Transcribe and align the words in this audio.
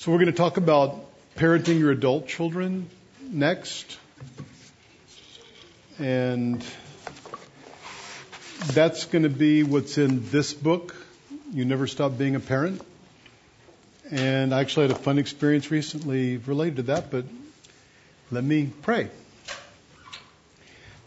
So 0.00 0.10
we're 0.10 0.16
going 0.16 0.28
to 0.28 0.32
talk 0.32 0.56
about 0.56 0.98
parenting 1.36 1.78
your 1.78 1.90
adult 1.90 2.26
children 2.26 2.88
next. 3.20 3.98
And 5.98 6.64
that's 8.68 9.04
going 9.04 9.24
to 9.24 9.28
be 9.28 9.62
what's 9.62 9.98
in 9.98 10.30
this 10.30 10.54
book, 10.54 10.96
You 11.52 11.66
Never 11.66 11.86
Stop 11.86 12.16
Being 12.16 12.34
a 12.34 12.40
Parent. 12.40 12.80
And 14.10 14.54
I 14.54 14.60
actually 14.60 14.88
had 14.88 14.96
a 14.96 14.98
fun 14.98 15.18
experience 15.18 15.70
recently 15.70 16.38
related 16.38 16.76
to 16.76 16.82
that, 16.84 17.10
but 17.10 17.26
let 18.30 18.42
me 18.42 18.72
pray. 18.80 19.10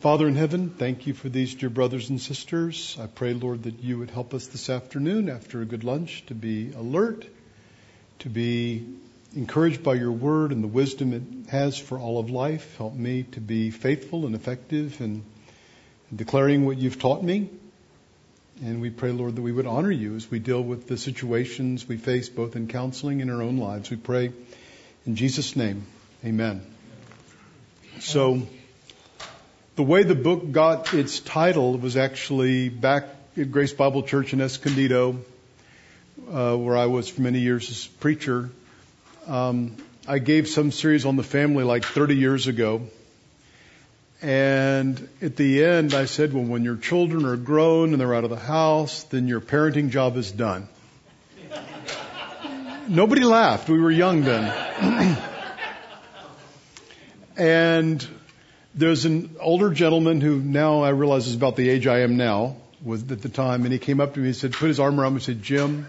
Father 0.01 0.27
in 0.27 0.35
heaven, 0.35 0.69
thank 0.69 1.07
you 1.07 1.15
for 1.15 1.29
these 1.29 1.55
dear 1.55 1.71
brothers 1.71 2.11
and 2.11 2.21
sisters. 2.21 2.95
I 3.01 3.07
pray, 3.07 3.33
Lord, 3.33 3.63
that 3.63 3.79
you 3.79 3.97
would 3.97 4.11
help 4.11 4.35
us 4.35 4.45
this 4.45 4.69
afternoon 4.69 5.29
after 5.29 5.63
a 5.63 5.65
good 5.65 5.83
lunch 5.83 6.27
to 6.27 6.35
be 6.35 6.73
alert 6.73 7.25
to 8.23 8.29
be 8.29 8.85
encouraged 9.35 9.83
by 9.83 9.95
your 9.95 10.11
word 10.11 10.53
and 10.53 10.63
the 10.63 10.67
wisdom 10.67 11.11
it 11.11 11.49
has 11.49 11.77
for 11.77 11.99
all 11.99 12.19
of 12.19 12.29
life. 12.29 12.77
Help 12.77 12.93
me 12.93 13.23
to 13.33 13.41
be 13.41 13.69
faithful 13.69 14.25
and 14.25 14.33
effective 14.33 15.01
in 15.01 15.25
declaring 16.15 16.65
what 16.65 16.77
you've 16.77 16.99
taught 16.99 17.21
me. 17.21 17.49
And 18.63 18.79
we 18.79 18.91
pray, 18.91 19.11
Lord, 19.11 19.35
that 19.35 19.41
we 19.41 19.51
would 19.51 19.67
honor 19.67 19.91
you 19.91 20.15
as 20.15 20.31
we 20.31 20.39
deal 20.39 20.63
with 20.63 20.87
the 20.87 20.97
situations 20.97 21.85
we 21.85 21.97
face 21.97 22.29
both 22.29 22.55
in 22.55 22.67
counseling 22.67 23.21
and 23.21 23.29
in 23.29 23.35
our 23.35 23.41
own 23.41 23.57
lives. 23.57 23.89
We 23.89 23.97
pray 23.97 24.31
in 25.05 25.17
Jesus' 25.17 25.57
name. 25.57 25.85
Amen. 26.23 26.65
So, 27.99 28.43
the 29.75 29.83
way 29.83 30.03
the 30.03 30.15
book 30.15 30.49
got 30.49 30.93
its 30.93 31.19
title 31.19 31.77
was 31.77 31.97
actually 31.97 32.69
back 32.69 33.05
at 33.35 33.51
Grace 33.51 33.73
Bible 33.73 34.03
Church 34.03 34.31
in 34.31 34.39
Escondido 34.39 35.19
uh, 36.31 36.55
where 36.55 36.77
I 36.77 36.85
was 36.87 37.09
for 37.09 37.21
many 37.21 37.39
years 37.39 37.69
as 37.69 37.87
preacher, 37.87 38.49
um, 39.27 39.75
I 40.07 40.19
gave 40.19 40.47
some 40.47 40.71
series 40.71 41.05
on 41.05 41.15
the 41.15 41.23
family 41.23 41.63
like 41.63 41.85
30 41.85 42.15
years 42.15 42.47
ago. 42.47 42.81
And 44.21 45.07
at 45.21 45.35
the 45.35 45.63
end, 45.63 45.93
I 45.93 46.05
said, 46.05 46.33
well, 46.33 46.43
when 46.43 46.63
your 46.63 46.77
children 46.77 47.25
are 47.25 47.35
grown 47.35 47.91
and 47.91 47.99
they're 47.99 48.13
out 48.13 48.23
of 48.23 48.29
the 48.29 48.37
house, 48.37 49.03
then 49.03 49.27
your 49.27 49.41
parenting 49.41 49.89
job 49.89 50.15
is 50.17 50.31
done. 50.31 50.67
Nobody 52.87 53.23
laughed. 53.23 53.69
We 53.69 53.79
were 53.79 53.91
young 53.91 54.21
then. 54.21 55.17
and 57.37 58.07
there's 58.75 59.05
an 59.05 59.35
older 59.39 59.71
gentleman 59.71 60.21
who 60.21 60.39
now 60.39 60.83
I 60.83 60.89
realize 60.89 61.27
is 61.27 61.35
about 61.35 61.55
the 61.55 61.69
age 61.69 61.85
I 61.85 61.99
am 61.99 62.17
now, 62.17 62.55
was 62.83 63.09
at 63.11 63.21
the 63.21 63.29
time, 63.29 63.63
and 63.63 63.73
he 63.73 63.79
came 63.79 64.01
up 64.01 64.15
to 64.15 64.19
me 64.19 64.27
and 64.27 64.35
said, 64.35 64.53
put 64.53 64.67
his 64.67 64.79
arm 64.79 64.99
around 64.99 65.13
me 65.13 65.17
and 65.17 65.23
said, 65.23 65.43
Jim, 65.43 65.87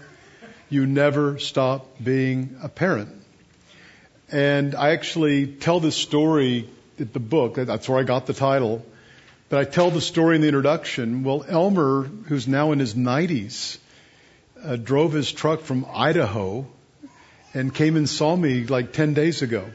you 0.69 0.85
never 0.85 1.39
stop 1.39 2.03
being 2.03 2.57
a 2.61 2.69
parent. 2.69 3.09
And 4.31 4.73
I 4.75 4.91
actually 4.91 5.47
tell 5.47 5.79
this 5.79 5.95
story 5.95 6.69
at 6.99 7.13
the 7.13 7.19
book. 7.19 7.55
That's 7.55 7.87
where 7.87 7.99
I 7.99 8.03
got 8.03 8.25
the 8.25 8.33
title. 8.33 8.85
But 9.49 9.59
I 9.59 9.63
tell 9.65 9.91
the 9.91 10.01
story 10.01 10.35
in 10.35 10.41
the 10.41 10.47
introduction. 10.47 11.23
Well, 11.23 11.45
Elmer, 11.47 12.03
who's 12.03 12.47
now 12.47 12.71
in 12.71 12.79
his 12.79 12.95
90s, 12.95 13.77
uh, 14.63 14.75
drove 14.77 15.13
his 15.13 15.31
truck 15.31 15.61
from 15.61 15.85
Idaho 15.93 16.65
and 17.53 17.73
came 17.73 17.95
and 17.95 18.09
saw 18.09 18.35
me 18.35 18.65
like 18.65 18.91
10 18.91 19.13
days 19.13 19.43
ago. 19.43 19.65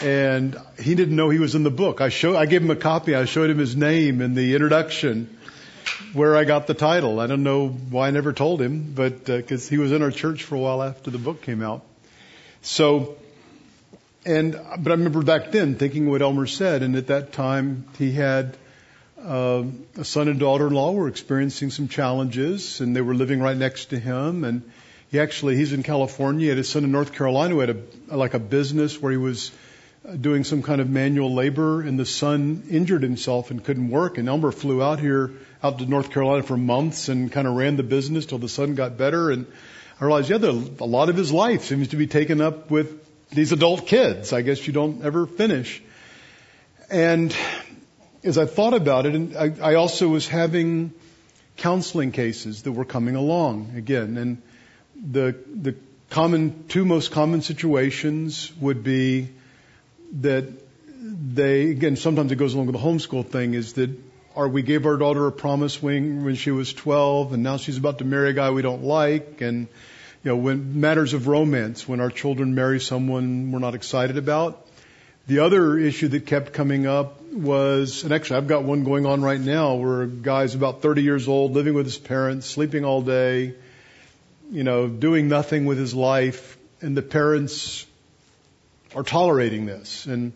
And 0.00 0.56
he 0.78 0.94
didn't 0.94 1.16
know 1.16 1.28
he 1.28 1.38
was 1.38 1.54
in 1.54 1.62
the 1.62 1.70
book. 1.70 2.00
I 2.00 2.08
show, 2.08 2.36
I 2.36 2.46
gave 2.46 2.62
him 2.62 2.70
a 2.70 2.76
copy. 2.76 3.14
I 3.14 3.26
showed 3.26 3.50
him 3.50 3.58
his 3.58 3.76
name 3.76 4.20
in 4.22 4.34
the 4.34 4.54
introduction 4.54 5.36
where 6.12 6.36
I 6.36 6.44
got 6.44 6.66
the 6.66 6.74
title. 6.74 7.20
I 7.20 7.26
don't 7.26 7.42
know 7.42 7.68
why 7.68 8.08
I 8.08 8.10
never 8.10 8.32
told 8.32 8.60
him, 8.60 8.92
but 8.94 9.24
because 9.24 9.66
uh, 9.66 9.70
he 9.70 9.78
was 9.78 9.92
in 9.92 10.02
our 10.02 10.10
church 10.10 10.44
for 10.44 10.54
a 10.54 10.58
while 10.58 10.82
after 10.82 11.10
the 11.10 11.18
book 11.18 11.42
came 11.42 11.62
out. 11.62 11.84
So, 12.62 13.16
and 14.24 14.52
but 14.52 14.90
I 14.90 14.94
remember 14.94 15.22
back 15.22 15.52
then 15.52 15.76
thinking 15.76 16.10
what 16.10 16.22
Elmer 16.22 16.46
said, 16.46 16.82
and 16.82 16.96
at 16.96 17.08
that 17.08 17.32
time 17.32 17.84
he 17.98 18.12
had 18.12 18.56
uh, 19.22 19.64
a 19.96 20.04
son 20.04 20.28
and 20.28 20.38
daughter-in-law 20.38 20.92
were 20.92 21.08
experiencing 21.08 21.70
some 21.70 21.88
challenges, 21.88 22.80
and 22.80 22.94
they 22.94 23.00
were 23.00 23.14
living 23.14 23.40
right 23.40 23.56
next 23.56 23.86
to 23.86 23.98
him. 23.98 24.44
And 24.44 24.70
he 25.10 25.20
actually 25.20 25.56
he's 25.56 25.72
in 25.72 25.82
California. 25.82 26.44
He 26.44 26.48
had 26.48 26.58
a 26.58 26.64
son 26.64 26.84
in 26.84 26.92
North 26.92 27.12
Carolina 27.12 27.54
who 27.54 27.60
had 27.60 27.70
a 27.70 28.16
like 28.16 28.34
a 28.34 28.38
business 28.38 29.00
where 29.00 29.12
he 29.12 29.18
was 29.18 29.52
doing 30.20 30.44
some 30.44 30.62
kind 30.62 30.80
of 30.80 30.88
manual 30.88 31.34
labor, 31.34 31.80
and 31.80 31.98
the 31.98 32.06
son 32.06 32.64
injured 32.70 33.02
himself 33.02 33.50
and 33.50 33.64
couldn't 33.64 33.90
work. 33.90 34.18
And 34.18 34.28
Elmer 34.28 34.52
flew 34.52 34.82
out 34.82 35.00
here, 35.00 35.30
out 35.62 35.78
to 35.78 35.86
North 35.86 36.10
Carolina 36.10 36.42
for 36.42 36.56
months, 36.56 37.08
and 37.08 37.30
kind 37.30 37.46
of 37.46 37.54
ran 37.54 37.76
the 37.76 37.82
business 37.82 38.26
till 38.26 38.38
the 38.38 38.48
son 38.48 38.74
got 38.74 38.96
better. 38.96 39.30
And 39.30 39.46
I 40.00 40.04
realized, 40.04 40.30
yeah, 40.30 40.36
a 40.36 40.86
lot 40.86 41.08
of 41.08 41.16
his 41.16 41.32
life 41.32 41.64
seems 41.64 41.88
to 41.88 41.96
be 41.96 42.06
taken 42.06 42.40
up 42.40 42.70
with 42.70 43.02
these 43.30 43.52
adult 43.52 43.86
kids. 43.86 44.32
I 44.32 44.42
guess 44.42 44.66
you 44.66 44.72
don't 44.72 45.02
ever 45.02 45.26
finish. 45.26 45.82
And 46.90 47.34
as 48.22 48.38
I 48.38 48.46
thought 48.46 48.74
about 48.74 49.06
it, 49.06 49.14
and 49.14 49.36
I, 49.36 49.52
I 49.62 49.74
also 49.74 50.08
was 50.08 50.28
having 50.28 50.92
counseling 51.56 52.12
cases 52.12 52.62
that 52.62 52.72
were 52.72 52.84
coming 52.84 53.16
along 53.16 53.72
again, 53.76 54.16
and 54.18 54.42
the 54.94 55.34
the 55.54 55.74
common 56.10 56.68
two 56.68 56.84
most 56.84 57.10
common 57.10 57.42
situations 57.42 58.52
would 58.60 58.84
be 58.84 59.28
that 60.20 60.44
they, 60.88 61.70
again, 61.70 61.96
sometimes 61.96 62.30
it 62.32 62.36
goes 62.36 62.54
along 62.54 62.66
with 62.66 62.74
the 62.74 62.82
homeschool 62.82 63.26
thing, 63.26 63.54
is 63.54 63.74
that 63.74 63.90
or 64.36 64.48
we 64.48 64.62
gave 64.62 64.86
our 64.86 64.96
daughter 64.96 65.26
a 65.26 65.32
promise 65.32 65.82
when, 65.82 66.24
when 66.24 66.36
she 66.36 66.52
was 66.52 66.72
12 66.72 67.32
and 67.32 67.42
now 67.42 67.56
she's 67.56 67.76
about 67.76 67.98
to 67.98 68.04
marry 68.04 68.30
a 68.30 68.32
guy 68.32 68.50
we 68.50 68.62
don't 68.62 68.84
like 68.84 69.40
and 69.40 69.66
you 70.22 70.30
know 70.30 70.36
when 70.36 70.80
matters 70.80 71.14
of 71.14 71.26
romance 71.26 71.88
when 71.88 72.00
our 72.00 72.10
children 72.10 72.54
marry 72.54 72.78
someone 72.78 73.50
we're 73.50 73.58
not 73.58 73.74
excited 73.74 74.16
about 74.16 74.64
the 75.26 75.40
other 75.40 75.76
issue 75.76 76.06
that 76.06 76.26
kept 76.26 76.52
coming 76.52 76.86
up 76.86 77.20
was 77.32 78.04
and 78.04 78.12
actually 78.12 78.36
I've 78.36 78.46
got 78.46 78.62
one 78.62 78.84
going 78.84 79.06
on 79.06 79.22
right 79.22 79.40
now 79.40 79.74
where 79.74 80.02
a 80.02 80.06
guy's 80.06 80.54
about 80.54 80.82
30 80.82 81.02
years 81.02 81.26
old 81.26 81.52
living 81.52 81.74
with 81.74 81.86
his 81.86 81.98
parents 81.98 82.46
sleeping 82.46 82.84
all 82.84 83.02
day 83.02 83.54
you 84.52 84.62
know 84.62 84.86
doing 84.86 85.28
nothing 85.28 85.64
with 85.64 85.78
his 85.78 85.94
life 85.94 86.56
and 86.80 86.96
the 86.96 87.02
parents 87.02 87.86
are 88.94 89.02
tolerating 89.02 89.66
this. 89.66 90.06
And 90.06 90.32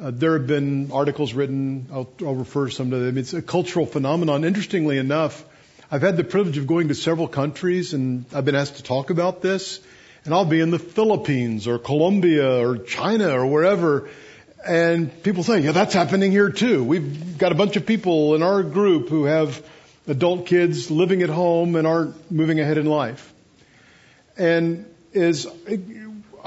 uh, 0.00 0.12
there 0.12 0.38
have 0.38 0.46
been 0.46 0.92
articles 0.92 1.34
written, 1.34 1.88
I'll, 1.92 2.08
I'll 2.20 2.34
refer 2.34 2.68
some 2.68 2.90
to 2.90 2.98
them. 2.98 3.18
It's 3.18 3.34
a 3.34 3.42
cultural 3.42 3.84
phenomenon. 3.84 4.44
Interestingly 4.44 4.98
enough, 4.98 5.44
I've 5.90 6.02
had 6.02 6.16
the 6.16 6.24
privilege 6.24 6.56
of 6.58 6.66
going 6.66 6.88
to 6.88 6.94
several 6.94 7.26
countries 7.26 7.94
and 7.94 8.24
I've 8.32 8.44
been 8.44 8.54
asked 8.54 8.76
to 8.76 8.82
talk 8.82 9.10
about 9.10 9.42
this. 9.42 9.80
And 10.24 10.34
I'll 10.34 10.44
be 10.44 10.60
in 10.60 10.70
the 10.70 10.78
Philippines 10.78 11.66
or 11.66 11.78
Colombia 11.78 12.60
or 12.60 12.78
China 12.78 13.30
or 13.30 13.46
wherever. 13.46 14.08
And 14.66 15.22
people 15.22 15.42
say, 15.42 15.60
yeah, 15.60 15.72
that's 15.72 15.94
happening 15.94 16.30
here 16.30 16.50
too. 16.50 16.84
We've 16.84 17.38
got 17.38 17.52
a 17.52 17.54
bunch 17.54 17.76
of 17.76 17.86
people 17.86 18.34
in 18.34 18.42
our 18.42 18.62
group 18.62 19.08
who 19.08 19.24
have 19.24 19.64
adult 20.06 20.46
kids 20.46 20.90
living 20.90 21.22
at 21.22 21.30
home 21.30 21.76
and 21.76 21.86
aren't 21.86 22.30
moving 22.30 22.60
ahead 22.60 22.78
in 22.78 22.86
life. 22.86 23.32
And 24.36 24.86
is 25.12 25.48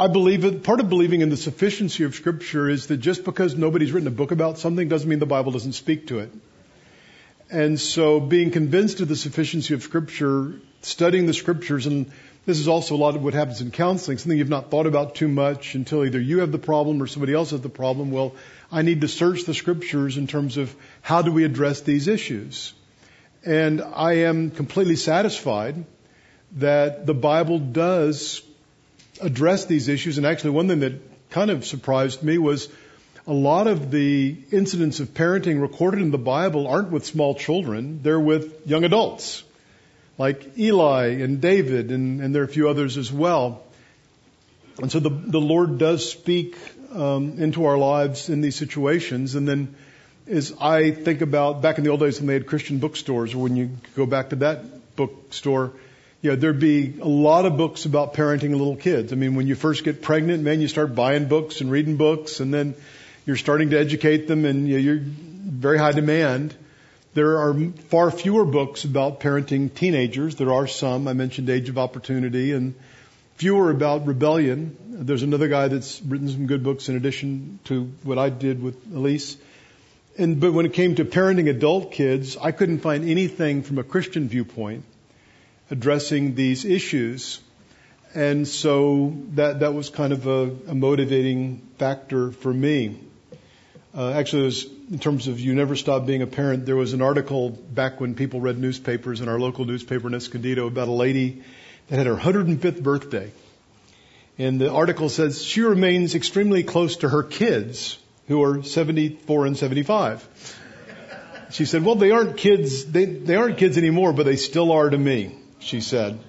I 0.01 0.07
believe 0.07 0.41
that 0.41 0.63
part 0.63 0.79
of 0.79 0.89
believing 0.89 1.21
in 1.21 1.29
the 1.29 1.37
sufficiency 1.37 2.05
of 2.05 2.15
Scripture 2.15 2.67
is 2.67 2.87
that 2.87 2.97
just 2.97 3.23
because 3.23 3.55
nobody's 3.55 3.91
written 3.91 4.07
a 4.07 4.17
book 4.19 4.31
about 4.31 4.57
something 4.57 4.87
doesn't 4.89 5.07
mean 5.07 5.19
the 5.19 5.27
Bible 5.27 5.51
doesn't 5.51 5.73
speak 5.73 6.07
to 6.07 6.17
it. 6.17 6.33
And 7.51 7.79
so 7.79 8.19
being 8.19 8.49
convinced 8.49 8.99
of 9.01 9.09
the 9.09 9.15
sufficiency 9.15 9.75
of 9.75 9.83
Scripture, 9.83 10.55
studying 10.81 11.27
the 11.27 11.35
Scriptures, 11.35 11.85
and 11.85 12.11
this 12.47 12.57
is 12.57 12.67
also 12.67 12.95
a 12.95 12.97
lot 12.97 13.15
of 13.15 13.23
what 13.23 13.35
happens 13.35 13.61
in 13.61 13.69
counseling, 13.69 14.17
something 14.17 14.39
you've 14.39 14.49
not 14.49 14.71
thought 14.71 14.87
about 14.87 15.13
too 15.13 15.27
much 15.27 15.75
until 15.75 16.03
either 16.03 16.19
you 16.19 16.39
have 16.39 16.51
the 16.51 16.57
problem 16.57 16.99
or 16.99 17.05
somebody 17.05 17.35
else 17.35 17.51
has 17.51 17.61
the 17.61 17.69
problem. 17.69 18.09
Well, 18.09 18.33
I 18.71 18.81
need 18.81 19.01
to 19.01 19.07
search 19.07 19.43
the 19.43 19.53
Scriptures 19.53 20.17
in 20.17 20.25
terms 20.25 20.57
of 20.57 20.75
how 21.03 21.21
do 21.21 21.31
we 21.31 21.43
address 21.43 21.81
these 21.81 22.07
issues. 22.07 22.73
And 23.45 23.83
I 23.83 24.13
am 24.29 24.49
completely 24.49 24.95
satisfied 24.95 25.85
that 26.53 27.05
the 27.05 27.13
Bible 27.13 27.59
does 27.59 28.41
address 29.21 29.65
these 29.65 29.87
issues. 29.87 30.17
And 30.17 30.25
actually, 30.25 30.51
one 30.51 30.67
thing 30.67 30.79
that 30.79 31.29
kind 31.29 31.51
of 31.51 31.65
surprised 31.65 32.23
me 32.23 32.37
was 32.37 32.69
a 33.27 33.33
lot 33.33 33.67
of 33.67 33.91
the 33.91 34.35
incidents 34.51 34.99
of 34.99 35.13
parenting 35.13 35.61
recorded 35.61 36.01
in 36.01 36.11
the 36.11 36.17
Bible 36.17 36.67
aren't 36.67 36.91
with 36.91 37.05
small 37.05 37.35
children, 37.35 38.01
they're 38.01 38.19
with 38.19 38.67
young 38.67 38.83
adults, 38.83 39.43
like 40.17 40.57
Eli 40.57 41.21
and 41.21 41.39
David, 41.39 41.91
and, 41.91 42.21
and 42.21 42.33
there 42.33 42.41
are 42.41 42.45
a 42.45 42.49
few 42.49 42.67
others 42.67 42.97
as 42.97 43.11
well. 43.11 43.63
And 44.81 44.91
so 44.91 44.99
the, 44.99 45.09
the 45.09 45.39
Lord 45.39 45.77
does 45.77 46.09
speak 46.09 46.57
um, 46.93 47.39
into 47.39 47.65
our 47.65 47.77
lives 47.77 48.29
in 48.29 48.41
these 48.41 48.55
situations. 48.55 49.35
And 49.35 49.47
then 49.47 49.75
as 50.27 50.53
I 50.59 50.91
think 50.91 51.21
about 51.21 51.61
back 51.61 51.77
in 51.77 51.83
the 51.83 51.91
old 51.91 51.99
days 51.99 52.19
when 52.19 52.27
they 52.27 52.33
had 52.33 52.47
Christian 52.47 52.79
bookstores, 52.79 53.33
or 53.33 53.39
when 53.39 53.55
you 53.55 53.77
go 53.95 54.05
back 54.05 54.29
to 54.29 54.37
that 54.37 54.95
bookstore, 54.95 55.73
you 56.21 56.29
know, 56.29 56.35
there'd 56.35 56.59
be 56.59 56.99
a 57.01 57.07
lot 57.07 57.45
of 57.45 57.57
books 57.57 57.85
about 57.85 58.13
parenting 58.13 58.51
little 58.51 58.75
kids. 58.75 59.11
I 59.11 59.15
mean, 59.15 59.33
when 59.35 59.47
you 59.47 59.55
first 59.55 59.83
get 59.83 60.03
pregnant, 60.03 60.43
man, 60.43 60.61
you 60.61 60.67
start 60.67 60.93
buying 60.93 61.27
books 61.27 61.61
and 61.61 61.71
reading 61.71 61.97
books, 61.97 62.39
and 62.39 62.53
then 62.53 62.75
you're 63.25 63.37
starting 63.37 63.71
to 63.71 63.79
educate 63.79 64.27
them, 64.27 64.45
and 64.45 64.67
you 64.67 64.75
know, 64.75 64.79
you're 64.79 64.99
very 65.01 65.79
high 65.79 65.93
demand. 65.93 66.55
There 67.15 67.39
are 67.39 67.55
far 67.89 68.11
fewer 68.11 68.45
books 68.45 68.83
about 68.83 69.19
parenting 69.19 69.73
teenagers. 69.73 70.35
There 70.35 70.53
are 70.53 70.67
some. 70.67 71.07
I 71.07 71.13
mentioned 71.13 71.49
Age 71.49 71.69
of 71.69 71.77
Opportunity 71.77 72.53
and 72.53 72.75
fewer 73.35 73.71
about 73.71 74.05
rebellion. 74.05 74.77
There's 74.87 75.23
another 75.23 75.47
guy 75.47 75.69
that's 75.69 76.01
written 76.03 76.29
some 76.29 76.45
good 76.45 76.63
books 76.63 76.87
in 76.87 76.95
addition 76.95 77.59
to 77.65 77.91
what 78.03 78.19
I 78.19 78.29
did 78.29 78.61
with 78.61 78.93
Elyse. 78.93 79.37
And, 80.17 80.39
but 80.39 80.53
when 80.53 80.67
it 80.67 80.73
came 80.73 80.95
to 80.95 81.05
parenting 81.05 81.49
adult 81.49 81.91
kids, 81.91 82.37
I 82.37 82.51
couldn't 82.51 82.79
find 82.79 83.09
anything 83.09 83.63
from 83.63 83.79
a 83.79 83.83
Christian 83.83 84.29
viewpoint 84.29 84.83
addressing 85.71 86.35
these 86.35 86.65
issues. 86.65 87.39
And 88.13 88.47
so 88.47 89.15
that, 89.35 89.61
that 89.61 89.73
was 89.73 89.89
kind 89.89 90.13
of 90.13 90.27
a, 90.27 90.51
a 90.67 90.75
motivating 90.75 91.67
factor 91.77 92.31
for 92.31 92.53
me. 92.53 92.99
Uh, 93.95 94.11
actually, 94.11 94.43
was 94.43 94.65
in 94.91 94.99
terms 94.99 95.27
of 95.27 95.39
you 95.39 95.53
never 95.55 95.75
stop 95.75 96.05
being 96.05 96.21
a 96.21 96.27
parent. 96.27 96.65
There 96.65 96.75
was 96.75 96.93
an 96.93 97.01
article 97.01 97.49
back 97.49 97.99
when 97.99 98.15
people 98.15 98.39
read 98.39 98.57
newspapers 98.57 99.21
in 99.21 99.29
our 99.29 99.39
local 99.39 99.65
newspaper 99.65 100.07
in 100.07 100.13
Escondido 100.13 100.67
about 100.67 100.87
a 100.87 100.91
lady 100.93 101.43
that 101.87 101.97
had 101.97 102.07
her 102.07 102.15
105th 102.15 102.83
birthday. 102.83 103.31
And 104.37 104.59
the 104.59 104.71
article 104.71 105.09
says 105.09 105.43
she 105.43 105.61
remains 105.61 106.15
extremely 106.15 106.63
close 106.63 106.97
to 106.97 107.09
her 107.09 107.23
kids 107.23 107.97
who 108.27 108.43
are 108.43 108.63
74 108.63 109.45
and 109.45 109.57
75. 109.57 110.57
She 111.51 111.65
said, 111.65 111.83
well, 111.83 111.95
they 111.95 112.11
aren't 112.11 112.37
kids, 112.37 112.85
they, 112.85 113.05
they 113.05 113.35
aren't 113.35 113.57
kids 113.57 113.77
anymore, 113.77 114.13
but 114.13 114.25
they 114.25 114.37
still 114.37 114.71
are 114.71 114.89
to 114.89 114.97
me, 114.97 115.35
she 115.61 115.81
said. 115.81 116.19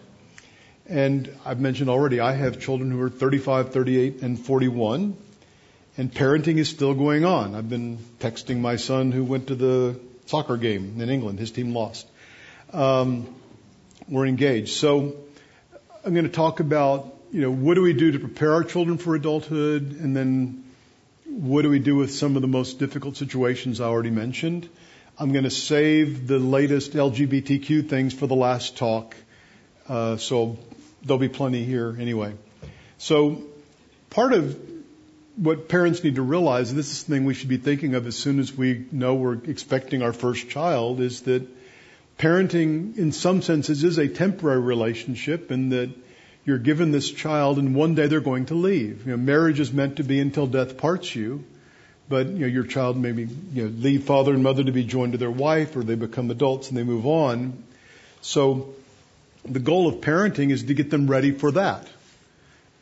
And 0.87 1.35
I've 1.45 1.61
mentioned 1.61 1.89
already, 1.89 2.21
I 2.21 2.33
have 2.33 2.61
children 2.61 2.91
who 2.91 3.01
are 3.03 3.11
35, 3.11 3.73
38, 3.73 4.23
and 4.23 4.39
41, 4.39 5.17
and 5.97 6.13
parenting 6.13 6.59
is 6.59 6.69
still 6.69 6.95
going 6.95 7.25
on. 7.25 7.55
I've 7.55 7.69
been 7.69 7.99
texting 8.19 8.61
my 8.61 8.77
son 8.77 9.13
who 9.13 9.25
went 9.25 9.49
to 9.49 9.55
the 9.55 9.99
soccer 10.27 10.57
game 10.57 11.01
in 11.01 11.09
England. 11.09 11.39
His 11.39 11.51
team 11.51 11.75
lost. 11.75 12.07
Um, 12.73 13.35
we're 14.09 14.27
engaged. 14.27 14.71
So 14.71 15.17
I'm 16.05 16.15
going 16.15 16.27
to 16.27 16.33
talk 16.33 16.61
about, 16.61 17.15
you 17.31 17.41
know, 17.43 17.51
what 17.51 17.75
do 17.75 17.83
we 17.83 17.93
do 17.93 18.13
to 18.13 18.19
prepare 18.19 18.55
our 18.55 18.65
children 18.65 18.99
for 18.99 19.15
adulthood, 19.15 20.01
and 20.01 20.17
then 20.17 20.65
what 21.27 21.63
do 21.63 21.71
we 21.71 21.79
do 21.79 21.97
with 21.97 22.13
some 22.13 22.37
of 22.37 22.43
the 22.43 22.49
most 22.49 22.79
difficult 22.79 23.17
situations 23.17 23.81
I 23.81 23.87
already 23.87 24.11
mentioned? 24.11 24.69
I'm 25.19 25.33
going 25.33 25.45
to 25.45 25.51
save 25.51 26.27
the 26.27 26.39
latest 26.39 26.93
LGBTQ 26.93 27.89
things 27.89 28.15
for 28.15 28.27
the 28.27 28.35
last 28.35 28.79
talk, 28.79 29.15
uh, 29.87 30.17
so 30.17 30.57
there'll 31.03 31.19
be 31.19 31.29
plenty 31.29 31.65
here 31.65 31.95
anyway. 32.01 32.33
So 32.97 33.43
part 34.09 34.33
of 34.33 34.59
what 35.37 35.69
parents 35.69 36.03
need 36.03 36.15
to 36.15 36.23
realize, 36.23 36.71
and 36.71 36.79
this 36.79 36.93
is 36.93 37.05
the 37.05 37.13
thing 37.13 37.27
we 37.27 37.35
should 37.35 37.51
be 37.51 37.59
thinking 37.59 37.95
of 37.95 38.07
as 38.07 38.17
soon 38.17 38.39
as 38.41 38.57
we 38.57 38.87
know 38.91 39.15
we're 39.15 39.35
expecting 39.35 40.03
our 40.03 40.15
first 40.15 40.49
child, 40.49 41.01
is 41.01 41.21
that 41.23 41.47
parenting, 42.19 42.97
in 42.97 43.13
some 43.13 43.43
senses, 43.43 43.85
is 43.85 43.99
a 43.99 44.09
temporary 44.09 44.61
relationship, 44.61 45.51
and 45.51 45.73
that 45.73 45.91
you're 46.47 46.59
given 46.59 46.91
this 46.91 47.11
child 47.11 47.59
and 47.59 47.75
one 47.75 47.95
day 47.95 48.07
they're 48.07 48.21
going 48.21 48.47
to 48.47 48.55
leave. 48.55 49.07
You 49.07 49.13
know, 49.13 49.19
marriage 49.19 49.61
is 49.61 49.73
meant 49.73 49.97
to 49.97 50.05
be 50.05 50.21
until 50.21 50.47
death 50.47 50.79
parts 50.79 51.15
you, 51.15 51.45
but 52.09 52.27
you 52.29 52.41
know, 52.41 52.47
your 52.47 52.65
child 52.65 52.97
maybe 52.97 53.29
you 53.53 53.65
know, 53.65 53.69
leave 53.69 54.05
father 54.05 54.35
and 54.35 54.43
mother 54.43 54.65
to 54.65 54.73
be 54.73 54.85
joined 54.85 55.13
to 55.13 55.19
their 55.19 55.31
wife 55.31 55.77
or 55.77 55.83
they 55.83 55.95
become 55.95 56.31
adults 56.31 56.69
and 56.69 56.77
they 56.77 56.83
move 56.83 57.07
on. 57.07 57.63
So 58.21 58.75
the 59.45 59.61
goal 59.61 59.89
of 59.89 59.97
parenting 59.97 60.51
is 60.51 60.65
to 60.65 60.75
get 60.75 60.91
them 60.91 61.09
ready 61.09 61.33
for 61.33 61.53
that. 61.53 61.87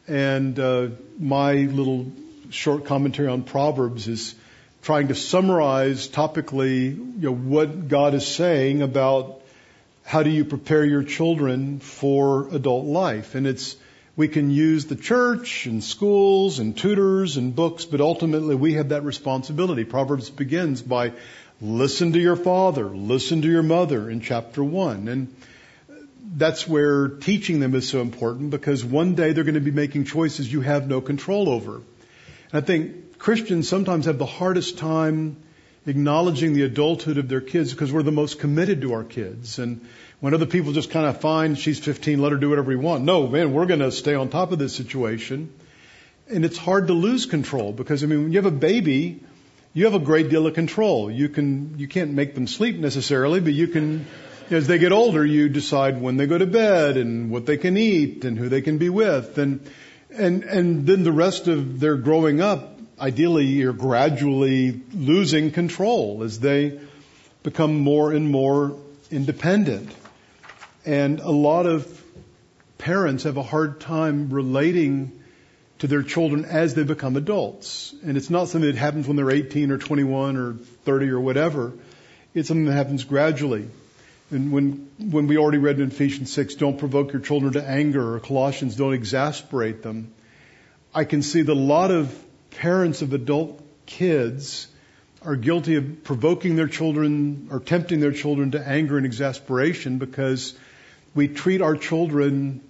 And 0.08 0.58
uh, 0.58 0.88
my 1.18 1.52
little 1.54 2.10
short 2.50 2.84
commentary 2.84 3.28
on 3.28 3.44
Proverbs 3.44 4.08
is 4.08 4.34
trying 4.82 5.08
to 5.08 5.14
summarize 5.14 6.08
topically 6.08 6.96
you 6.96 7.30
know, 7.30 7.34
what 7.34 7.88
God 7.88 8.14
is 8.14 8.26
saying 8.26 8.82
about 8.82 9.40
how 10.04 10.22
do 10.22 10.30
you 10.30 10.44
prepare 10.44 10.84
your 10.84 11.04
children 11.04 11.78
for 11.78 12.48
adult 12.48 12.86
life? 12.86 13.34
And 13.34 13.46
it's, 13.46 13.76
we 14.20 14.28
can 14.28 14.50
use 14.50 14.84
the 14.84 14.96
church 14.96 15.64
and 15.64 15.82
schools 15.82 16.58
and 16.58 16.76
tutors 16.76 17.38
and 17.38 17.56
books, 17.56 17.86
but 17.86 18.02
ultimately 18.02 18.54
we 18.54 18.74
have 18.74 18.90
that 18.90 19.02
responsibility. 19.02 19.82
Proverbs 19.82 20.28
begins 20.28 20.82
by 20.82 21.12
listen 21.58 22.12
to 22.12 22.18
your 22.18 22.36
father, 22.36 22.84
listen 22.84 23.40
to 23.40 23.48
your 23.50 23.62
mother 23.62 24.10
in 24.10 24.20
chapter 24.20 24.62
one. 24.62 25.08
And 25.08 25.34
that's 26.36 26.68
where 26.68 27.08
teaching 27.08 27.60
them 27.60 27.74
is 27.74 27.88
so 27.88 28.02
important 28.02 28.50
because 28.50 28.84
one 28.84 29.14
day 29.14 29.32
they're 29.32 29.44
going 29.44 29.54
to 29.54 29.60
be 29.62 29.70
making 29.70 30.04
choices 30.04 30.52
you 30.52 30.60
have 30.60 30.86
no 30.86 31.00
control 31.00 31.48
over. 31.48 31.76
And 31.76 31.84
I 32.52 32.60
think 32.60 33.16
Christians 33.16 33.70
sometimes 33.70 34.04
have 34.04 34.18
the 34.18 34.26
hardest 34.26 34.76
time 34.76 35.38
acknowledging 35.86 36.52
the 36.52 36.62
adulthood 36.62 37.18
of 37.18 37.28
their 37.28 37.40
kids 37.40 37.72
because 37.72 37.92
we're 37.92 38.02
the 38.02 38.12
most 38.12 38.38
committed 38.38 38.82
to 38.82 38.92
our 38.92 39.04
kids. 39.04 39.58
And 39.58 39.86
when 40.20 40.34
other 40.34 40.46
people 40.46 40.72
just 40.72 40.90
kind 40.90 41.06
of 41.06 41.20
find 41.20 41.58
she's 41.58 41.78
15, 41.78 42.20
let 42.20 42.32
her 42.32 42.38
do 42.38 42.50
whatever 42.50 42.68
we 42.68 42.76
want. 42.76 43.04
No, 43.04 43.26
man, 43.26 43.52
we're 43.52 43.66
going 43.66 43.80
to 43.80 43.90
stay 43.90 44.14
on 44.14 44.28
top 44.28 44.52
of 44.52 44.58
this 44.58 44.74
situation. 44.74 45.52
And 46.28 46.44
it's 46.44 46.58
hard 46.58 46.88
to 46.88 46.92
lose 46.92 47.26
control 47.26 47.72
because, 47.72 48.04
I 48.04 48.06
mean, 48.06 48.24
when 48.24 48.32
you 48.32 48.38
have 48.38 48.52
a 48.52 48.56
baby, 48.56 49.20
you 49.72 49.84
have 49.86 49.94
a 49.94 50.04
great 50.04 50.28
deal 50.28 50.46
of 50.46 50.54
control. 50.54 51.10
You 51.10 51.28
can, 51.28 51.78
you 51.78 51.88
can't 51.88 52.12
make 52.12 52.34
them 52.34 52.46
sleep 52.46 52.76
necessarily, 52.76 53.40
but 53.40 53.52
you 53.52 53.68
can, 53.68 54.06
as 54.50 54.66
they 54.66 54.78
get 54.78 54.92
older, 54.92 55.24
you 55.24 55.48
decide 55.48 56.00
when 56.00 56.16
they 56.18 56.26
go 56.26 56.36
to 56.36 56.46
bed 56.46 56.96
and 56.96 57.30
what 57.30 57.46
they 57.46 57.56
can 57.56 57.76
eat 57.76 58.24
and 58.24 58.38
who 58.38 58.48
they 58.48 58.60
can 58.60 58.78
be 58.78 58.90
with. 58.90 59.38
And, 59.38 59.68
and, 60.10 60.44
and 60.44 60.86
then 60.86 61.04
the 61.04 61.12
rest 61.12 61.48
of 61.48 61.80
their 61.80 61.96
growing 61.96 62.40
up, 62.40 62.69
ideally 63.00 63.46
you're 63.46 63.72
gradually 63.72 64.80
losing 64.92 65.50
control 65.50 66.22
as 66.22 66.38
they 66.38 66.80
become 67.42 67.80
more 67.80 68.12
and 68.12 68.30
more 68.30 68.76
independent. 69.10 69.90
And 70.84 71.20
a 71.20 71.30
lot 71.30 71.66
of 71.66 72.02
parents 72.78 73.24
have 73.24 73.36
a 73.36 73.42
hard 73.42 73.80
time 73.80 74.30
relating 74.30 75.12
to 75.78 75.86
their 75.86 76.02
children 76.02 76.44
as 76.44 76.74
they 76.74 76.82
become 76.82 77.16
adults. 77.16 77.94
And 78.04 78.16
it's 78.16 78.30
not 78.30 78.48
something 78.48 78.70
that 78.70 78.78
happens 78.78 79.06
when 79.06 79.16
they're 79.16 79.30
18 79.30 79.70
or 79.70 79.78
21 79.78 80.36
or 80.36 80.54
30 80.84 81.08
or 81.08 81.20
whatever. 81.20 81.72
It's 82.34 82.48
something 82.48 82.66
that 82.66 82.74
happens 82.74 83.04
gradually. 83.04 83.68
And 84.30 84.52
when, 84.52 84.90
when 84.98 85.26
we 85.26 85.38
already 85.38 85.58
read 85.58 85.80
in 85.80 85.88
Ephesians 85.88 86.32
6, 86.32 86.54
don't 86.56 86.78
provoke 86.78 87.12
your 87.12 87.22
children 87.22 87.54
to 87.54 87.66
anger, 87.66 88.14
or 88.14 88.20
Colossians, 88.20 88.76
don't 88.76 88.92
exasperate 88.92 89.82
them. 89.82 90.12
I 90.94 91.04
can 91.04 91.22
see 91.22 91.42
that 91.42 91.52
a 91.52 91.54
lot 91.54 91.90
of 91.90 92.16
parents 92.50 93.02
of 93.02 93.12
adult 93.12 93.62
kids 93.86 94.68
are 95.22 95.36
guilty 95.36 95.76
of 95.76 96.04
provoking 96.04 96.56
their 96.56 96.68
children 96.68 97.48
or 97.50 97.60
tempting 97.60 98.00
their 98.00 98.12
children 98.12 98.52
to 98.52 98.66
anger 98.66 98.96
and 98.96 99.04
exasperation 99.04 99.98
because 99.98 100.54
we 101.14 101.28
treat 101.28 101.60
our 101.60 101.76
children 101.76 102.62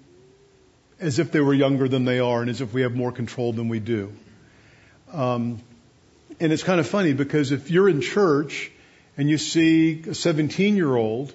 as 0.99 1.19
if 1.19 1.33
they 1.33 1.41
were 1.41 1.55
younger 1.55 1.89
than 1.89 2.05
they 2.05 2.19
are 2.19 2.41
and 2.41 2.51
as 2.51 2.61
if 2.61 2.73
we 2.73 2.83
have 2.83 2.95
more 2.95 3.13
control 3.13 3.53
than 3.53 3.69
we 3.69 3.79
do. 3.79 4.13
Um, 5.13 5.61
and 6.41 6.53
it's 6.53 6.63
kind 6.63 6.81
of 6.81 6.87
funny 6.87 7.13
because 7.13 7.53
if 7.53 7.71
you're 7.71 7.89
in 7.89 8.01
church 8.01 8.71
and 9.17 9.29
you 9.29 9.39
see 9.39 10.03
a 10.09 10.15
17 10.15 10.77
year 10.77 10.95
old, 10.95 11.33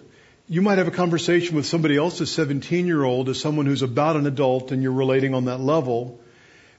you 0.47 0.61
might 0.61 0.77
have 0.77 0.87
a 0.87 0.91
conversation 0.91 1.55
with 1.55 1.65
somebody 1.65 1.97
else's 1.97 2.31
17 2.31 2.85
year 2.85 3.03
old 3.03 3.29
as 3.29 3.39
someone 3.39 3.65
who's 3.65 3.81
about 3.81 4.15
an 4.15 4.27
adult 4.27 4.71
and 4.71 4.83
you're 4.83 4.91
relating 4.91 5.33
on 5.33 5.45
that 5.45 5.59
level. 5.59 6.19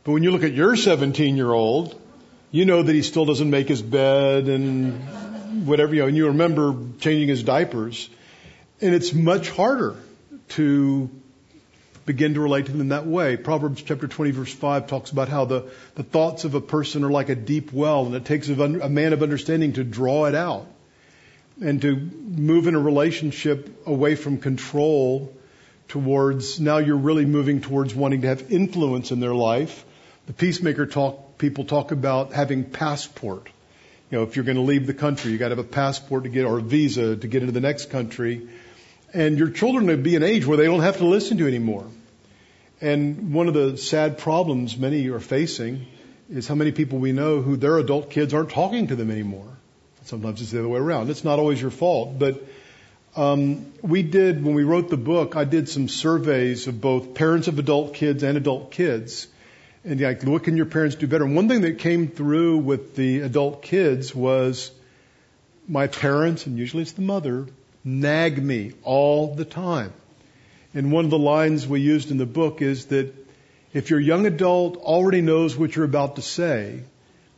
But 0.06 0.12
when 0.12 0.22
you 0.22 0.30
look 0.30 0.44
at 0.44 0.52
your 0.52 0.76
17 0.76 1.36
year 1.36 1.52
old, 1.52 2.00
you 2.52 2.64
know 2.64 2.80
that 2.80 2.94
he 2.94 3.02
still 3.02 3.24
doesn't 3.24 3.50
make 3.50 3.66
his 3.66 3.82
bed 3.82 4.46
and 4.46 5.66
whatever, 5.66 5.96
you 5.96 6.02
know, 6.02 6.06
and 6.06 6.16
you 6.16 6.28
remember 6.28 6.76
changing 7.00 7.28
his 7.28 7.42
diapers. 7.42 8.08
And 8.80 8.94
it's 8.94 9.12
much 9.12 9.50
harder 9.50 9.96
to 10.50 11.10
begin 12.04 12.34
to 12.34 12.40
relate 12.40 12.66
to 12.66 12.70
them 12.70 12.82
in 12.82 12.88
that 12.90 13.04
way. 13.04 13.36
Proverbs 13.36 13.82
chapter 13.82 14.06
20 14.06 14.30
verse 14.30 14.54
5 14.54 14.86
talks 14.86 15.10
about 15.10 15.28
how 15.28 15.44
the, 15.44 15.64
the 15.96 16.04
thoughts 16.04 16.44
of 16.44 16.54
a 16.54 16.60
person 16.60 17.02
are 17.02 17.10
like 17.10 17.28
a 17.28 17.34
deep 17.34 17.72
well 17.72 18.06
and 18.06 18.14
it 18.14 18.24
takes 18.24 18.48
a, 18.48 18.52
a 18.52 18.88
man 18.88 19.12
of 19.12 19.24
understanding 19.24 19.72
to 19.72 19.82
draw 19.82 20.26
it 20.26 20.36
out 20.36 20.68
and 21.60 21.82
to 21.82 21.96
move 21.96 22.68
in 22.68 22.76
a 22.76 22.80
relationship 22.80 23.84
away 23.88 24.14
from 24.14 24.38
control 24.38 25.34
towards 25.88 26.60
now 26.60 26.78
you're 26.78 26.96
really 26.96 27.24
moving 27.24 27.60
towards 27.60 27.92
wanting 27.92 28.20
to 28.20 28.28
have 28.28 28.52
influence 28.52 29.10
in 29.10 29.18
their 29.18 29.34
life. 29.34 29.84
The 30.26 30.32
peacemaker 30.32 30.86
talk, 30.86 31.38
people 31.38 31.64
talk 31.64 31.92
about 31.92 32.32
having 32.32 32.64
passport. 32.64 33.48
You 34.10 34.18
know, 34.18 34.24
if 34.24 34.36
you're 34.36 34.44
going 34.44 34.56
to 34.56 34.62
leave 34.62 34.86
the 34.86 34.94
country, 34.94 35.32
you 35.32 35.38
got 35.38 35.48
to 35.48 35.56
have 35.56 35.64
a 35.64 35.68
passport 35.68 36.24
to 36.24 36.28
get, 36.28 36.44
or 36.44 36.58
a 36.58 36.62
visa 36.62 37.16
to 37.16 37.28
get 37.28 37.42
into 37.42 37.52
the 37.52 37.60
next 37.60 37.90
country. 37.90 38.48
And 39.14 39.38
your 39.38 39.50
children 39.50 39.86
would 39.86 40.02
be 40.02 40.16
an 40.16 40.22
age 40.22 40.44
where 40.44 40.56
they 40.56 40.64
don't 40.64 40.80
have 40.80 40.98
to 40.98 41.06
listen 41.06 41.38
to 41.38 41.46
anymore. 41.46 41.86
And 42.80 43.32
one 43.32 43.48
of 43.48 43.54
the 43.54 43.76
sad 43.78 44.18
problems 44.18 44.76
many 44.76 45.08
are 45.08 45.20
facing 45.20 45.86
is 46.30 46.46
how 46.46 46.54
many 46.54 46.72
people 46.72 46.98
we 46.98 47.12
know 47.12 47.40
who 47.40 47.56
their 47.56 47.78
adult 47.78 48.10
kids 48.10 48.34
aren't 48.34 48.50
talking 48.50 48.88
to 48.88 48.96
them 48.96 49.10
anymore. 49.10 49.48
Sometimes 50.04 50.42
it's 50.42 50.50
the 50.50 50.58
other 50.58 50.68
way 50.68 50.78
around. 50.78 51.10
It's 51.10 51.24
not 51.24 51.38
always 51.38 51.60
your 51.60 51.70
fault, 51.70 52.18
but 52.18 52.44
um, 53.16 53.72
we 53.80 54.02
did 54.02 54.44
when 54.44 54.54
we 54.54 54.64
wrote 54.64 54.90
the 54.90 54.96
book. 54.96 55.36
I 55.36 55.44
did 55.44 55.68
some 55.68 55.88
surveys 55.88 56.66
of 56.66 56.80
both 56.80 57.14
parents 57.14 57.48
of 57.48 57.58
adult 57.58 57.94
kids 57.94 58.22
and 58.22 58.36
adult 58.36 58.70
kids, 58.70 59.26
and 59.86 60.00
like, 60.00 60.22
what 60.24 60.44
can 60.44 60.56
your 60.56 60.66
parents 60.66 60.96
do 60.96 61.06
better? 61.06 61.24
And 61.24 61.34
one 61.34 61.48
thing 61.48 61.62
that 61.62 61.78
came 61.78 62.08
through 62.08 62.58
with 62.58 62.96
the 62.96 63.20
adult 63.20 63.62
kids 63.62 64.14
was 64.14 64.70
my 65.66 65.86
parents, 65.86 66.46
and 66.46 66.58
usually 66.58 66.82
it's 66.82 66.92
the 66.92 67.02
mother, 67.02 67.46
nag 67.84 68.42
me 68.42 68.72
all 68.82 69.34
the 69.34 69.44
time. 69.44 69.92
And 70.74 70.92
one 70.92 71.04
of 71.04 71.10
the 71.10 71.18
lines 71.18 71.66
we 71.66 71.80
used 71.80 72.10
in 72.10 72.18
the 72.18 72.26
book 72.26 72.60
is 72.60 72.86
that 72.86 73.14
If 73.76 73.90
your 73.90 74.00
young 74.00 74.24
adult 74.24 74.78
already 74.78 75.20
knows 75.20 75.54
what 75.54 75.76
you're 75.76 75.84
about 75.84 76.16
to 76.16 76.22
say, 76.22 76.84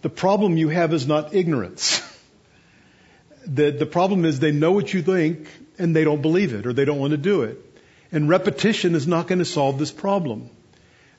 the 0.03 0.09
problem 0.09 0.57
you 0.57 0.69
have 0.69 0.93
is 0.95 1.05
not 1.05 1.35
ignorance. 1.35 2.01
the, 3.45 3.73
the 3.73 3.87
problem 3.87 4.25
is 4.25 4.39
they 4.39 4.53
know 4.53 4.71
what 4.71 4.95
you 4.95 5.03
think 5.03 5.49
and 5.81 5.97
they 5.97 6.05
don't 6.05 6.23
believe 6.23 6.55
it 6.55 6.65
or 6.65 6.73
they 6.73 6.85
don't 6.85 7.01
want 7.01 7.11
to 7.11 7.17
do 7.17 7.43
it. 7.43 7.59
And 8.13 8.29
repetition 8.29 8.95
is 8.95 9.09
not 9.09 9.27
going 9.27 9.41
to 9.41 9.45
solve 9.45 9.81
this 9.81 9.91
problem. 9.91 10.49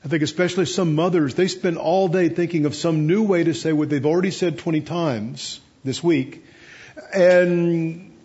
I 0.04 0.08
think 0.08 0.22
especially 0.22 0.64
some 0.64 0.94
mothers, 0.94 1.34
they 1.34 1.46
spend 1.46 1.76
all 1.76 2.08
day 2.08 2.28
thinking 2.30 2.64
of 2.64 2.74
some 2.74 3.06
new 3.06 3.22
way 3.22 3.44
to 3.44 3.52
say 3.52 3.72
what 3.72 3.90
they've 3.90 4.06
already 4.06 4.30
said 4.30 4.58
20 4.58 4.80
times 4.80 5.60
this 5.84 6.02
week. 6.02 6.44
And 7.14 8.16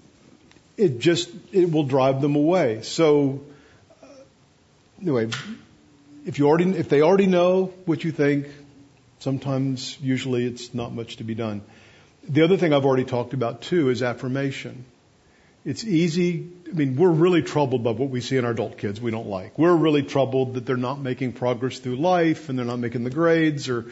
it 0.77 0.99
just, 0.99 1.29
it 1.51 1.69
will 1.71 1.83
drive 1.83 2.21
them 2.21 2.35
away. 2.35 2.81
So, 2.83 3.41
anyway, 5.01 5.29
if 6.25 6.39
you 6.39 6.47
already, 6.47 6.71
if 6.71 6.87
they 6.87 7.01
already 7.01 7.27
know 7.27 7.73
what 7.85 8.03
you 8.03 8.11
think, 8.11 8.47
sometimes, 9.19 9.97
usually 10.01 10.45
it's 10.45 10.73
not 10.73 10.93
much 10.93 11.17
to 11.17 11.23
be 11.23 11.35
done. 11.35 11.61
The 12.27 12.43
other 12.43 12.57
thing 12.57 12.73
I've 12.73 12.85
already 12.85 13.05
talked 13.05 13.33
about 13.33 13.61
too 13.61 13.89
is 13.89 14.01
affirmation. 14.01 14.85
It's 15.65 15.83
easy. 15.83 16.47
I 16.67 16.73
mean, 16.73 16.95
we're 16.95 17.09
really 17.09 17.41
troubled 17.41 17.83
by 17.83 17.89
what 17.89 18.09
we 18.09 18.21
see 18.21 18.37
in 18.37 18.45
our 18.45 18.51
adult 18.51 18.77
kids 18.77 19.01
we 19.01 19.09
don't 19.09 19.27
like. 19.27 19.57
We're 19.57 19.75
really 19.75 20.03
troubled 20.03 20.53
that 20.53 20.65
they're 20.65 20.77
not 20.77 20.99
making 20.99 21.33
progress 21.33 21.79
through 21.79 21.95
life 21.95 22.49
and 22.49 22.57
they're 22.57 22.65
not 22.65 22.77
making 22.77 23.03
the 23.03 23.09
grades 23.09 23.67
or, 23.67 23.85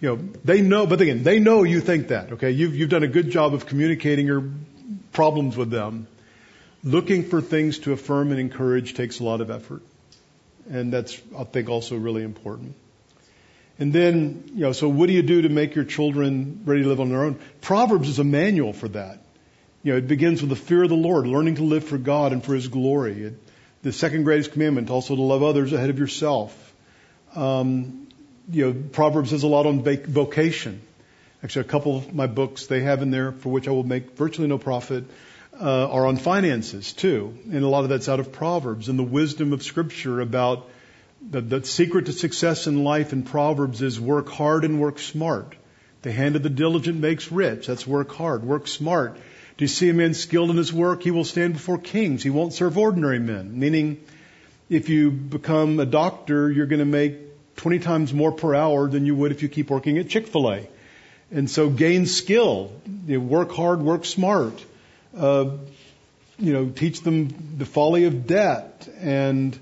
you 0.00 0.08
know, 0.08 0.16
they 0.44 0.60
know, 0.60 0.86
but 0.86 1.00
again, 1.00 1.22
they 1.22 1.38
know 1.38 1.62
you 1.62 1.80
think 1.80 2.08
that, 2.08 2.32
okay? 2.32 2.50
You've, 2.50 2.74
you've 2.74 2.90
done 2.90 3.04
a 3.04 3.08
good 3.08 3.30
job 3.30 3.54
of 3.54 3.66
communicating 3.66 4.26
your 4.26 4.50
problems 5.12 5.56
with 5.56 5.70
them. 5.70 6.08
Looking 6.82 7.24
for 7.24 7.40
things 7.40 7.78
to 7.80 7.92
affirm 7.92 8.32
and 8.32 8.40
encourage 8.40 8.94
takes 8.94 9.20
a 9.20 9.24
lot 9.24 9.40
of 9.40 9.50
effort. 9.50 9.82
And 10.68 10.92
that's, 10.92 11.20
I 11.38 11.44
think, 11.44 11.68
also 11.68 11.96
really 11.96 12.24
important. 12.24 12.74
And 13.78 13.92
then, 13.92 14.50
you 14.54 14.62
know, 14.62 14.72
so 14.72 14.88
what 14.88 15.06
do 15.06 15.12
you 15.12 15.22
do 15.22 15.42
to 15.42 15.48
make 15.48 15.74
your 15.76 15.84
children 15.84 16.62
ready 16.64 16.82
to 16.82 16.88
live 16.88 17.00
on 17.00 17.08
their 17.08 17.24
own? 17.24 17.38
Proverbs 17.60 18.08
is 18.08 18.18
a 18.18 18.24
manual 18.24 18.72
for 18.72 18.88
that. 18.88 19.20
You 19.82 19.92
know, 19.92 19.98
it 19.98 20.08
begins 20.08 20.42
with 20.42 20.50
the 20.50 20.56
fear 20.56 20.82
of 20.82 20.90
the 20.90 20.96
Lord, 20.96 21.26
learning 21.26 21.54
to 21.56 21.62
live 21.62 21.84
for 21.84 21.96
God 21.96 22.32
and 22.32 22.44
for 22.44 22.54
His 22.54 22.68
glory. 22.68 23.22
It, 23.24 23.34
the 23.82 23.92
second 23.92 24.24
greatest 24.24 24.52
commandment, 24.52 24.90
also 24.90 25.16
to 25.16 25.22
love 25.22 25.42
others 25.42 25.72
ahead 25.72 25.88
of 25.88 25.98
yourself. 25.98 26.74
Um, 27.34 28.08
you 28.50 28.66
know, 28.66 28.82
Proverbs 28.92 29.30
has 29.30 29.42
a 29.42 29.46
lot 29.46 29.66
on 29.66 29.82
vocation. 29.82 30.82
Actually, 31.42 31.62
a 31.62 31.68
couple 31.68 31.96
of 31.96 32.14
my 32.14 32.26
books 32.26 32.66
they 32.66 32.80
have 32.80 33.00
in 33.00 33.10
there 33.10 33.32
for 33.32 33.48
which 33.48 33.68
I 33.68 33.70
will 33.70 33.84
make 33.84 34.16
virtually 34.16 34.48
no 34.48 34.58
profit 34.58 35.04
uh, 35.58 35.88
are 35.88 36.06
on 36.06 36.16
finances 36.16 36.92
too, 36.92 37.38
and 37.50 37.64
a 37.64 37.68
lot 37.68 37.84
of 37.84 37.88
that's 37.88 38.08
out 38.08 38.20
of 38.20 38.32
Proverbs 38.32 38.88
and 38.88 38.98
the 38.98 39.04
wisdom 39.04 39.54
of 39.54 39.62
Scripture 39.62 40.20
about 40.20 40.68
the, 41.26 41.40
the 41.40 41.64
secret 41.64 42.06
to 42.06 42.12
success 42.12 42.66
in 42.66 42.84
life 42.84 43.14
in 43.14 43.22
Proverbs 43.22 43.80
is 43.80 43.98
work 43.98 44.28
hard 44.28 44.64
and 44.64 44.80
work 44.80 44.98
smart. 44.98 45.54
The 46.02 46.12
hand 46.12 46.36
of 46.36 46.42
the 46.42 46.50
diligent 46.50 46.98
makes 46.98 47.30
rich. 47.30 47.66
That's 47.66 47.86
work 47.86 48.12
hard, 48.12 48.42
work 48.42 48.66
smart. 48.66 49.18
Do 49.60 49.64
you 49.64 49.68
see 49.68 49.90
a 49.90 49.92
man 49.92 50.14
skilled 50.14 50.48
in 50.48 50.56
his 50.56 50.72
work? 50.72 51.02
He 51.02 51.10
will 51.10 51.22
stand 51.22 51.52
before 51.52 51.76
kings. 51.76 52.22
He 52.22 52.30
won't 52.30 52.54
serve 52.54 52.78
ordinary 52.78 53.18
men. 53.18 53.58
Meaning, 53.58 54.02
if 54.70 54.88
you 54.88 55.10
become 55.10 55.78
a 55.80 55.84
doctor, 55.84 56.50
you're 56.50 56.64
going 56.64 56.78
to 56.78 56.86
make 56.86 57.18
20 57.56 57.78
times 57.80 58.14
more 58.14 58.32
per 58.32 58.54
hour 58.54 58.88
than 58.88 59.04
you 59.04 59.14
would 59.14 59.32
if 59.32 59.42
you 59.42 59.50
keep 59.50 59.68
working 59.68 59.98
at 59.98 60.08
Chick-fil-A. 60.08 60.66
And 61.30 61.50
so 61.50 61.68
gain 61.68 62.06
skill. 62.06 62.72
You 63.06 63.20
work 63.20 63.52
hard, 63.52 63.82
work 63.82 64.06
smart. 64.06 64.64
Uh, 65.14 65.58
you 66.38 66.54
know, 66.54 66.70
teach 66.70 67.02
them 67.02 67.58
the 67.58 67.66
folly 67.66 68.04
of 68.04 68.26
debt 68.26 68.88
and 68.98 69.58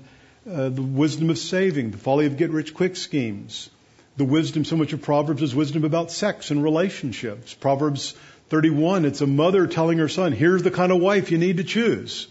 uh, 0.49 0.69
the 0.69 0.81
wisdom 0.81 1.29
of 1.29 1.37
saving, 1.37 1.91
the 1.91 1.97
folly 1.97 2.25
of 2.25 2.37
get 2.37 2.51
rich 2.51 2.73
quick 2.73 2.95
schemes. 2.95 3.69
The 4.15 4.23
wisdom, 4.23 4.63
so 4.63 4.77
much 4.77 4.93
of 4.93 5.01
Proverbs 5.01 5.41
is 5.41 5.53
wisdom 5.53 5.83
about 5.83 6.09
sex 6.09 6.51
and 6.51 6.63
relationships. 6.63 7.53
Proverbs 7.53 8.15
31, 8.49 9.05
it's 9.05 9.21
a 9.21 9.27
mother 9.27 9.67
telling 9.67 9.99
her 9.99 10.09
son, 10.09 10.31
here's 10.31 10.63
the 10.63 10.71
kind 10.71 10.91
of 10.91 10.99
wife 10.99 11.31
you 11.31 11.37
need 11.37 11.57
to 11.57 11.63
choose. 11.63 12.27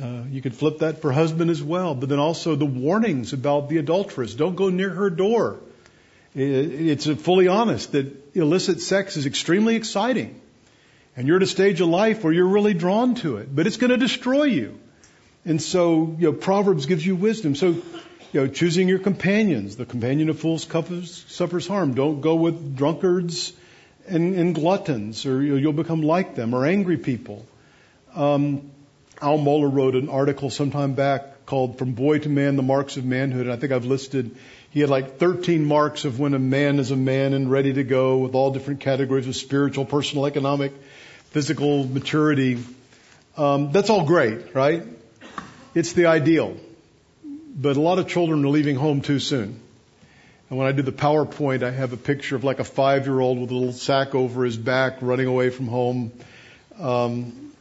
Uh, 0.00 0.22
you 0.30 0.40
could 0.42 0.54
flip 0.54 0.78
that 0.78 1.00
for 1.00 1.10
husband 1.10 1.50
as 1.50 1.62
well, 1.62 1.94
but 1.94 2.08
then 2.08 2.18
also 2.18 2.54
the 2.54 2.66
warnings 2.66 3.32
about 3.32 3.68
the 3.68 3.78
adulteress. 3.78 4.34
Don't 4.34 4.54
go 4.54 4.68
near 4.68 4.90
her 4.90 5.10
door. 5.10 5.58
It's 6.34 7.06
fully 7.06 7.48
honest 7.48 7.92
that 7.92 8.36
illicit 8.36 8.80
sex 8.80 9.16
is 9.16 9.26
extremely 9.26 9.74
exciting. 9.74 10.40
And 11.16 11.26
you're 11.26 11.38
at 11.38 11.42
a 11.42 11.46
stage 11.46 11.80
of 11.80 11.88
life 11.88 12.22
where 12.22 12.32
you're 12.32 12.46
really 12.46 12.74
drawn 12.74 13.16
to 13.16 13.38
it, 13.38 13.52
but 13.52 13.66
it's 13.66 13.76
going 13.76 13.90
to 13.90 13.96
destroy 13.96 14.44
you. 14.44 14.78
And 15.44 15.60
so, 15.60 16.14
you 16.18 16.30
know, 16.30 16.32
Proverbs 16.32 16.86
gives 16.86 17.04
you 17.04 17.16
wisdom. 17.16 17.56
So, 17.56 17.70
you 17.70 17.82
know, 18.34 18.46
choosing 18.46 18.86
your 18.86 18.98
companions. 18.98 19.76
The 19.76 19.86
companion 19.86 20.28
of 20.28 20.38
fools 20.38 20.64
suffers 20.64 21.66
harm. 21.66 21.94
Don't 21.94 22.20
go 22.20 22.36
with 22.36 22.76
drunkards 22.76 23.52
and, 24.08 24.34
and 24.34 24.54
gluttons, 24.54 25.26
or 25.26 25.42
you'll 25.42 25.72
become 25.72 26.02
like 26.02 26.34
them, 26.34 26.54
or 26.54 26.66
angry 26.66 26.96
people. 26.96 27.46
Um, 28.14 28.70
Al 29.20 29.38
Mohler 29.38 29.72
wrote 29.72 29.94
an 29.94 30.08
article 30.08 30.50
sometime 30.50 30.94
back 30.94 31.46
called 31.46 31.78
From 31.78 31.92
Boy 31.92 32.18
to 32.18 32.28
Man, 32.28 32.56
the 32.56 32.62
Marks 32.62 32.96
of 32.96 33.04
Manhood. 33.04 33.46
And 33.46 33.52
I 33.52 33.56
think 33.56 33.72
I've 33.72 33.84
listed, 33.84 34.36
he 34.70 34.80
had 34.80 34.90
like 34.90 35.18
13 35.18 35.64
marks 35.64 36.04
of 36.04 36.20
when 36.20 36.34
a 36.34 36.38
man 36.38 36.78
is 36.78 36.90
a 36.90 36.96
man 36.96 37.32
and 37.32 37.50
ready 37.50 37.72
to 37.72 37.84
go 37.84 38.18
with 38.18 38.34
all 38.34 38.50
different 38.50 38.80
categories 38.80 39.26
of 39.26 39.34
spiritual, 39.34 39.84
personal, 39.84 40.26
economic, 40.26 40.72
physical 41.30 41.86
maturity. 41.86 42.62
Um, 43.36 43.72
that's 43.72 43.90
all 43.90 44.04
great, 44.04 44.54
right? 44.54 44.84
It's 45.74 45.94
the 45.94 46.06
ideal. 46.06 46.56
But 47.56 47.76
a 47.76 47.80
lot 47.80 47.98
of 47.98 48.08
children 48.08 48.44
are 48.44 48.48
leaving 48.48 48.76
home 48.76 49.00
too 49.00 49.18
soon. 49.18 49.60
And 50.50 50.58
when 50.58 50.66
I 50.66 50.72
do 50.72 50.82
the 50.82 50.92
PowerPoint, 50.92 51.62
I 51.62 51.70
have 51.70 51.92
a 51.92 51.98
picture 51.98 52.34
of 52.34 52.42
like 52.42 52.58
a 52.58 52.64
five 52.64 53.06
year 53.06 53.20
old 53.20 53.38
with 53.38 53.50
a 53.50 53.54
little 53.54 53.72
sack 53.72 54.14
over 54.14 54.44
his 54.44 54.56
back 54.56 54.98
running 55.02 55.26
away 55.26 55.50
from 55.50 55.68
home. 55.68 56.12
Um, 56.78 57.52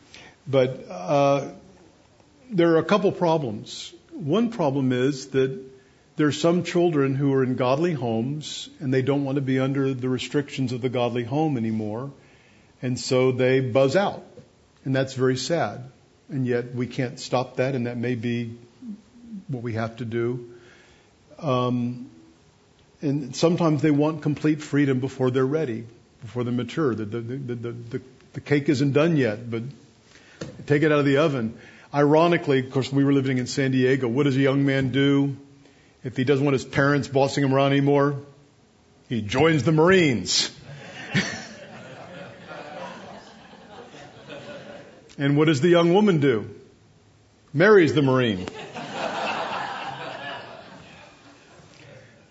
but 0.47 0.85
uh, 0.89 1.49
there 2.49 2.75
are 2.75 2.77
a 2.77 2.85
couple 2.85 3.11
problems. 3.11 3.93
One 4.11 4.51
problem 4.51 4.93
is 4.93 5.27
that 5.27 5.59
there 6.15 6.27
are 6.27 6.31
some 6.31 6.63
children 6.63 7.13
who 7.13 7.33
are 7.33 7.43
in 7.43 7.55
godly 7.55 7.93
homes 7.93 8.69
and 8.79 8.93
they 8.93 9.01
don't 9.01 9.25
want 9.25 9.35
to 9.35 9.41
be 9.41 9.59
under 9.59 9.93
the 9.93 10.07
restrictions 10.07 10.71
of 10.71 10.81
the 10.81 10.89
godly 10.89 11.25
home 11.25 11.57
anymore. 11.57 12.11
And 12.81 12.97
so 12.97 13.33
they 13.33 13.59
buzz 13.59 13.95
out. 13.95 14.23
And 14.85 14.95
that's 14.95 15.13
very 15.13 15.35
sad. 15.35 15.91
And 16.29 16.47
yet 16.47 16.73
we 16.73 16.87
can't 16.87 17.19
stop 17.19 17.57
that, 17.57 17.75
and 17.75 17.87
that 17.87 17.97
may 17.97 18.15
be 18.15 18.57
what 19.47 19.63
we 19.63 19.73
have 19.73 19.97
to 19.97 20.05
do. 20.05 20.51
Um, 21.39 22.09
and 23.01 23.35
sometimes 23.35 23.81
they 23.81 23.91
want 23.91 24.21
complete 24.21 24.61
freedom 24.61 24.99
before 24.99 25.31
they're 25.31 25.45
ready, 25.45 25.85
before 26.21 26.43
they're 26.43 26.53
mature. 26.53 26.95
The, 26.95 27.05
the, 27.05 27.19
the, 27.21 27.55
the, 27.71 28.01
the 28.33 28.41
cake 28.41 28.69
isn't 28.69 28.93
done 28.93 29.17
yet, 29.17 29.49
but 29.49 29.63
take 30.65 30.83
it 30.83 30.91
out 30.91 30.99
of 30.99 31.05
the 31.05 31.17
oven. 31.17 31.57
Ironically, 31.93 32.59
of 32.59 32.71
course, 32.71 32.91
we 32.91 33.03
were 33.03 33.13
living 33.13 33.37
in 33.37 33.47
San 33.47 33.71
Diego. 33.71 34.07
What 34.07 34.23
does 34.23 34.35
a 34.35 34.41
young 34.41 34.65
man 34.65 34.89
do 34.91 35.37
if 36.03 36.17
he 36.17 36.23
doesn't 36.23 36.43
want 36.43 36.53
his 36.53 36.65
parents 36.65 37.07
bossing 37.07 37.43
him 37.43 37.53
around 37.53 37.71
anymore? 37.71 38.21
He 39.09 39.21
joins 39.21 39.63
the 39.63 39.71
Marines. 39.71 40.51
and 45.17 45.37
what 45.37 45.45
does 45.45 45.61
the 45.61 45.69
young 45.69 45.93
woman 45.93 46.19
do? 46.19 46.49
Marries 47.53 47.93
the 47.93 48.01
Marine. 48.01 48.45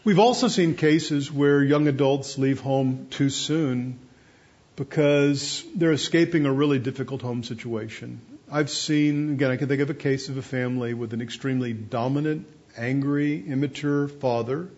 We've 0.07 0.21
also 0.21 0.47
seen 0.47 0.77
cases 0.77 1.33
where 1.33 1.65
young 1.65 1.89
adults 1.89 2.39
leave 2.39 2.61
home 2.61 3.09
too 3.11 3.29
soon 3.29 3.99
because 4.77 5.65
they're 5.75 5.91
escaping 5.91 6.47
a 6.47 6.53
really 6.53 6.79
difficult 6.79 7.23
home 7.23 7.43
situation. 7.43 8.21
I've 8.49 8.71
seen, 8.71 9.33
again, 9.33 9.51
I 9.51 9.57
can 9.57 9.67
think 9.67 9.81
of 9.81 9.91
a 9.91 9.95
case 9.95 10.29
of 10.29 10.37
a 10.37 10.43
family 10.43 10.95
with 10.95 11.13
an 11.13 11.23
extremely 11.23 11.73
dominant, 11.73 12.47
angry, 12.77 13.45
immature 13.49 14.07
father 14.07 14.69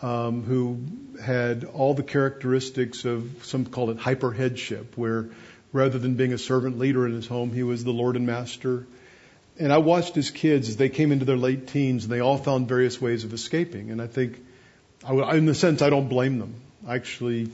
um, 0.00 0.44
who 0.44 0.80
had 1.22 1.64
all 1.64 1.92
the 1.92 2.02
characteristics 2.02 3.04
of 3.04 3.44
some 3.44 3.66
call 3.66 3.90
it 3.90 3.98
hyper 3.98 4.32
headship, 4.32 4.96
where 4.96 5.28
rather 5.74 5.98
than 5.98 6.14
being 6.14 6.32
a 6.32 6.38
servant 6.38 6.78
leader 6.78 7.04
in 7.06 7.12
his 7.12 7.26
home, 7.26 7.52
he 7.52 7.62
was 7.62 7.84
the 7.84 7.92
Lord 7.92 8.16
and 8.16 8.26
Master 8.26 8.86
and 9.58 9.72
I 9.72 9.78
watched 9.78 10.14
his 10.14 10.30
kids 10.30 10.68
as 10.68 10.76
they 10.76 10.88
came 10.88 11.12
into 11.12 11.24
their 11.24 11.36
late 11.36 11.66
teens 11.68 12.04
and 12.04 12.12
they 12.12 12.20
all 12.20 12.36
found 12.36 12.68
various 12.68 13.00
ways 13.00 13.24
of 13.24 13.32
escaping. 13.32 13.90
And 13.90 14.02
I 14.02 14.06
think, 14.06 14.44
I, 15.06 15.36
in 15.36 15.46
the 15.46 15.54
sense, 15.54 15.82
I 15.82 15.90
don't 15.90 16.08
blame 16.08 16.38
them. 16.38 16.54
I 16.86 16.96
actually 16.96 17.50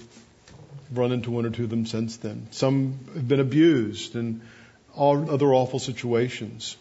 run 0.92 1.12
into 1.12 1.30
one 1.30 1.47
or 1.47 1.50
two 1.50 1.64
of 1.64 1.71
them 1.71 1.87
since 1.87 2.16
then. 2.16 2.49
Some 2.50 2.99
have 3.14 3.26
been 3.26 3.40
abused 3.40 4.16
and 4.16 4.40
all 4.94 5.30
other 5.30 5.54
awful 5.54 5.78
situations. 5.78 6.76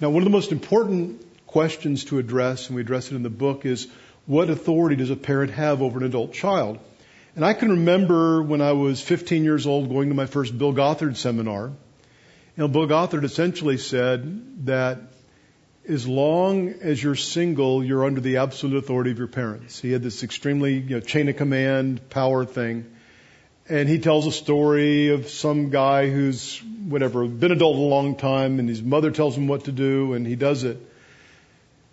Now, 0.00 0.10
one 0.10 0.22
of 0.22 0.24
the 0.24 0.30
most 0.30 0.52
important 0.52 1.24
questions 1.46 2.04
to 2.06 2.18
address, 2.18 2.66
and 2.66 2.76
we 2.76 2.82
address 2.82 3.10
it 3.10 3.16
in 3.16 3.22
the 3.22 3.30
book, 3.30 3.64
is 3.64 3.88
what 4.26 4.50
authority 4.50 4.96
does 4.96 5.10
a 5.10 5.16
parent 5.16 5.52
have 5.52 5.82
over 5.82 5.98
an 5.98 6.04
adult 6.04 6.32
child? 6.34 6.78
And 7.34 7.44
I 7.44 7.54
can 7.54 7.70
remember 7.70 8.42
when 8.42 8.60
I 8.60 8.72
was 8.72 9.00
15 9.00 9.44
years 9.44 9.66
old 9.66 9.88
going 9.88 10.08
to 10.08 10.14
my 10.14 10.26
first 10.26 10.56
Bill 10.58 10.72
Gothard 10.72 11.16
seminar 11.16 11.72
you 12.58 12.64
know, 12.64 12.68
Bill 12.68 12.88
Gothard 12.88 13.22
essentially 13.22 13.76
said 13.76 14.66
that 14.66 14.98
as 15.88 16.08
long 16.08 16.70
as 16.82 17.00
you're 17.00 17.14
single, 17.14 17.84
you're 17.84 18.04
under 18.04 18.20
the 18.20 18.38
absolute 18.38 18.78
authority 18.78 19.12
of 19.12 19.18
your 19.18 19.28
parents. 19.28 19.78
He 19.78 19.92
had 19.92 20.02
this 20.02 20.24
extremely, 20.24 20.74
you 20.74 20.96
know, 20.96 21.00
chain 21.00 21.28
of 21.28 21.36
command 21.36 22.10
power 22.10 22.44
thing. 22.44 22.90
And 23.68 23.88
he 23.88 24.00
tells 24.00 24.26
a 24.26 24.32
story 24.32 25.10
of 25.10 25.28
some 25.28 25.70
guy 25.70 26.10
who's, 26.10 26.60
whatever, 26.88 27.28
been 27.28 27.52
adult 27.52 27.76
a 27.76 27.78
long 27.78 28.16
time 28.16 28.58
and 28.58 28.68
his 28.68 28.82
mother 28.82 29.12
tells 29.12 29.36
him 29.36 29.46
what 29.46 29.66
to 29.66 29.72
do 29.72 30.14
and 30.14 30.26
he 30.26 30.34
does 30.34 30.64
it. 30.64 30.78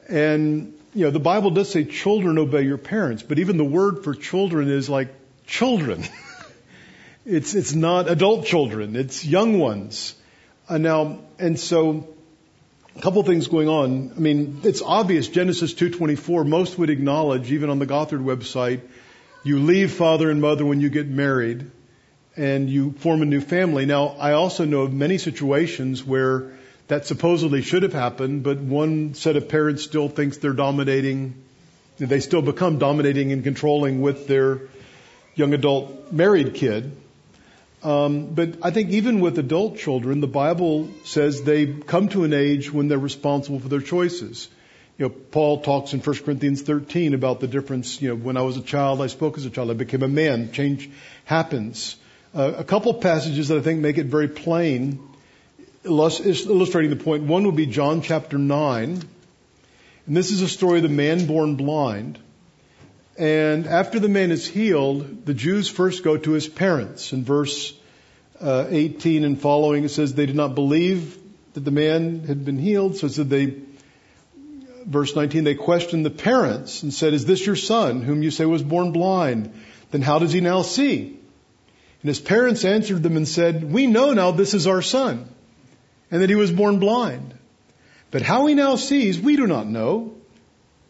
And, 0.09 0.73
you 0.95 1.05
know, 1.05 1.11
the 1.11 1.19
Bible 1.19 1.51
does 1.51 1.71
say 1.71 1.83
children 1.83 2.39
obey 2.39 2.63
your 2.63 2.79
parents, 2.79 3.21
but 3.21 3.37
even 3.37 3.57
the 3.57 3.63
word 3.63 4.03
for 4.03 4.15
children 4.15 4.67
is 4.71 4.89
like 4.89 5.09
children. 5.45 6.05
it's, 7.27 7.53
it's 7.53 7.73
not 7.75 8.09
adult 8.09 8.47
children, 8.47 8.95
it's 8.95 9.23
young 9.23 9.59
ones. 9.59 10.15
Uh, 10.67 10.79
now, 10.79 11.19
and 11.37 11.59
so, 11.59 12.07
a 12.95 13.01
couple 13.01 13.21
things 13.21 13.47
going 13.47 13.69
on. 13.69 14.13
I 14.15 14.19
mean, 14.19 14.61
it's 14.63 14.81
obvious, 14.81 15.27
Genesis 15.27 15.75
2.24, 15.75 16.47
most 16.47 16.79
would 16.79 16.89
acknowledge, 16.89 17.51
even 17.51 17.69
on 17.69 17.77
the 17.77 17.85
Gothard 17.85 18.21
website, 18.21 18.81
you 19.43 19.59
leave 19.59 19.91
father 19.91 20.31
and 20.31 20.41
mother 20.41 20.65
when 20.65 20.81
you 20.81 20.89
get 20.89 21.07
married 21.07 21.69
and 22.35 22.67
you 22.67 22.93
form 22.93 23.21
a 23.21 23.25
new 23.25 23.41
family. 23.41 23.85
Now, 23.85 24.15
I 24.19 24.31
also 24.31 24.65
know 24.65 24.81
of 24.81 24.93
many 24.93 25.19
situations 25.19 26.03
where 26.03 26.53
that 26.87 27.05
supposedly 27.05 27.61
should 27.61 27.83
have 27.83 27.93
happened, 27.93 28.41
but 28.41 28.57
one 28.57 29.13
set 29.13 29.35
of 29.35 29.47
parents 29.47 29.83
still 29.83 30.09
thinks 30.09 30.37
they're 30.37 30.53
dominating, 30.53 31.43
they 31.99 32.19
still 32.19 32.41
become 32.41 32.79
dominating 32.79 33.31
and 33.31 33.43
controlling 33.43 34.01
with 34.01 34.27
their 34.27 34.61
young 35.35 35.53
adult 35.53 36.11
married 36.11 36.55
kid. 36.55 36.95
Um, 37.85 38.33
but 38.33 38.55
I 38.63 38.71
think 38.71 38.89
even 38.89 39.19
with 39.19 39.37
adult 39.37 39.77
children, 39.77 40.19
the 40.19 40.27
Bible 40.27 40.89
says 41.03 41.43
they 41.43 41.67
come 41.67 42.09
to 42.09 42.23
an 42.23 42.33
age 42.33 42.73
when 42.73 42.87
they're 42.87 42.97
responsible 42.97 43.59
for 43.59 43.69
their 43.69 43.79
choices. 43.79 44.49
You 44.97 45.05
know, 45.05 45.09
Paul 45.09 45.61
talks 45.61 45.93
in 45.93 45.99
1 45.99 46.15
Corinthians 46.23 46.63
13 46.63 47.13
about 47.13 47.41
the 47.41 47.47
difference. 47.47 48.01
You 48.01 48.09
know, 48.09 48.15
when 48.15 48.37
I 48.37 48.41
was 48.41 48.57
a 48.57 48.63
child, 48.63 49.03
I 49.03 49.07
spoke 49.07 49.37
as 49.37 49.45
a 49.45 49.51
child. 49.51 49.69
I 49.69 49.75
became 49.75 50.01
a 50.01 50.07
man. 50.07 50.51
Change 50.51 50.89
happens. 51.25 51.95
Uh, 52.33 52.53
a 52.57 52.63
couple 52.63 52.91
passages 52.95 53.49
that 53.49 53.59
I 53.59 53.61
think 53.61 53.81
make 53.81 53.99
it 53.99 54.07
very 54.07 54.29
plain, 54.29 54.99
illustrating 55.83 56.89
the 56.89 57.03
point. 57.03 57.25
One 57.25 57.45
would 57.45 57.55
be 57.55 57.67
John 57.67 58.01
chapter 58.01 58.39
9. 58.39 59.03
And 60.07 60.17
this 60.17 60.31
is 60.31 60.41
a 60.41 60.49
story 60.49 60.79
of 60.79 60.83
the 60.83 60.89
man 60.89 61.27
born 61.27 61.55
blind. 61.55 62.17
And 63.17 63.65
after 63.65 63.99
the 63.99 64.09
man 64.09 64.31
is 64.31 64.45
healed, 64.45 65.25
the 65.25 65.33
Jews 65.33 65.69
first 65.69 66.03
go 66.03 66.17
to 66.17 66.31
his 66.31 66.47
parents. 66.47 67.13
In 67.13 67.23
verse 67.23 67.73
uh, 68.41 68.65
18 68.69 69.23
and 69.23 69.39
following, 69.39 69.85
it 69.85 69.89
says 69.89 70.13
they 70.13 70.25
did 70.25 70.35
not 70.35 70.53
believe 70.53 71.17
that 71.53 71.61
the 71.61 71.71
man 71.71 72.25
had 72.25 72.43
been 72.43 72.57
healed. 72.57 72.97
So 72.97 73.07
it 73.07 73.13
said 73.13 73.29
they, 73.29 73.55
verse 74.85 75.15
19, 75.15 75.45
they 75.45 75.55
questioned 75.55 76.05
the 76.05 76.09
parents 76.09 76.83
and 76.83 76.93
said, 76.93 77.13
Is 77.13 77.25
this 77.25 77.45
your 77.45 77.55
son, 77.55 78.01
whom 78.01 78.21
you 78.21 78.31
say 78.31 78.45
was 78.45 78.61
born 78.61 78.91
blind? 78.91 79.53
Then 79.91 80.01
how 80.01 80.19
does 80.19 80.33
he 80.33 80.41
now 80.41 80.61
see? 80.61 81.17
And 82.01 82.07
his 82.09 82.19
parents 82.19 82.65
answered 82.65 83.01
them 83.01 83.15
and 83.15 83.27
said, 83.27 83.63
We 83.63 83.87
know 83.87 84.11
now 84.11 84.31
this 84.31 84.53
is 84.53 84.67
our 84.67 84.81
son, 84.81 85.29
and 86.11 86.21
that 86.21 86.29
he 86.29 86.35
was 86.35 86.51
born 86.51 86.79
blind. 86.79 87.33
But 88.11 88.23
how 88.23 88.45
he 88.45 88.55
now 88.55 88.75
sees, 88.75 89.19
we 89.19 89.37
do 89.37 89.47
not 89.47 89.67
know. 89.67 90.15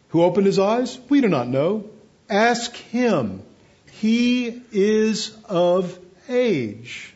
Who 0.08 0.22
opened 0.22 0.46
his 0.46 0.58
eyes? 0.58 0.98
We 1.08 1.20
do 1.20 1.28
not 1.28 1.48
know. 1.48 1.90
Ask 2.28 2.74
him. 2.74 3.42
He 3.92 4.62
is 4.72 5.36
of 5.48 5.98
age. 6.28 7.14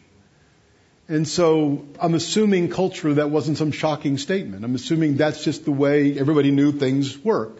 And 1.08 1.26
so 1.26 1.84
I'm 2.00 2.14
assuming 2.14 2.70
culturally 2.70 3.16
that 3.16 3.30
wasn't 3.30 3.58
some 3.58 3.72
shocking 3.72 4.16
statement. 4.16 4.64
I'm 4.64 4.76
assuming 4.76 5.16
that's 5.16 5.42
just 5.42 5.64
the 5.64 5.72
way 5.72 6.16
everybody 6.18 6.52
knew 6.52 6.70
things 6.70 7.18
work. 7.18 7.58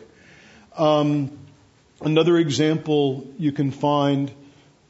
Um, 0.79 1.37
another 2.01 2.39
example 2.39 3.27
you 3.39 3.51
can 3.51 3.73
find 3.73 4.31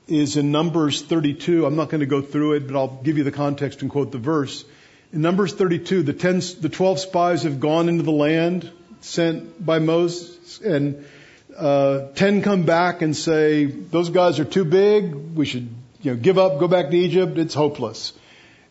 is 0.07 0.37
in 0.37 0.52
Numbers 0.52 1.00
32. 1.00 1.64
I'm 1.64 1.77
not 1.77 1.88
going 1.88 2.01
to 2.01 2.07
go 2.07 2.20
through 2.20 2.55
it, 2.55 2.66
but 2.66 2.77
I'll 2.77 3.01
give 3.03 3.16
you 3.16 3.25
the 3.25 3.33
context 3.33 3.81
and 3.81 3.90
quote 3.90 4.12
the 4.12 4.18
verse. 4.18 4.64
In 5.12 5.23
Numbers 5.23 5.55
32, 5.55 6.03
the, 6.03 6.12
10, 6.12 6.42
the 6.61 6.68
12 6.68 7.01
spies 7.01 7.44
have 7.44 7.61
gone 7.61 7.88
into 7.88 8.03
the 8.03 8.12
land 8.12 8.70
sent 9.01 9.64
by 9.64 9.79
Moses, 9.79 10.61
and 10.61 11.07
uh, 11.61 12.12
10 12.14 12.42
come 12.42 12.64
back 12.64 13.03
and 13.03 13.16
say, 13.16 13.66
those 13.66 14.11
guys 14.11 14.40
are 14.40 14.44
too 14.44 14.64
big. 14.64 15.14
We 15.14 15.44
should, 15.44 15.68
you 16.03 16.12
know, 16.12 16.16
give 16.16 16.38
up, 16.38 16.59
go 16.59 16.68
back 16.68 16.90
to 16.90 16.96
Egypt. 16.96 17.38
It's 17.38 17.55
hopeless. 17.55 18.12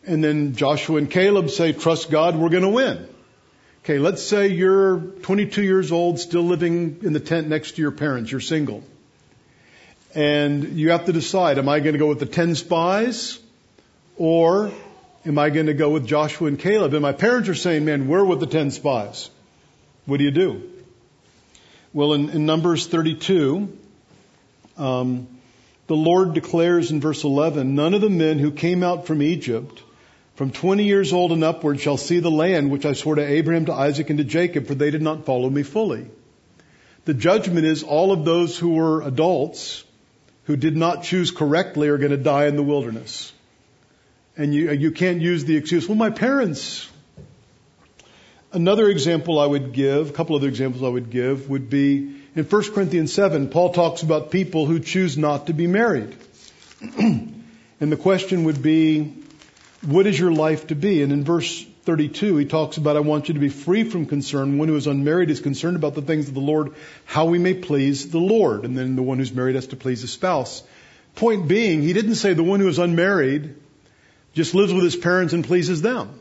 And 0.06 0.24
then 0.24 0.54
Joshua 0.54 0.96
and 0.96 1.10
Caleb 1.10 1.50
say, 1.50 1.72
trust 1.72 2.10
God, 2.10 2.36
we're 2.36 2.48
going 2.48 2.64
to 2.64 2.70
win. 2.70 3.06
Okay, 3.84 3.98
let's 3.98 4.22
say 4.22 4.48
you're 4.48 4.98
22 4.98 5.62
years 5.62 5.92
old, 5.92 6.18
still 6.18 6.42
living 6.42 6.98
in 7.02 7.12
the 7.12 7.20
tent 7.20 7.48
next 7.48 7.72
to 7.72 7.82
your 7.82 7.92
parents. 7.92 8.30
You're 8.30 8.40
single. 8.40 8.82
And 10.14 10.76
you 10.78 10.90
have 10.90 11.06
to 11.06 11.12
decide, 11.12 11.58
am 11.58 11.68
I 11.68 11.80
going 11.80 11.92
to 11.92 11.98
go 11.98 12.08
with 12.08 12.18
the 12.18 12.26
10 12.26 12.56
spies 12.56 13.38
or 14.16 14.72
am 15.24 15.38
I 15.38 15.50
going 15.50 15.66
to 15.66 15.74
go 15.74 15.90
with 15.90 16.06
Joshua 16.06 16.48
and 16.48 16.58
Caleb? 16.58 16.92
And 16.92 17.02
my 17.02 17.12
parents 17.12 17.48
are 17.48 17.54
saying, 17.54 17.84
man, 17.84 18.08
we're 18.08 18.24
with 18.24 18.40
the 18.40 18.46
10 18.46 18.70
spies. 18.70 19.30
What 20.06 20.18
do 20.18 20.24
you 20.24 20.30
do? 20.30 20.69
Well, 21.92 22.12
in, 22.12 22.30
in 22.30 22.46
Numbers 22.46 22.86
32, 22.86 23.76
um, 24.76 25.26
the 25.88 25.96
Lord 25.96 26.34
declares 26.34 26.92
in 26.92 27.00
verse 27.00 27.24
11, 27.24 27.74
none 27.74 27.94
of 27.94 28.00
the 28.00 28.08
men 28.08 28.38
who 28.38 28.52
came 28.52 28.84
out 28.84 29.08
from 29.08 29.22
Egypt 29.22 29.82
from 30.36 30.52
20 30.52 30.84
years 30.84 31.12
old 31.12 31.32
and 31.32 31.42
upward 31.42 31.80
shall 31.80 31.96
see 31.96 32.20
the 32.20 32.30
land 32.30 32.70
which 32.70 32.86
I 32.86 32.92
swore 32.92 33.16
to 33.16 33.26
Abraham, 33.26 33.66
to 33.66 33.72
Isaac, 33.72 34.08
and 34.08 34.18
to 34.18 34.24
Jacob, 34.24 34.68
for 34.68 34.74
they 34.74 34.92
did 34.92 35.02
not 35.02 35.26
follow 35.26 35.50
me 35.50 35.64
fully. 35.64 36.06
The 37.06 37.14
judgment 37.14 37.66
is 37.66 37.82
all 37.82 38.12
of 38.12 38.24
those 38.24 38.56
who 38.56 38.70
were 38.70 39.02
adults 39.02 39.82
who 40.44 40.56
did 40.56 40.76
not 40.76 41.02
choose 41.02 41.30
correctly 41.30 41.88
are 41.88 41.98
going 41.98 42.12
to 42.12 42.16
die 42.16 42.46
in 42.46 42.56
the 42.56 42.62
wilderness. 42.62 43.32
And 44.36 44.54
you, 44.54 44.70
you 44.70 44.92
can't 44.92 45.20
use 45.20 45.44
the 45.44 45.56
excuse, 45.56 45.88
well, 45.88 45.98
my 45.98 46.10
parents, 46.10 46.88
Another 48.52 48.88
example 48.88 49.38
I 49.38 49.46
would 49.46 49.72
give, 49.72 50.10
a 50.10 50.12
couple 50.12 50.34
other 50.34 50.48
examples 50.48 50.82
I 50.82 50.88
would 50.88 51.10
give, 51.10 51.48
would 51.48 51.70
be 51.70 52.16
in 52.34 52.44
1 52.44 52.72
Corinthians 52.72 53.12
7, 53.12 53.48
Paul 53.48 53.72
talks 53.72 54.02
about 54.02 54.32
people 54.32 54.66
who 54.66 54.80
choose 54.80 55.16
not 55.16 55.46
to 55.46 55.52
be 55.52 55.68
married. 55.68 56.16
and 56.98 57.42
the 57.78 57.96
question 57.96 58.44
would 58.44 58.60
be, 58.60 59.14
what 59.82 60.06
is 60.06 60.18
your 60.18 60.32
life 60.32 60.66
to 60.68 60.74
be? 60.74 61.02
And 61.02 61.12
in 61.12 61.24
verse 61.24 61.64
32, 61.84 62.36
he 62.36 62.44
talks 62.44 62.76
about, 62.76 62.96
I 62.96 63.00
want 63.00 63.28
you 63.28 63.34
to 63.34 63.40
be 63.40 63.48
free 63.48 63.84
from 63.84 64.06
concern. 64.06 64.58
One 64.58 64.68
who 64.68 64.76
is 64.76 64.86
unmarried 64.86 65.30
is 65.30 65.40
concerned 65.40 65.76
about 65.76 65.94
the 65.94 66.02
things 66.02 66.28
of 66.28 66.34
the 66.34 66.40
Lord, 66.40 66.74
how 67.04 67.26
we 67.26 67.38
may 67.38 67.54
please 67.54 68.10
the 68.10 68.18
Lord. 68.18 68.64
And 68.64 68.78
then 68.78 68.94
the 68.94 69.02
one 69.02 69.18
who's 69.18 69.32
married 69.32 69.54
has 69.54 69.68
to 69.68 69.76
please 69.76 70.02
his 70.02 70.12
spouse. 70.12 70.62
Point 71.16 71.48
being, 71.48 71.82
he 71.82 71.92
didn't 71.92 72.16
say 72.16 72.34
the 72.34 72.44
one 72.44 72.60
who 72.60 72.68
is 72.68 72.78
unmarried 72.78 73.56
just 74.34 74.54
lives 74.54 74.72
with 74.72 74.84
his 74.84 74.96
parents 74.96 75.32
and 75.32 75.44
pleases 75.44 75.82
them. 75.82 76.19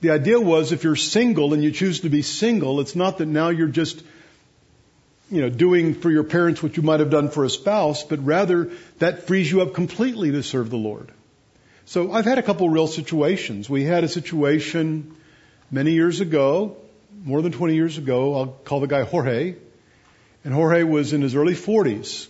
The 0.00 0.10
idea 0.10 0.40
was 0.40 0.70
if 0.70 0.84
you're 0.84 0.96
single 0.96 1.54
and 1.54 1.64
you 1.64 1.72
choose 1.72 2.00
to 2.00 2.08
be 2.08 2.22
single, 2.22 2.80
it's 2.80 2.94
not 2.94 3.18
that 3.18 3.26
now 3.26 3.48
you're 3.48 3.66
just, 3.66 4.02
you 5.30 5.40
know, 5.40 5.48
doing 5.48 5.94
for 5.94 6.10
your 6.10 6.22
parents 6.22 6.62
what 6.62 6.76
you 6.76 6.84
might 6.84 7.00
have 7.00 7.10
done 7.10 7.30
for 7.30 7.44
a 7.44 7.50
spouse, 7.50 8.04
but 8.04 8.24
rather 8.24 8.70
that 8.98 9.26
frees 9.26 9.50
you 9.50 9.60
up 9.60 9.74
completely 9.74 10.30
to 10.30 10.42
serve 10.42 10.70
the 10.70 10.76
Lord. 10.76 11.10
So 11.84 12.12
I've 12.12 12.26
had 12.26 12.38
a 12.38 12.42
couple 12.42 12.68
real 12.68 12.86
situations. 12.86 13.68
We 13.68 13.82
had 13.82 14.04
a 14.04 14.08
situation 14.08 15.16
many 15.70 15.92
years 15.92 16.20
ago, 16.20 16.76
more 17.24 17.42
than 17.42 17.50
20 17.50 17.74
years 17.74 17.98
ago. 17.98 18.36
I'll 18.36 18.46
call 18.46 18.80
the 18.80 18.86
guy 18.86 19.02
Jorge. 19.02 19.56
And 20.44 20.54
Jorge 20.54 20.84
was 20.84 21.12
in 21.12 21.22
his 21.22 21.34
early 21.34 21.54
40s. 21.54 22.28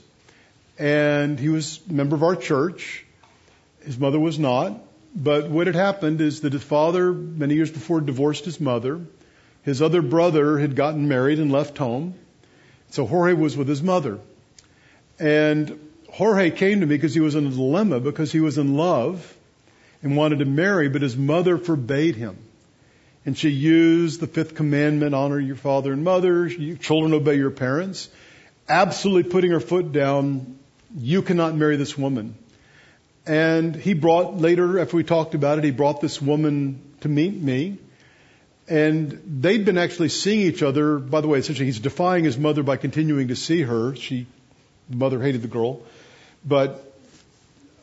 And 0.78 1.38
he 1.38 1.48
was 1.48 1.81
a 1.90 1.92
member 1.92 2.16
of 2.16 2.22
our 2.22 2.37
church. 2.37 3.04
His 3.85 3.98
mother 3.98 4.18
was 4.18 4.38
not. 4.38 4.81
But 5.20 5.50
what 5.50 5.66
had 5.66 5.74
happened 5.74 6.20
is 6.20 6.42
that 6.42 6.52
his 6.52 6.62
father, 6.62 7.12
many 7.12 7.57
years 7.57 7.72
before, 7.72 8.00
divorced 8.00 8.44
his 8.44 8.61
mother. 8.61 9.00
His 9.64 9.83
other 9.83 10.00
brother 10.00 10.59
had 10.59 10.76
gotten 10.76 11.09
married 11.09 11.40
and 11.40 11.50
left 11.50 11.76
home. 11.76 12.14
So 12.90 13.04
Jorge 13.04 13.33
was 13.33 13.57
with 13.57 13.66
his 13.66 13.83
mother. 13.83 14.20
And 15.18 15.81
Jorge 16.09 16.52
came 16.52 16.81
to 16.81 16.87
me 16.87 16.94
because 16.94 17.14
he 17.14 17.20
was 17.20 17.35
in 17.35 17.46
a 17.46 17.50
dilemma 17.50 17.98
because 17.98 18.31
he 18.31 18.38
was 18.38 18.59
in 18.59 18.76
love 18.76 19.37
and 20.04 20.16
wanted 20.16 20.38
to 20.38 20.44
marry, 20.44 20.88
but 20.88 21.02
his 21.02 21.16
mother 21.16 21.59
forbade 21.59 22.14
him. 22.14 22.38
And 23.26 23.37
she 23.37 23.48
used 23.48 24.20
the 24.20 24.28
fifth 24.28 24.54
commandment, 24.54 25.16
honor 25.16 25.40
your 25.40 25.57
father 25.57 25.92
and 25.92 26.04
mother, 26.04 26.48
children 26.76 27.12
obey 27.12 27.35
your 27.35 27.50
parents, 27.50 28.09
absolutely 28.68 29.28
putting 29.28 29.50
her 29.50 29.61
foot 29.61 29.90
down, 29.90 30.59
you 30.96 31.22
cannot 31.22 31.57
marry 31.57 31.76
this 31.76 31.98
woman. 31.98 32.37
And 33.28 33.76
he 33.76 33.92
brought, 33.92 34.38
later, 34.38 34.78
after 34.80 34.96
we 34.96 35.04
talked 35.04 35.34
about 35.34 35.58
it, 35.58 35.64
he 35.64 35.70
brought 35.70 36.00
this 36.00 36.20
woman 36.20 36.80
to 37.02 37.08
meet 37.08 37.34
me. 37.34 37.76
And 38.66 39.20
they'd 39.42 39.66
been 39.66 39.76
actually 39.76 40.08
seeing 40.08 40.40
each 40.40 40.62
other. 40.62 40.98
By 40.98 41.20
the 41.20 41.28
way, 41.28 41.38
essentially, 41.38 41.66
he's 41.66 41.78
defying 41.78 42.24
his 42.24 42.38
mother 42.38 42.62
by 42.62 42.78
continuing 42.78 43.28
to 43.28 43.36
see 43.36 43.62
her. 43.62 43.94
She, 43.96 44.26
the 44.88 44.96
mother 44.96 45.20
hated 45.20 45.42
the 45.42 45.48
girl. 45.48 45.82
But 46.42 46.90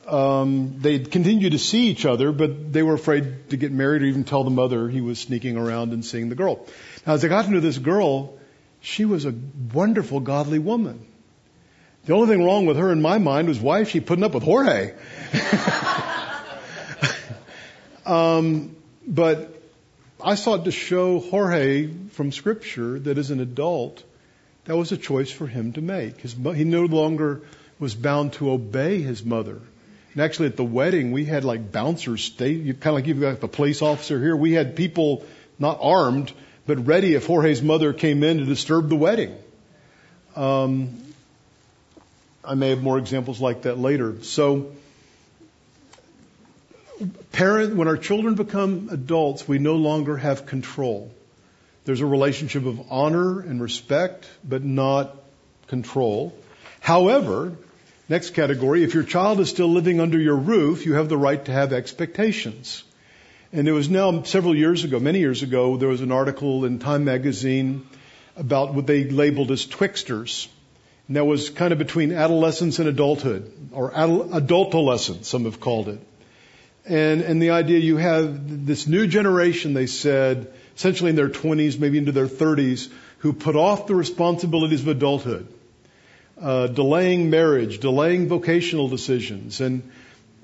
um, 0.07 0.79
they 0.79 0.97
continued 0.99 1.51
to 1.51 1.59
see 1.59 1.87
each 1.87 2.05
other, 2.07 2.31
but 2.31 2.73
they 2.73 2.81
were 2.81 2.95
afraid 2.95 3.49
to 3.51 3.57
get 3.57 3.71
married 3.71 4.01
or 4.01 4.05
even 4.05 4.23
tell 4.23 4.43
the 4.43 4.49
mother 4.49 4.89
he 4.89 5.01
was 5.01 5.19
sneaking 5.19 5.57
around 5.57 5.93
and 5.93 6.03
seeing 6.03 6.29
the 6.29 6.35
girl. 6.35 6.65
Now, 7.05 7.13
as 7.13 7.23
I 7.23 7.27
got 7.27 7.45
to 7.45 7.51
know 7.51 7.59
this 7.59 7.77
girl, 7.77 8.37
she 8.81 9.05
was 9.05 9.25
a 9.25 9.33
wonderful, 9.73 10.19
godly 10.19 10.59
woman. 10.59 11.05
The 12.05 12.13
only 12.13 12.27
thing 12.27 12.43
wrong 12.43 12.67
with 12.67 12.77
her 12.77 12.91
in 12.91 13.01
my 13.01 13.17
mind 13.17 13.47
was 13.47 13.59
why 13.59 13.79
is 13.79 13.89
she 13.89 13.99
putting 13.99 14.23
up 14.23 14.35
with 14.35 14.43
Jorge? 14.43 14.93
um, 18.05 18.75
but 19.07 19.59
I 20.23 20.35
sought 20.35 20.65
to 20.65 20.71
show 20.71 21.19
Jorge 21.19 21.89
from 22.11 22.31
Scripture 22.31 22.99
that 22.99 23.17
as 23.17 23.31
an 23.31 23.39
adult, 23.39 24.03
that 24.65 24.77
was 24.77 24.91
a 24.91 24.97
choice 24.97 25.31
for 25.31 25.47
him 25.47 25.73
to 25.73 25.81
make. 25.81 26.21
His, 26.21 26.33
he 26.33 26.63
no 26.63 26.85
longer 26.85 27.41
was 27.79 27.95
bound 27.95 28.33
to 28.33 28.51
obey 28.51 29.01
his 29.01 29.25
mother. 29.25 29.59
And 30.13 30.21
actually, 30.21 30.47
at 30.47 30.57
the 30.57 30.63
wedding, 30.63 31.11
we 31.11 31.25
had 31.25 31.43
like 31.43 31.71
bouncers 31.71 32.23
stay, 32.23 32.55
kind 32.55 32.85
of 32.85 32.93
like 32.93 33.07
you've 33.07 33.19
got 33.19 33.41
the 33.41 33.47
police 33.47 33.81
officer 33.81 34.19
here. 34.19 34.35
We 34.35 34.53
had 34.53 34.75
people 34.75 35.25
not 35.57 35.79
armed, 35.81 36.31
but 36.67 36.85
ready 36.85 37.15
if 37.15 37.25
Jorge's 37.25 37.63
mother 37.63 37.93
came 37.93 38.23
in 38.23 38.37
to 38.37 38.45
disturb 38.45 38.89
the 38.89 38.95
wedding. 38.95 39.35
Um, 40.35 41.01
I 42.47 42.55
may 42.55 42.69
have 42.69 42.81
more 42.81 42.97
examples 42.97 43.41
like 43.41 43.63
that 43.63 43.77
later. 43.77 44.21
So, 44.23 44.71
parent, 47.31 47.75
when 47.75 47.87
our 47.87 47.97
children 47.97 48.35
become 48.35 48.89
adults, 48.91 49.47
we 49.47 49.59
no 49.59 49.75
longer 49.75 50.17
have 50.17 50.45
control. 50.45 51.11
There's 51.85 52.01
a 52.01 52.05
relationship 52.05 52.65
of 52.65 52.91
honor 52.91 53.39
and 53.41 53.61
respect, 53.61 54.27
but 54.43 54.63
not 54.63 55.15
control. 55.67 56.35
However, 56.79 57.53
next 58.09 58.31
category, 58.31 58.83
if 58.83 58.93
your 58.93 59.03
child 59.03 59.39
is 59.39 59.49
still 59.49 59.69
living 59.69 59.99
under 59.99 60.19
your 60.19 60.35
roof, 60.35 60.85
you 60.85 60.93
have 60.93 61.09
the 61.09 61.17
right 61.17 61.43
to 61.45 61.51
have 61.51 61.73
expectations. 61.73 62.83
And 63.53 63.67
it 63.67 63.71
was 63.71 63.89
now 63.89 64.23
several 64.23 64.55
years 64.55 64.83
ago, 64.83 64.99
many 64.99 65.19
years 65.19 65.43
ago, 65.43 65.77
there 65.77 65.89
was 65.89 66.01
an 66.01 66.11
article 66.11 66.65
in 66.65 66.79
Time 66.79 67.05
magazine 67.05 67.87
about 68.35 68.73
what 68.73 68.87
they 68.87 69.05
labeled 69.05 69.51
as 69.51 69.65
twixters. 69.65 70.47
And 71.07 71.17
that 71.17 71.25
was 71.25 71.49
kind 71.49 71.71
of 71.71 71.77
between 71.77 72.11
adolescence 72.11 72.79
and 72.79 72.87
adulthood, 72.87 73.51
or 73.71 73.91
adult, 73.93 74.29
adultolescence, 74.33 75.27
some 75.27 75.45
have 75.45 75.59
called 75.59 75.89
it. 75.89 75.99
And, 76.87 77.21
and 77.21 77.41
the 77.41 77.51
idea 77.51 77.79
you 77.79 77.97
have 77.97 78.65
this 78.65 78.87
new 78.87 79.07
generation, 79.07 79.73
they 79.73 79.87
said, 79.87 80.51
essentially 80.75 81.09
in 81.09 81.15
their 81.15 81.29
20s, 81.29 81.79
maybe 81.79 81.97
into 81.97 82.11
their 82.11 82.27
30s, 82.27 82.89
who 83.19 83.33
put 83.33 83.55
off 83.55 83.87
the 83.87 83.95
responsibilities 83.95 84.81
of 84.81 84.87
adulthood, 84.87 85.47
uh, 86.39 86.67
delaying 86.67 87.29
marriage, 87.29 87.79
delaying 87.79 88.27
vocational 88.27 88.87
decisions, 88.87 89.61
and 89.61 89.89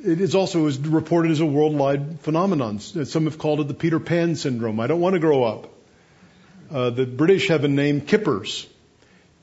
it 0.03 0.19
is 0.19 0.33
also 0.33 0.63
was 0.63 0.79
reported 0.79 1.31
as 1.31 1.41
a 1.41 1.45
worldwide 1.45 2.21
phenomenon. 2.21 2.79
Some 2.79 3.25
have 3.25 3.37
called 3.37 3.59
it 3.59 3.67
the 3.67 3.75
Peter 3.75 3.99
Pan 3.99 4.35
syndrome. 4.35 4.79
I 4.79 4.87
don't 4.87 4.99
want 4.99 5.13
to 5.13 5.19
grow 5.19 5.43
up. 5.43 5.69
Uh, 6.71 6.89
the 6.89 7.05
British 7.05 7.49
have 7.49 7.63
a 7.65 7.67
name, 7.67 8.01
kippers. 8.01 8.65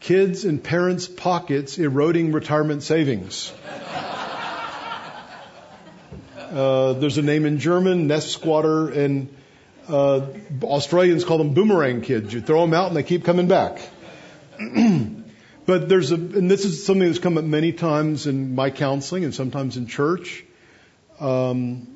Kids 0.01 0.45
in 0.45 0.59
parents' 0.59 1.09
pockets 1.09 1.79
eroding 1.79 2.33
retirement 2.33 2.83
savings. 2.83 3.53
Uh, 6.39 6.95
there's 6.95 7.19
a 7.19 7.23
name 7.23 7.45
in 7.45 7.59
German, 7.59 8.07
nest 8.07 8.31
squatter, 8.31 8.89
and 8.89 9.29
uh, 9.89 10.27
Australians 10.63 11.25
call 11.25 11.39
them 11.39 11.53
boomerang 11.53 12.01
kids. 12.01 12.33
You 12.33 12.41
throw 12.41 12.63
them 12.63 12.73
out 12.73 12.89
and 12.89 12.97
they 12.97 13.03
keep 13.03 13.25
coming 13.25 13.49
back. 13.49 13.81
but 15.67 15.89
there's 15.89 16.11
a, 16.11 16.15
and 16.15 16.51
this 16.51 16.65
is 16.65 16.87
something 16.87 17.07
that's 17.07 17.19
come 17.19 17.37
up 17.37 17.45
many 17.45 17.73
times 17.73 18.27
in 18.27 18.55
my 18.55 18.71
counseling 18.71 19.25
and 19.25 19.35
sometimes 19.35 19.77
in 19.77 19.87
church. 19.87 20.45
Um, 21.21 21.87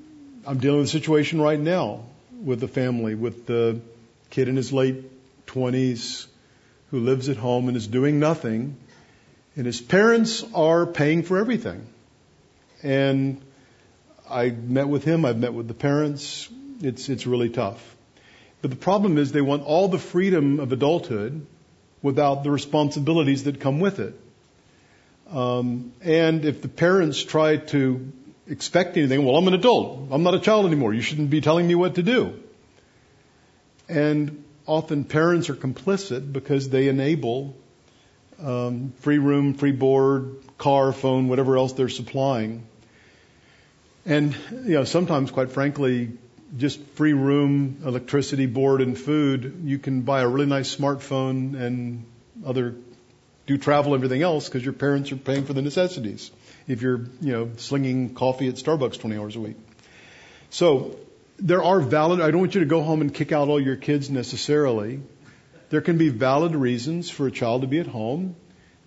I'm 0.47 0.59
dealing 0.59 0.81
with 0.81 0.89
a 0.89 0.91
situation 0.91 1.41
right 1.41 1.59
now 1.59 2.05
with 2.43 2.63
a 2.63 2.69
family 2.69 3.15
with 3.15 3.47
the 3.47 3.81
kid 4.31 4.49
in 4.49 4.57
his 4.57 4.73
late 4.73 5.47
20s 5.47 6.27
who 6.93 7.01
lives 7.01 7.31
at 7.31 7.39
home 7.39 7.69
and 7.69 7.77
is 7.77 7.89
doing 7.89 8.21
nothing, 8.21 8.77
and 9.57 9.67
his 9.67 9.81
parents 9.81 10.45
are 10.55 10.87
paying 10.87 11.23
for 11.23 11.39
everything. 11.39 11.87
And 12.83 13.41
I 14.31 14.51
met 14.51 14.89
with 14.89 15.03
him, 15.03 15.25
I've 15.25 15.39
met 15.39 15.55
with 15.55 15.69
the 15.69 15.75
parents. 15.75 16.49
It's, 16.83 17.09
it's 17.09 17.27
really 17.27 17.49
tough. 17.49 17.97
But 18.61 18.71
the 18.71 18.77
problem 18.77 19.17
is 19.17 19.33
they 19.33 19.41
want 19.41 19.65
all 19.65 19.89
the 19.89 19.99
freedom 19.99 20.61
of 20.61 20.71
adulthood 20.71 21.47
without 22.03 22.45
the 22.45 22.51
responsibilities 22.51 23.45
that 23.45 23.59
come 23.59 23.81
with 23.81 23.99
it. 23.99 24.15
Um, 25.31 25.93
and 26.03 26.45
if 26.45 26.61
the 26.61 26.69
parents 26.69 27.23
try 27.23 27.57
to 27.57 28.13
expect 28.47 28.99
anything, 28.99 29.25
well, 29.25 29.37
I'm 29.37 29.49
an 29.49 29.55
adult. 29.55 30.09
I'm 30.11 30.23
not 30.25 30.35
a 30.35 30.41
child 30.41 30.67
anymore. 30.67 30.93
You 30.93 31.01
shouldn't 31.01 31.31
be 31.31 31.41
telling 31.41 31.67
me 31.67 31.75
what 31.75 31.95
to 31.95 32.03
do. 32.03 32.39
And 33.89 34.42
often 34.73 35.05
parents 35.05 35.51
are 35.51 35.55
complicit 35.55 36.33
because 36.33 36.71
they 36.71 36.89
enable 36.89 37.55
um, 38.43 38.93
free 39.01 39.19
room, 39.19 39.53
free 39.55 39.73
board, 39.73 40.37
car, 40.57 40.93
phone, 40.93 41.29
whatever 41.29 41.59
else 41.59 41.75
they're 41.75 41.91
supplying. 41.91 42.67
And 44.07 44.35
you 44.51 44.75
know, 44.75 44.85
sometimes, 44.85 45.31
quite 45.31 45.51
frankly, 45.51 46.13
just 46.57 46.81
free 46.95 47.13
room, 47.13 47.83
electricity, 47.85 48.47
board, 48.47 48.81
and 48.81 48.99
food, 48.99 49.61
you 49.65 49.79
can 49.79 50.01
buy 50.03 50.23
a 50.23 50.29
really 50.29 50.47
nice 50.47 50.75
smartphone 50.75 51.55
and 51.61 52.05
other 52.45 52.75
do 53.47 53.59
travel, 53.59 53.93
and 53.93 54.03
everything 54.03 54.23
else, 54.23 54.49
because 54.49 54.65
your 54.65 54.73
parents 54.73 55.13
are 55.13 55.17
paying 55.17 55.45
for 55.45 55.53
the 55.53 55.63
necessities. 55.63 56.31
If 56.67 56.81
you're, 56.81 57.07
you 57.21 57.33
know, 57.33 57.51
slinging 57.57 58.15
coffee 58.15 58.49
at 58.49 58.55
Starbucks 58.55 58.99
20 59.01 59.19
hours 59.19 59.37
a 59.37 59.41
week. 59.41 59.57
So 60.51 60.97
there 61.43 61.63
are 61.63 61.81
valid, 61.81 62.21
I 62.21 62.31
don't 62.31 62.41
want 62.41 62.55
you 62.55 62.61
to 62.61 62.67
go 62.67 62.83
home 62.83 63.01
and 63.01 63.13
kick 63.13 63.33
out 63.33 63.49
all 63.49 63.61
your 63.61 63.77
kids 63.77 64.09
necessarily. 64.09 65.01
There 65.71 65.81
can 65.81 65.99
be 65.99 66.09
valid 66.09 66.55
reasons 66.55 67.11
for 67.11 67.27
a 67.27 67.33
child 67.33 67.63
to 67.63 67.69
be 67.69 67.81
at 67.81 67.89
home. 67.89 68.37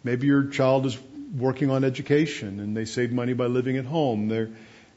Maybe 0.03 0.27
your 0.27 0.45
child 0.45 0.85
is 0.85 0.97
working 1.37 1.69
on 1.69 1.83
education 1.83 2.61
and 2.61 2.77
they 2.77 2.85
save 2.85 3.11
money 3.11 3.33
by 3.33 3.47
living 3.47 3.75
at 3.75 3.85
home. 3.85 4.29
They're, 4.29 4.49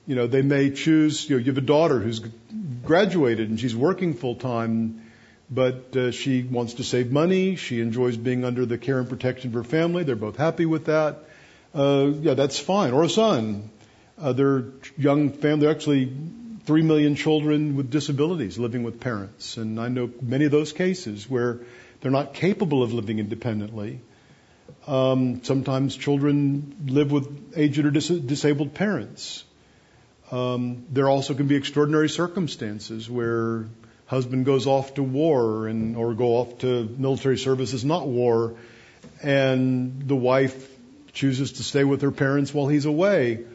you 0.07 0.15
know, 0.15 0.29
they 0.29 0.43
may 0.43 0.71
choose, 0.71 1.29
you 1.29 1.37
know, 1.37 1.41
you 1.41 1.47
have 1.47 1.59
a 1.59 1.67
daughter 1.67 1.99
who's 1.99 2.21
graduated 2.85 3.49
and 3.49 3.59
she's 3.59 3.75
working 3.75 4.15
full 4.15 4.37
time, 4.37 5.03
but 5.51 5.97
uh, 5.97 6.11
she 6.13 6.43
wants 6.43 6.75
to 6.75 6.85
save 6.85 7.11
money. 7.11 7.57
She 7.57 7.81
enjoys 7.81 8.17
being 8.17 8.45
under 8.45 8.67
the 8.67 8.79
care 8.79 9.01
and 9.01 9.09
protection 9.09 9.49
of 9.49 9.55
her 9.55 9.65
family. 9.65 10.05
They're 10.05 10.15
both 10.15 10.37
happy 10.37 10.67
with 10.67 10.85
that. 10.85 11.25
Uh, 11.75 12.13
yeah, 12.21 12.35
that's 12.35 12.59
fine. 12.59 12.93
Or 12.93 13.03
a 13.03 13.09
son. 13.09 13.71
Uh, 14.17 14.33
they're 14.33 14.67
young 14.97 15.31
family. 15.31 15.67
Actually 15.67 16.13
three 16.69 16.83
million 16.83 17.15
children 17.15 17.77
with 17.77 17.91
disabilities 17.91 18.59
living 18.59 18.83
with 18.83 19.01
parents. 19.01 19.57
And 19.57 19.81
I 19.81 19.89
know 19.89 20.11
many 20.21 20.45
of 20.45 20.51
those 20.51 20.71
cases 20.71 21.29
where 21.29 21.61
they're 22.03 22.11
not 22.11 22.35
capable 22.35 22.83
of 22.83 22.93
living 22.93 23.19
independently. 23.19 24.01
Um, 24.87 25.43
sometimes 25.45 25.97
children 25.97 26.77
live 26.87 27.11
with 27.11 27.55
aged 27.57 27.87
or 27.87 27.91
dis- 27.91 28.09
disabled 28.09 28.75
parents. 28.75 29.45
Um, 30.31 30.85
there 30.91 31.09
also 31.09 31.33
can 31.33 31.47
be 31.47 31.57
extraordinary 31.57 32.11
circumstances 32.11 33.09
where 33.09 33.65
husband 34.05 34.45
goes 34.45 34.67
off 34.67 34.93
to 34.97 35.03
war 35.03 35.69
and 35.69 35.97
or 35.97 36.13
go 36.13 36.37
off 36.37 36.59
to 36.59 36.85
military 36.99 37.39
service 37.39 37.73
is 37.73 37.87
not 37.87 38.07
war, 38.07 38.57
and 39.23 40.03
the 40.07 40.17
wife 40.17 40.69
chooses 41.15 41.53
to 41.53 41.63
stay 41.63 41.85
with 41.85 42.03
her 42.03 42.13
parents 42.13 42.53
while 42.53 42.69
he's 42.69 42.85
away, 42.85 43.47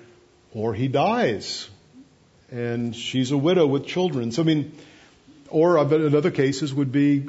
or 0.52 0.73
he 0.73 0.88
dies 0.88 1.69
and 2.54 2.96
she's 2.96 3.32
a 3.32 3.38
widow 3.38 3.66
with 3.66 3.88
children. 3.88 4.32
So 4.32 4.44
I 4.44 4.46
mean, 4.46 4.72
or 5.50 5.78
in 5.78 6.16
other 6.16 6.32
cases 6.32 6.74
would 6.74 6.92
be 6.92 7.28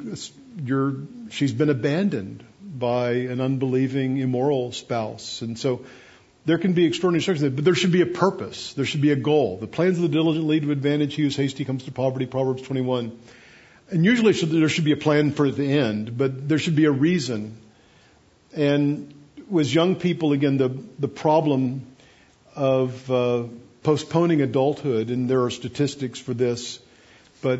you're, 0.63 0.95
she's 1.31 1.51
been 1.51 1.69
abandoned 1.69 2.43
by 2.61 3.11
an 3.11 3.41
unbelieving, 3.41 4.17
immoral 4.17 4.71
spouse, 4.71 5.41
and 5.41 5.57
so 5.57 5.85
there 6.45 6.59
can 6.59 6.73
be 6.73 6.85
extraordinary 6.85 7.23
circumstances, 7.23 7.55
but 7.55 7.65
there 7.65 7.73
should 7.73 7.91
be 7.91 8.01
a 8.01 8.05
purpose. 8.05 8.73
There 8.73 8.85
should 8.85 9.01
be 9.01 9.11
a 9.11 9.15
goal. 9.15 9.57
The 9.57 9.67
plans 9.67 9.97
of 9.97 10.03
the 10.03 10.09
diligent 10.09 10.45
lead 10.45 10.61
to 10.61 10.71
advantage. 10.71 11.15
He 11.15 11.23
who's 11.23 11.35
hasty 11.35 11.65
comes 11.65 11.85
to 11.85 11.91
poverty. 11.91 12.27
Proverbs 12.27 12.61
21. 12.61 13.17
And 13.89 14.05
usually 14.05 14.33
there 14.33 14.69
should 14.69 14.85
be 14.85 14.91
a 14.91 14.97
plan 14.97 15.31
for 15.31 15.49
the 15.49 15.71
end, 15.71 16.17
but 16.17 16.47
there 16.47 16.59
should 16.59 16.75
be 16.75 16.85
a 16.85 16.91
reason. 16.91 17.57
And 18.55 19.11
with 19.49 19.73
young 19.73 19.95
people, 19.95 20.33
again, 20.33 20.57
the 20.57 20.69
the 20.99 21.07
problem 21.07 21.87
of 22.55 23.11
uh, 23.11 23.45
postponing 23.85 24.41
adulthood, 24.41 25.11
and 25.11 25.29
there 25.29 25.43
are 25.43 25.51
statistics 25.51 26.19
for 26.19 26.33
this, 26.33 26.79
but 27.41 27.59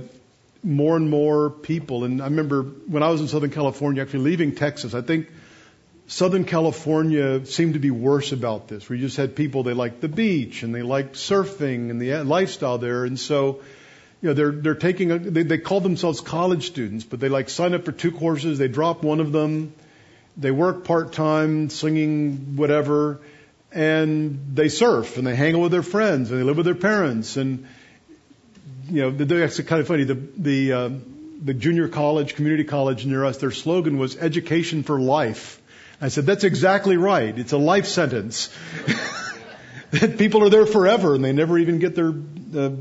more 0.64 0.98
and 0.98 1.08
more 1.08 1.52
people, 1.52 2.04
and 2.04 2.20
I 2.20 2.26
remember 2.26 2.64
when 2.64 3.04
I 3.04 3.10
was 3.10 3.22
in 3.22 3.28
Southern 3.28 3.52
California, 3.52 4.02
actually 4.02 4.24
leaving 4.32 4.56
Texas, 4.56 4.96
I 4.96 5.02
think 5.02 5.28
Southern 6.08 6.44
California 6.44 7.46
seemed 7.46 7.76
to 7.76 7.80
be 7.80 7.92
worse 7.92 8.32
about 8.32 8.68
this, 8.68 8.90
where 8.90 8.98
you 8.98 9.06
just 9.06 9.18
had 9.18 9.36
people, 9.36 9.62
they 9.62 9.76
liked 9.76 10.02
the 10.02 10.08
beach 10.08 10.64
and 10.64 10.74
they 10.74 10.82
liked 10.82 11.14
surfing 11.16 11.92
and 11.92 12.02
the 12.02 12.24
lifestyle 12.24 12.80
there, 12.80 13.06
and 13.06 13.20
so, 13.20 13.62
you 14.24 14.30
know, 14.30 14.34
they're, 14.34 14.52
they're 14.52 14.74
taking, 14.74 15.12
a, 15.12 15.20
they, 15.20 15.44
they 15.44 15.60
call 15.60 15.80
themselves 15.80 16.22
college 16.22 16.66
students, 16.66 17.04
but 17.04 17.20
they 17.20 17.30
like 17.30 17.50
sign 17.50 17.76
up 17.76 17.86
for 17.86 17.92
two 17.92 18.12
courses, 18.12 18.58
they 18.58 18.68
drop 18.68 19.04
one 19.04 19.20
of 19.20 19.32
them, 19.32 19.74
they 20.38 20.50
work 20.50 20.86
part 20.86 21.14
time, 21.14 21.70
singing 21.70 22.56
whatever, 22.56 23.20
and 23.76 24.56
they 24.56 24.70
surf 24.70 25.18
and 25.18 25.28
they 25.28 25.36
hang 25.36 25.56
out 25.56 25.62
with 25.62 25.72
their 25.72 25.84
friends 25.84 26.32
and 26.32 26.40
they 26.40 26.44
live 26.44 26.58
with 26.58 26.66
their 26.66 26.74
parents 26.74 27.38
and 27.38 27.68
you 28.90 29.02
know 29.02 29.12
that's 29.12 29.60
kind 29.62 29.82
of 29.82 29.88
funny. 29.88 30.06
The 30.06 30.16
the 30.38 30.74
uh, 30.74 30.90
the 31.44 31.54
junior 31.54 31.88
college 31.88 32.36
community 32.36 32.64
college 32.64 33.06
near 33.06 33.26
us 33.26 33.38
their 33.38 33.52
slogan 33.52 33.98
was 33.98 34.16
education 34.18 34.84
for 34.84 35.00
life. 35.00 35.62
I 36.02 36.08
said 36.08 36.26
that's 36.26 36.44
exactly 36.44 36.98
right. 36.98 37.38
It's 37.38 37.52
a 37.52 37.58
life 37.58 37.86
sentence. 37.86 38.50
That 39.92 40.18
people 40.18 40.44
are 40.44 40.50
there 40.50 40.66
forever 40.66 41.14
and 41.14 41.24
they 41.24 41.34
never 41.34 41.58
even 41.58 41.80
get 41.80 41.96
their 41.96 42.10
uh, 42.10 42.72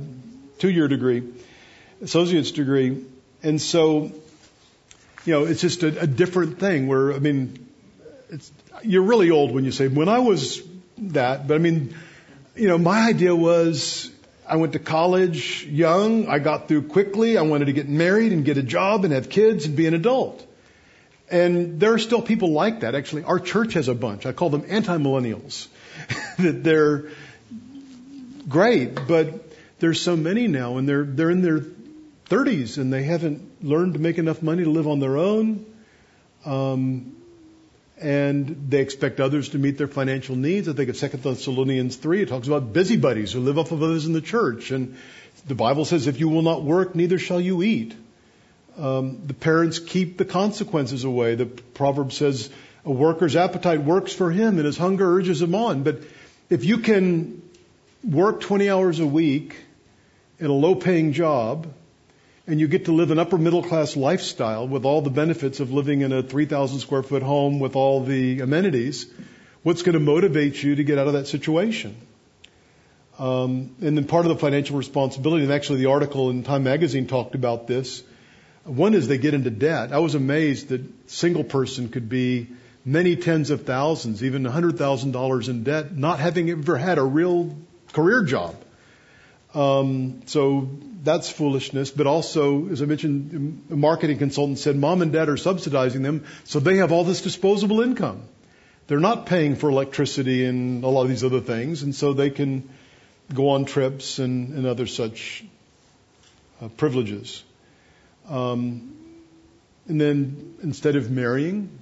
two 0.58 0.70
year 0.70 0.88
degree 0.88 1.22
associate's 2.02 2.50
degree. 2.50 3.04
And 3.42 3.60
so 3.60 4.12
you 5.24 5.32
know 5.32 5.44
it's 5.44 5.60
just 5.60 5.82
a, 5.82 6.02
a 6.02 6.06
different 6.06 6.58
thing 6.58 6.86
where 6.86 7.12
i 7.12 7.18
mean 7.18 7.66
it's 8.30 8.50
you're 8.82 9.02
really 9.02 9.30
old 9.30 9.52
when 9.52 9.64
you 9.64 9.72
say 9.72 9.88
when 9.88 10.08
i 10.08 10.18
was 10.18 10.62
that, 10.98 11.46
but 11.46 11.54
I 11.54 11.58
mean, 11.58 11.94
you 12.54 12.68
know, 12.68 12.78
my 12.78 13.08
idea 13.08 13.34
was 13.34 14.10
I 14.46 14.56
went 14.56 14.74
to 14.74 14.78
college 14.78 15.64
young, 15.64 16.28
I 16.28 16.38
got 16.38 16.68
through 16.68 16.88
quickly, 16.88 17.38
I 17.38 17.42
wanted 17.42 17.66
to 17.66 17.72
get 17.72 17.88
married 17.88 18.32
and 18.32 18.44
get 18.44 18.58
a 18.58 18.62
job 18.62 19.04
and 19.04 19.12
have 19.12 19.28
kids 19.28 19.66
and 19.66 19.76
be 19.76 19.86
an 19.86 19.94
adult. 19.94 20.46
And 21.30 21.80
there 21.80 21.94
are 21.94 21.98
still 21.98 22.20
people 22.20 22.52
like 22.52 22.80
that. 22.80 22.94
Actually, 22.94 23.24
our 23.24 23.40
church 23.40 23.72
has 23.72 23.88
a 23.88 23.94
bunch. 23.94 24.26
I 24.26 24.32
call 24.32 24.50
them 24.50 24.64
anti-millennials. 24.68 25.68
that 26.38 26.62
they're 26.62 27.10
great, 28.48 29.06
but 29.06 29.52
there's 29.78 30.00
so 30.00 30.16
many 30.16 30.48
now 30.48 30.76
and 30.76 30.88
they're, 30.88 31.04
they're 31.04 31.30
in 31.30 31.42
their 31.42 31.60
30s 32.28 32.78
and 32.78 32.92
they 32.92 33.04
haven't 33.04 33.64
learned 33.64 33.94
to 33.94 34.00
make 34.00 34.18
enough 34.18 34.42
money 34.42 34.64
to 34.64 34.70
live 34.70 34.86
on 34.86 35.00
their 35.00 35.16
own. 35.16 35.64
Um, 36.44 37.16
and 38.04 38.66
they 38.68 38.82
expect 38.82 39.18
others 39.18 39.48
to 39.48 39.58
meet 39.58 39.78
their 39.78 39.88
financial 39.88 40.36
needs. 40.36 40.68
I 40.68 40.74
think 40.74 40.90
of 40.90 40.98
2 40.98 41.08
Thessalonians 41.08 41.96
3, 41.96 42.20
it 42.20 42.28
talks 42.28 42.46
about 42.46 42.74
busybodies 42.74 43.32
who 43.32 43.40
live 43.40 43.58
off 43.58 43.72
of 43.72 43.82
others 43.82 44.04
in 44.04 44.12
the 44.12 44.20
church. 44.20 44.70
And 44.72 44.98
the 45.46 45.54
Bible 45.54 45.86
says, 45.86 46.06
if 46.06 46.20
you 46.20 46.28
will 46.28 46.42
not 46.42 46.62
work, 46.62 46.94
neither 46.94 47.18
shall 47.18 47.40
you 47.40 47.62
eat. 47.62 47.94
Um, 48.76 49.26
the 49.26 49.32
parents 49.32 49.78
keep 49.78 50.18
the 50.18 50.26
consequences 50.26 51.04
away. 51.04 51.34
The 51.36 51.46
proverb 51.46 52.12
says, 52.12 52.50
a 52.84 52.92
worker's 52.92 53.36
appetite 53.36 53.80
works 53.80 54.12
for 54.12 54.30
him 54.30 54.58
and 54.58 54.66
his 54.66 54.76
hunger 54.76 55.10
urges 55.16 55.40
him 55.40 55.54
on. 55.54 55.82
But 55.82 56.00
if 56.50 56.62
you 56.62 56.78
can 56.78 57.40
work 58.06 58.40
20 58.40 58.68
hours 58.68 59.00
a 59.00 59.06
week 59.06 59.56
in 60.38 60.46
a 60.46 60.52
low 60.52 60.74
paying 60.74 61.14
job, 61.14 61.68
and 62.46 62.60
you 62.60 62.68
get 62.68 62.84
to 62.86 62.92
live 62.92 63.10
an 63.10 63.18
upper 63.18 63.38
middle 63.38 63.62
class 63.62 63.96
lifestyle 63.96 64.68
with 64.68 64.84
all 64.84 65.00
the 65.00 65.10
benefits 65.10 65.60
of 65.60 65.72
living 65.72 66.02
in 66.02 66.12
a 66.12 66.22
3,000 66.22 66.78
square 66.78 67.02
foot 67.02 67.22
home 67.22 67.58
with 67.58 67.74
all 67.74 68.04
the 68.04 68.40
amenities, 68.40 69.06
what's 69.62 69.82
going 69.82 69.94
to 69.94 70.00
motivate 70.00 70.62
you 70.62 70.76
to 70.76 70.84
get 70.84 70.98
out 70.98 71.06
of 71.06 71.14
that 71.14 71.26
situation? 71.26 71.96
Um, 73.18 73.74
and 73.80 73.96
then 73.96 74.04
part 74.04 74.26
of 74.26 74.28
the 74.30 74.36
financial 74.36 74.76
responsibility, 74.76 75.44
and 75.44 75.52
actually 75.52 75.78
the 75.78 75.86
article 75.86 76.30
in 76.30 76.42
Time 76.42 76.64
Magazine 76.64 77.06
talked 77.06 77.34
about 77.34 77.66
this. 77.66 78.02
One 78.64 78.94
is 78.94 79.08
they 79.08 79.18
get 79.18 79.34
into 79.34 79.50
debt. 79.50 79.92
I 79.92 79.98
was 79.98 80.14
amazed 80.14 80.68
that 80.68 80.80
a 80.82 80.88
single 81.06 81.44
person 81.44 81.88
could 81.88 82.08
be 82.08 82.48
many 82.84 83.16
tens 83.16 83.50
of 83.50 83.64
thousands, 83.64 84.22
even 84.22 84.42
$100,000 84.42 85.48
in 85.48 85.64
debt, 85.64 85.96
not 85.96 86.18
having 86.18 86.50
ever 86.50 86.76
had 86.76 86.98
a 86.98 87.02
real 87.02 87.56
career 87.92 88.22
job. 88.24 88.56
Um, 89.54 90.22
so 90.26 90.68
that's 91.04 91.30
foolishness. 91.30 91.90
But 91.90 92.06
also, 92.06 92.68
as 92.68 92.82
I 92.82 92.86
mentioned, 92.86 93.66
a 93.70 93.76
marketing 93.76 94.18
consultant 94.18 94.58
said 94.58 94.76
mom 94.76 95.02
and 95.02 95.12
dad 95.12 95.28
are 95.28 95.36
subsidizing 95.36 96.02
them, 96.02 96.24
so 96.44 96.60
they 96.60 96.78
have 96.78 96.92
all 96.92 97.04
this 97.04 97.20
disposable 97.20 97.80
income. 97.82 98.22
They're 98.86 99.00
not 99.00 99.26
paying 99.26 99.56
for 99.56 99.70
electricity 99.70 100.44
and 100.44 100.84
a 100.84 100.88
lot 100.88 101.02
of 101.02 101.08
these 101.08 101.24
other 101.24 101.40
things, 101.40 101.82
and 101.82 101.94
so 101.94 102.12
they 102.12 102.30
can 102.30 102.68
go 103.32 103.50
on 103.50 103.64
trips 103.64 104.18
and, 104.18 104.52
and 104.54 104.66
other 104.66 104.86
such 104.86 105.44
uh, 106.60 106.68
privileges. 106.68 107.42
Um, 108.28 108.94
and 109.86 110.00
then 110.00 110.54
instead 110.62 110.96
of 110.96 111.10
marrying, 111.10 111.78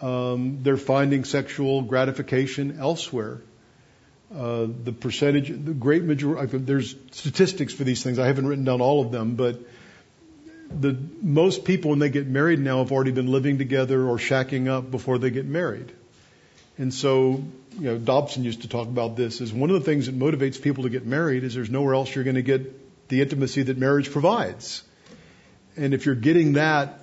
um, 0.00 0.58
they're 0.62 0.76
finding 0.76 1.24
sexual 1.24 1.82
gratification 1.82 2.78
elsewhere. 2.80 3.40
Uh, 4.34 4.66
the 4.84 4.92
percentage, 4.92 5.48
the 5.48 5.74
great 5.74 6.02
majority, 6.04 6.56
there's 6.56 6.96
statistics 7.10 7.74
for 7.74 7.84
these 7.84 8.02
things. 8.02 8.18
I 8.18 8.26
haven't 8.26 8.46
written 8.46 8.64
down 8.64 8.80
all 8.80 9.02
of 9.02 9.12
them, 9.12 9.34
but 9.34 9.60
the 10.70 10.96
most 11.20 11.66
people 11.66 11.90
when 11.90 11.98
they 11.98 12.08
get 12.08 12.26
married 12.26 12.58
now 12.58 12.78
have 12.78 12.92
already 12.92 13.10
been 13.10 13.30
living 13.30 13.58
together 13.58 14.08
or 14.08 14.16
shacking 14.16 14.68
up 14.68 14.90
before 14.90 15.18
they 15.18 15.30
get 15.30 15.44
married. 15.44 15.92
And 16.78 16.94
so, 16.94 17.44
you 17.78 17.80
know, 17.80 17.98
Dobson 17.98 18.44
used 18.44 18.62
to 18.62 18.68
talk 18.68 18.88
about 18.88 19.16
this 19.16 19.42
as 19.42 19.52
one 19.52 19.68
of 19.68 19.78
the 19.78 19.84
things 19.84 20.06
that 20.06 20.18
motivates 20.18 20.60
people 20.60 20.84
to 20.84 20.90
get 20.90 21.04
married 21.04 21.44
is 21.44 21.54
there's 21.54 21.68
nowhere 21.68 21.94
else 21.94 22.14
you're 22.14 22.24
going 22.24 22.36
to 22.36 22.42
get 22.42 23.08
the 23.08 23.20
intimacy 23.20 23.64
that 23.64 23.76
marriage 23.76 24.10
provides. 24.10 24.82
And 25.76 25.92
if 25.92 26.06
you're 26.06 26.14
getting 26.14 26.54
that 26.54 27.00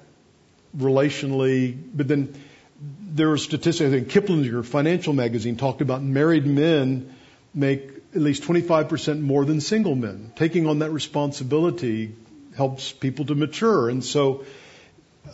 relationally, 0.75 1.77
but 1.93 2.07
then 2.07 2.33
there 2.81 3.29
are 3.31 3.37
statistics, 3.37 3.87
I 3.87 3.91
think 3.91 4.07
Kiplinger 4.09 4.65
Financial 4.65 5.13
Magazine 5.13 5.57
talked 5.57 5.81
about 5.81 6.01
married 6.01 6.47
men 6.47 7.15
make 7.53 7.89
at 8.15 8.21
least 8.21 8.43
25% 8.43 9.21
more 9.21 9.45
than 9.45 9.61
single 9.61 9.95
men. 9.95 10.31
Taking 10.35 10.67
on 10.67 10.79
that 10.79 10.91
responsibility 10.91 12.15
helps 12.55 12.91
people 12.91 13.25
to 13.25 13.35
mature. 13.35 13.89
And 13.89 14.03
so, 14.03 14.45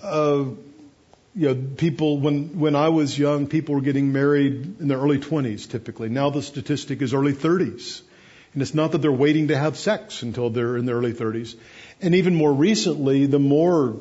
uh, 0.03 0.45
you 1.35 1.47
know, 1.47 1.55
people, 1.55 2.19
when, 2.19 2.59
when 2.59 2.75
I 2.75 2.89
was 2.89 3.17
young, 3.17 3.47
people 3.47 3.75
were 3.75 3.81
getting 3.81 4.13
married 4.13 4.79
in 4.79 4.87
their 4.87 4.97
early 4.97 5.19
20s 5.19 5.69
typically. 5.69 6.09
Now 6.09 6.29
the 6.29 6.41
statistic 6.41 7.01
is 7.01 7.13
early 7.13 7.33
30s. 7.33 8.01
And 8.53 8.61
it's 8.61 8.73
not 8.73 8.93
that 8.93 8.99
they're 8.99 9.11
waiting 9.11 9.49
to 9.49 9.57
have 9.57 9.77
sex 9.77 10.21
until 10.21 10.49
they're 10.49 10.77
in 10.77 10.85
their 10.85 10.95
early 10.95 11.13
30s. 11.13 11.57
And 12.01 12.15
even 12.15 12.35
more 12.35 12.53
recently, 12.53 13.25
the 13.25 13.39
more, 13.39 13.97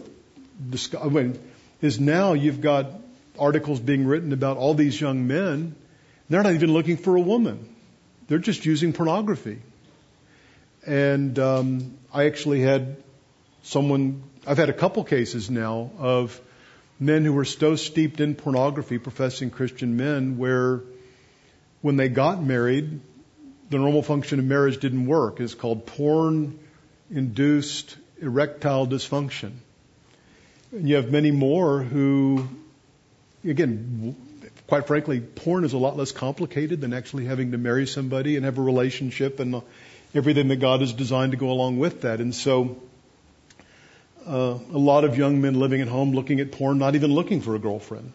I 1.01 1.09
mean, 1.09 1.39
is 1.83 1.99
now 1.99 2.35
you've 2.35 2.61
got 2.61 2.93
articles 3.37 3.81
being 3.81 4.07
written 4.07 4.33
about 4.33 4.57
all 4.57 4.75
these 4.75 5.01
young 5.01 5.27
men. 5.27 5.75
They're 6.31 6.45
not 6.45 6.55
even 6.55 6.73
looking 6.73 6.97
for 6.97 7.17
a 7.17 7.21
woman. 7.21 7.74
They're 8.29 8.39
just 8.39 8.65
using 8.65 8.93
pornography. 8.93 9.61
And 10.87 11.39
um, 11.39 11.99
I 12.13 12.27
actually 12.27 12.61
had 12.61 12.97
someone, 13.63 14.23
I've 14.47 14.59
had 14.59 14.69
a 14.69 14.75
couple 14.75 15.05
cases 15.05 15.51
now 15.51 15.91
of 15.99 16.41
men 17.01 17.25
who 17.25 17.33
were 17.33 17.45
so 17.45 17.77
steeped 17.77 18.21
in 18.21 18.35
pornography, 18.35 18.99
professing 18.99 19.51
Christian 19.51 19.97
men, 19.97 20.39
where 20.39 20.83
when 21.81 21.97
they 21.97 22.09
got 22.09 22.43
married, 22.43 23.01
the 23.71 23.79
normal 23.79 24.03
function 24.03 24.39
of 24.39 24.45
marriage 24.45 24.79
didn't 24.79 25.07
work. 25.07 25.41
It's 25.41 25.55
called 25.55 25.87
porn 25.87 26.59
induced 27.11 27.97
erectile 28.21 28.87
dysfunction. 28.87 29.53
And 30.73 30.89
you 30.89 30.97
have 30.97 31.11
many 31.11 31.31
more 31.31 31.83
who, 31.83 32.49
again, 33.45 34.17
quite 34.67 34.87
frankly, 34.87 35.21
porn 35.21 35.65
is 35.65 35.73
a 35.73 35.79
lot 35.79 35.97
less 35.97 36.13
complicated 36.13 36.81
than 36.81 36.93
actually 36.93 37.27
having 37.27 37.53
to 37.53 37.59
marry 37.59 37.87
somebody 37.87 38.37
and 38.37 38.45
have 38.45 38.59
a 38.59 38.63
relationship 38.63 39.41
and 39.41 39.63
everything 40.15 40.49
that 40.49 40.57
God 40.57 40.81
has 40.81 40.93
designed 40.93 41.33
to 41.33 41.39
go 41.39 41.51
along 41.51 41.79
with 41.79 42.03
that. 42.03 42.21
And 42.21 42.35
so, 42.35 42.81
uh, 44.27 44.59
a 44.73 44.79
lot 44.79 45.05
of 45.05 45.19
young 45.19 45.41
men 45.41 45.55
living 45.55 45.81
at 45.81 45.89
home 45.89 46.13
looking 46.13 46.41
at 46.41 46.53
porn, 46.53 46.79
not 46.79 46.95
even 46.95 47.13
looking 47.13 47.43
for 47.43 47.55
a 47.55 47.59
girlfriend. 47.59 48.13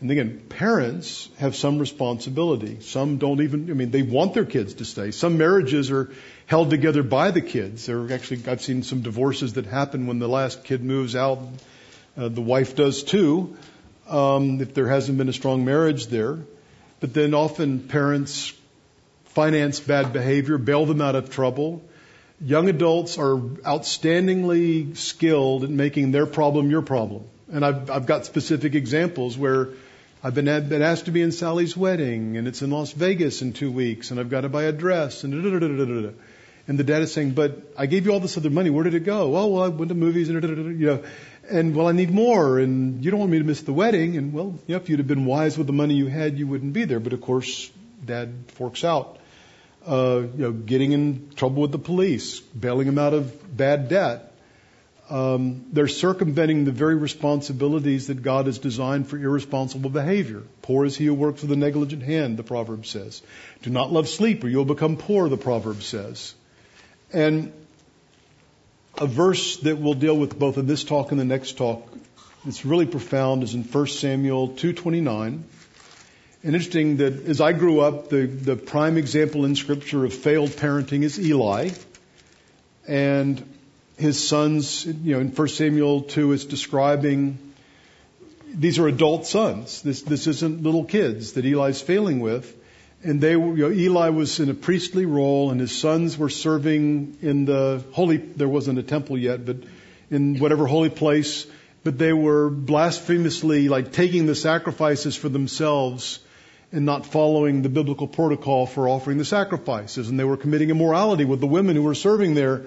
And 0.00 0.10
again, 0.10 0.46
parents 0.48 1.28
have 1.36 1.54
some 1.54 1.78
responsibility. 1.78 2.80
Some 2.80 3.18
don't 3.18 3.42
even, 3.42 3.70
I 3.70 3.74
mean, 3.74 3.90
they 3.90 4.00
want 4.00 4.32
their 4.32 4.46
kids 4.46 4.74
to 4.74 4.86
stay. 4.86 5.10
Some 5.10 5.36
marriages 5.36 5.90
are 5.90 6.10
held 6.46 6.70
together 6.70 7.02
by 7.02 7.32
the 7.32 7.42
kids. 7.42 7.84
There 7.84 7.98
are 7.98 8.12
actually, 8.12 8.50
I've 8.50 8.62
seen 8.62 8.82
some 8.82 9.02
divorces 9.02 9.54
that 9.54 9.66
happen 9.66 10.06
when 10.06 10.18
the 10.18 10.28
last 10.28 10.64
kid 10.64 10.82
moves 10.82 11.14
out. 11.14 11.40
Uh, 12.16 12.28
the 12.28 12.40
wife 12.40 12.74
does 12.74 13.02
too 13.02 13.58
um, 14.10 14.60
if 14.60 14.74
there 14.74 14.88
hasn't 14.88 15.18
been 15.18 15.28
a 15.28 15.32
strong 15.32 15.64
marriage 15.64 16.08
there. 16.08 16.38
But 17.00 17.14
then 17.14 17.32
often 17.34 17.80
parents 17.80 18.52
finance 19.26 19.80
bad 19.80 20.12
behavior, 20.12 20.58
bail 20.58 20.86
them 20.86 21.00
out 21.00 21.14
of 21.14 21.30
trouble. 21.30 21.82
Young 22.40 22.68
adults 22.68 23.18
are 23.18 23.36
outstandingly 23.36 24.96
skilled 24.96 25.64
at 25.64 25.70
making 25.70 26.10
their 26.10 26.26
problem 26.26 26.70
your 26.70 26.82
problem. 26.82 27.24
And 27.52 27.64
I've, 27.64 27.90
I've 27.90 28.06
got 28.06 28.26
specific 28.26 28.74
examples 28.74 29.36
where 29.36 29.70
I've 30.22 30.34
been, 30.34 30.44
been 30.68 30.82
asked 30.82 31.06
to 31.06 31.10
be 31.10 31.22
in 31.22 31.32
Sally's 31.32 31.76
wedding, 31.76 32.36
and 32.36 32.46
it's 32.46 32.60
in 32.62 32.70
Las 32.70 32.92
Vegas 32.92 33.40
in 33.40 33.52
two 33.52 33.70
weeks, 33.70 34.10
and 34.10 34.20
I've 34.20 34.30
got 34.30 34.42
to 34.42 34.48
buy 34.48 34.64
a 34.64 34.72
dress, 34.72 35.24
and 35.24 35.32
da, 35.32 35.50
da, 35.50 35.58
da, 35.58 35.68
da, 35.68 35.84
da, 36.02 36.10
and 36.68 36.78
the 36.78 36.84
dad 36.84 37.02
is 37.02 37.12
saying, 37.12 37.32
"But 37.32 37.72
I 37.76 37.86
gave 37.86 38.06
you 38.06 38.12
all 38.12 38.20
this 38.20 38.36
other 38.36 38.50
money. 38.50 38.70
Where 38.70 38.84
did 38.84 38.94
it 38.94 39.04
go?" 39.04 39.34
Oh, 39.36 39.46
well, 39.48 39.62
I 39.64 39.68
went 39.68 39.88
to 39.88 39.94
movies, 39.94 40.28
and 40.28 40.78
you 40.78 40.86
know, 40.86 41.02
and 41.50 41.74
well, 41.74 41.88
I 41.88 41.92
need 41.92 42.10
more, 42.10 42.58
and 42.58 43.04
you 43.04 43.10
don't 43.10 43.20
want 43.20 43.32
me 43.32 43.38
to 43.38 43.44
miss 43.44 43.62
the 43.62 43.72
wedding. 43.72 44.16
And 44.16 44.32
well, 44.32 44.54
you 44.66 44.74
know, 44.74 44.80
if 44.80 44.88
you'd 44.88 45.00
have 45.00 45.08
been 45.08 45.24
wise 45.24 45.58
with 45.58 45.66
the 45.66 45.72
money 45.72 45.94
you 45.94 46.06
had, 46.06 46.38
you 46.38 46.46
wouldn't 46.46 46.72
be 46.72 46.84
there. 46.84 47.00
But 47.00 47.12
of 47.12 47.20
course, 47.20 47.70
dad 48.04 48.32
forks 48.48 48.84
out. 48.84 49.18
Uh, 49.86 50.22
you 50.36 50.42
know, 50.42 50.52
getting 50.52 50.92
in 50.92 51.30
trouble 51.34 51.62
with 51.62 51.72
the 51.72 51.78
police, 51.78 52.40
bailing 52.40 52.86
him 52.86 52.98
out 52.98 53.14
of 53.14 53.56
bad 53.56 53.88
debt. 53.88 54.32
um, 55.10 55.66
they're 55.72 55.88
circumventing 55.88 56.64
the 56.64 56.70
very 56.70 56.94
responsibilities 56.94 58.06
that 58.06 58.22
God 58.22 58.46
has 58.46 58.58
designed 58.58 59.08
for 59.08 59.18
irresponsible 59.18 59.90
behavior. 59.90 60.42
Poor 60.62 60.84
is 60.84 60.96
he 60.96 61.06
who 61.06 61.14
works 61.14 61.42
with 61.42 61.50
a 61.50 61.56
negligent 61.56 62.02
hand, 62.04 62.36
the 62.36 62.44
proverb 62.44 62.86
says. 62.86 63.20
Do 63.62 63.70
not 63.70 63.92
love 63.92 64.08
sleep 64.08 64.44
or 64.44 64.48
you'll 64.48 64.64
become 64.64 64.96
poor, 64.96 65.28
the 65.28 65.36
proverb 65.36 65.82
says. 65.82 66.32
And 67.12 67.52
a 68.98 69.06
verse 69.06 69.56
that 69.58 69.78
we'll 69.78 69.94
deal 69.94 70.16
with 70.16 70.38
both 70.38 70.58
in 70.58 70.66
this 70.66 70.84
talk 70.84 71.10
and 71.10 71.20
the 71.20 71.24
next 71.24 71.56
talk, 71.56 71.86
it's 72.46 72.64
really 72.64 72.86
profound, 72.86 73.42
is 73.42 73.54
in 73.54 73.64
1 73.64 73.86
Samuel 73.86 74.50
2.29. 74.50 75.42
And 76.42 76.54
interesting 76.54 76.96
that 76.98 77.26
as 77.26 77.40
I 77.40 77.52
grew 77.52 77.80
up, 77.80 78.08
the, 78.08 78.26
the 78.26 78.56
prime 78.56 78.96
example 78.96 79.44
in 79.44 79.56
scripture 79.56 80.04
of 80.04 80.14
failed 80.14 80.50
parenting 80.50 81.02
is 81.02 81.20
Eli. 81.20 81.70
And 82.88 83.46
his 83.98 84.26
sons, 84.26 84.86
you 84.86 85.14
know, 85.14 85.20
in 85.20 85.28
1 85.28 85.48
Samuel 85.48 86.02
2, 86.02 86.32
it's 86.32 86.46
describing 86.46 87.38
these 88.52 88.78
are 88.78 88.88
adult 88.88 89.26
sons. 89.26 89.82
This, 89.82 90.02
this 90.02 90.26
isn't 90.26 90.62
little 90.62 90.84
kids 90.84 91.32
that 91.32 91.44
Eli's 91.44 91.82
failing 91.82 92.20
with. 92.20 92.56
And 93.02 93.20
they, 93.20 93.32
you 93.32 93.56
know, 93.56 93.70
Eli 93.70 94.10
was 94.10 94.40
in 94.40 94.50
a 94.50 94.54
priestly 94.54 95.06
role, 95.06 95.50
and 95.50 95.60
his 95.60 95.76
sons 95.76 96.18
were 96.18 96.28
serving 96.28 97.16
in 97.22 97.46
the 97.46 97.82
holy. 97.92 98.18
There 98.18 98.48
wasn't 98.48 98.78
a 98.78 98.82
temple 98.82 99.16
yet, 99.16 99.46
but 99.46 99.56
in 100.10 100.38
whatever 100.38 100.66
holy 100.66 100.90
place. 100.90 101.46
But 101.82 101.96
they 101.96 102.12
were 102.12 102.50
blasphemously 102.50 103.70
like 103.70 103.92
taking 103.92 104.26
the 104.26 104.34
sacrifices 104.34 105.16
for 105.16 105.30
themselves 105.30 106.18
and 106.72 106.84
not 106.84 107.06
following 107.06 107.62
the 107.62 107.70
biblical 107.70 108.06
protocol 108.06 108.66
for 108.66 108.86
offering 108.86 109.16
the 109.16 109.24
sacrifices. 109.24 110.10
And 110.10 110.20
they 110.20 110.24
were 110.24 110.36
committing 110.36 110.68
immorality 110.68 111.24
with 111.24 111.40
the 111.40 111.46
women 111.46 111.76
who 111.76 111.82
were 111.82 111.94
serving 111.94 112.34
there. 112.34 112.66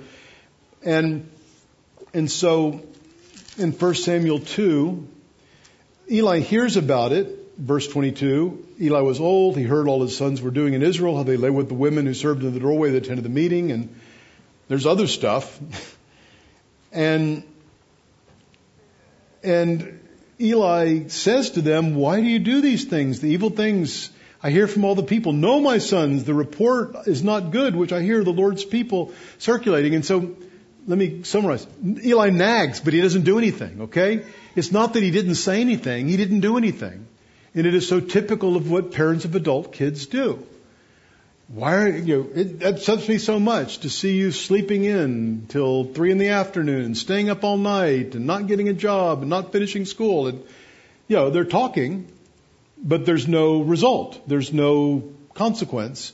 And, 0.83 1.29
and 2.11 2.29
so 2.29 2.81
in 3.57 3.71
1 3.71 3.95
Samuel 3.95 4.39
2, 4.39 5.07
Eli 6.09 6.39
hears 6.39 6.75
about 6.75 7.11
it. 7.11 7.42
Verse 7.57 7.87
22, 7.87 8.67
Eli 8.81 9.01
was 9.01 9.19
old. 9.19 9.55
He 9.55 9.63
heard 9.63 9.87
all 9.87 10.01
his 10.01 10.17
sons 10.17 10.41
were 10.41 10.51
doing 10.51 10.73
in 10.73 10.81
Israel, 10.81 11.15
how 11.15 11.23
they 11.23 11.37
lay 11.37 11.51
with 11.51 11.67
the 11.67 11.75
women 11.75 12.05
who 12.05 12.13
served 12.13 12.43
in 12.43 12.53
the 12.53 12.59
doorway 12.59 12.91
that 12.91 13.03
attended 13.03 13.23
the 13.23 13.29
meeting. 13.29 13.71
And 13.71 13.95
there's 14.67 14.87
other 14.87 15.05
stuff. 15.05 15.59
and, 16.91 17.43
and 19.43 19.99
Eli 20.41 21.07
says 21.07 21.51
to 21.51 21.61
them, 21.61 21.95
why 21.95 22.21
do 22.21 22.27
you 22.27 22.39
do 22.39 22.61
these 22.61 22.85
things? 22.85 23.19
The 23.19 23.29
evil 23.29 23.51
things 23.51 24.09
I 24.41 24.49
hear 24.49 24.67
from 24.67 24.83
all 24.83 24.95
the 24.95 25.03
people, 25.03 25.31
no, 25.31 25.61
my 25.61 25.77
sons, 25.77 26.23
the 26.23 26.33
report 26.33 27.07
is 27.07 27.23
not 27.23 27.51
good, 27.51 27.75
which 27.75 27.93
I 27.93 28.01
hear 28.01 28.23
the 28.23 28.33
Lord's 28.33 28.65
people 28.65 29.13
circulating. 29.37 29.93
And 29.93 30.03
so 30.03 30.35
let 30.87 30.97
me 30.97 31.23
summarize. 31.23 31.65
Eli 31.81 32.29
nags, 32.31 32.81
but 32.81 32.93
he 32.93 33.01
doesn't 33.01 33.23
do 33.23 33.37
anything, 33.37 33.83
okay? 33.83 34.25
It's 34.55 34.71
not 34.71 34.93
that 34.93 35.03
he 35.03 35.11
didn't 35.11 35.35
say 35.35 35.61
anything, 35.61 36.09
he 36.09 36.17
didn't 36.17 36.41
do 36.41 36.57
anything. 36.57 37.07
And 37.55 37.67
it 37.67 37.75
is 37.75 37.87
so 37.87 37.99
typical 37.99 38.55
of 38.55 38.69
what 38.69 38.91
parents 38.91 39.25
of 39.25 39.35
adult 39.35 39.73
kids 39.73 40.07
do. 40.07 40.45
Why 41.49 41.75
are 41.75 41.87
you, 41.89 42.23
know, 42.23 42.41
it 42.41 42.63
upsets 42.63 43.07
me 43.07 43.19
so 43.19 43.39
much 43.39 43.79
to 43.79 43.89
see 43.89 44.17
you 44.17 44.31
sleeping 44.31 44.85
in 44.85 45.45
till 45.49 45.83
three 45.83 46.11
in 46.11 46.17
the 46.17 46.29
afternoon, 46.29 46.95
staying 46.95 47.29
up 47.29 47.43
all 47.43 47.57
night 47.57 48.15
and 48.15 48.25
not 48.25 48.47
getting 48.47 48.69
a 48.69 48.73
job 48.73 49.21
and 49.21 49.29
not 49.29 49.51
finishing 49.51 49.85
school. 49.85 50.27
And, 50.27 50.43
you 51.07 51.15
know, 51.15 51.29
they're 51.29 51.45
talking, 51.45 52.07
but 52.77 53.05
there's 53.05 53.27
no 53.27 53.61
result. 53.61 54.27
There's 54.27 54.51
no 54.51 55.13
consequence. 55.35 56.13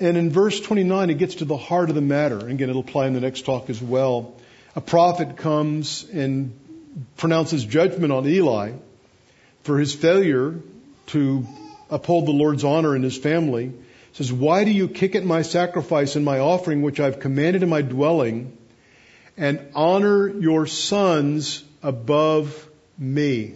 And 0.00 0.16
in 0.16 0.30
verse 0.30 0.58
29, 0.60 1.10
it 1.10 1.18
gets 1.18 1.36
to 1.36 1.44
the 1.44 1.56
heart 1.56 1.90
of 1.90 1.94
the 1.94 2.00
matter. 2.00 2.38
And 2.38 2.52
Again, 2.52 2.70
it'll 2.70 2.80
apply 2.80 3.08
in 3.08 3.12
the 3.12 3.20
next 3.20 3.44
talk 3.44 3.68
as 3.68 3.82
well. 3.82 4.34
A 4.74 4.80
prophet 4.80 5.36
comes 5.36 6.08
and 6.08 6.58
pronounces 7.18 7.64
judgment 7.64 8.10
on 8.10 8.26
Eli 8.26 8.72
for 9.62 9.78
his 9.78 9.94
failure 9.94 10.60
to 11.08 11.46
uphold 11.90 12.26
the 12.26 12.32
Lord's 12.32 12.64
honor 12.64 12.96
in 12.96 13.02
his 13.02 13.16
family. 13.16 13.66
He 13.66 13.74
says, 14.12 14.32
Why 14.32 14.64
do 14.64 14.70
you 14.70 14.88
kick 14.88 15.14
at 15.14 15.24
my 15.24 15.42
sacrifice 15.42 16.16
and 16.16 16.24
my 16.24 16.38
offering, 16.38 16.82
which 16.82 17.00
I've 17.00 17.20
commanded 17.20 17.62
in 17.62 17.68
my 17.68 17.82
dwelling, 17.82 18.56
and 19.36 19.60
honor 19.74 20.28
your 20.28 20.66
sons 20.66 21.64
above 21.82 22.68
me? 22.98 23.54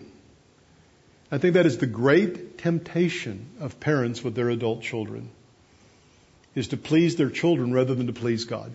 I 1.30 1.38
think 1.38 1.54
that 1.54 1.66
is 1.66 1.78
the 1.78 1.86
great 1.86 2.58
temptation 2.58 3.50
of 3.60 3.80
parents 3.80 4.22
with 4.22 4.34
their 4.34 4.48
adult 4.48 4.82
children 4.82 5.30
is 6.54 6.68
to 6.68 6.76
please 6.76 7.16
their 7.16 7.30
children 7.30 7.72
rather 7.72 7.94
than 7.94 8.06
to 8.06 8.12
please 8.12 8.44
God. 8.44 8.72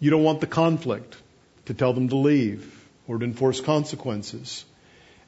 You 0.00 0.10
don't 0.10 0.22
want 0.22 0.40
the 0.40 0.46
conflict 0.46 1.16
to 1.66 1.74
tell 1.74 1.92
them 1.92 2.08
to 2.08 2.16
leave 2.16 2.84
or 3.06 3.18
to 3.18 3.24
enforce 3.24 3.60
consequences. 3.60 4.64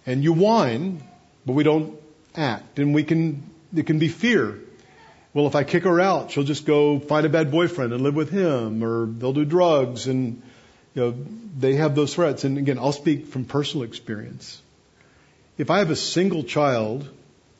And 0.08 0.24
you 0.24 0.32
whine, 0.32 1.02
but 1.46 1.52
we 1.52 1.64
don't 1.64 1.98
act. 2.34 2.78
And 2.78 2.94
we 2.94 3.04
can, 3.04 3.42
it 3.74 3.86
can 3.86 3.98
be 3.98 4.08
fear. 4.08 4.58
Well, 5.34 5.46
if 5.46 5.54
I 5.54 5.62
kick 5.62 5.84
her 5.84 6.00
out, 6.00 6.30
she'll 6.30 6.44
just 6.44 6.66
go 6.66 6.98
find 6.98 7.26
a 7.26 7.28
bad 7.28 7.50
boyfriend 7.50 7.92
and 7.92 8.02
live 8.02 8.14
with 8.14 8.30
him, 8.30 8.82
or 8.82 9.06
they'll 9.06 9.32
do 9.32 9.44
drugs, 9.44 10.06
and 10.06 10.42
you 10.94 11.02
know 11.02 11.14
they 11.58 11.74
have 11.74 11.94
those 11.94 12.14
threats. 12.14 12.44
And 12.44 12.58
again, 12.58 12.78
I'll 12.78 12.92
speak 12.92 13.26
from 13.26 13.44
personal 13.44 13.84
experience. 13.84 14.60
If 15.58 15.70
I 15.70 15.78
have 15.78 15.90
a 15.90 15.96
single 15.96 16.42
child 16.42 17.08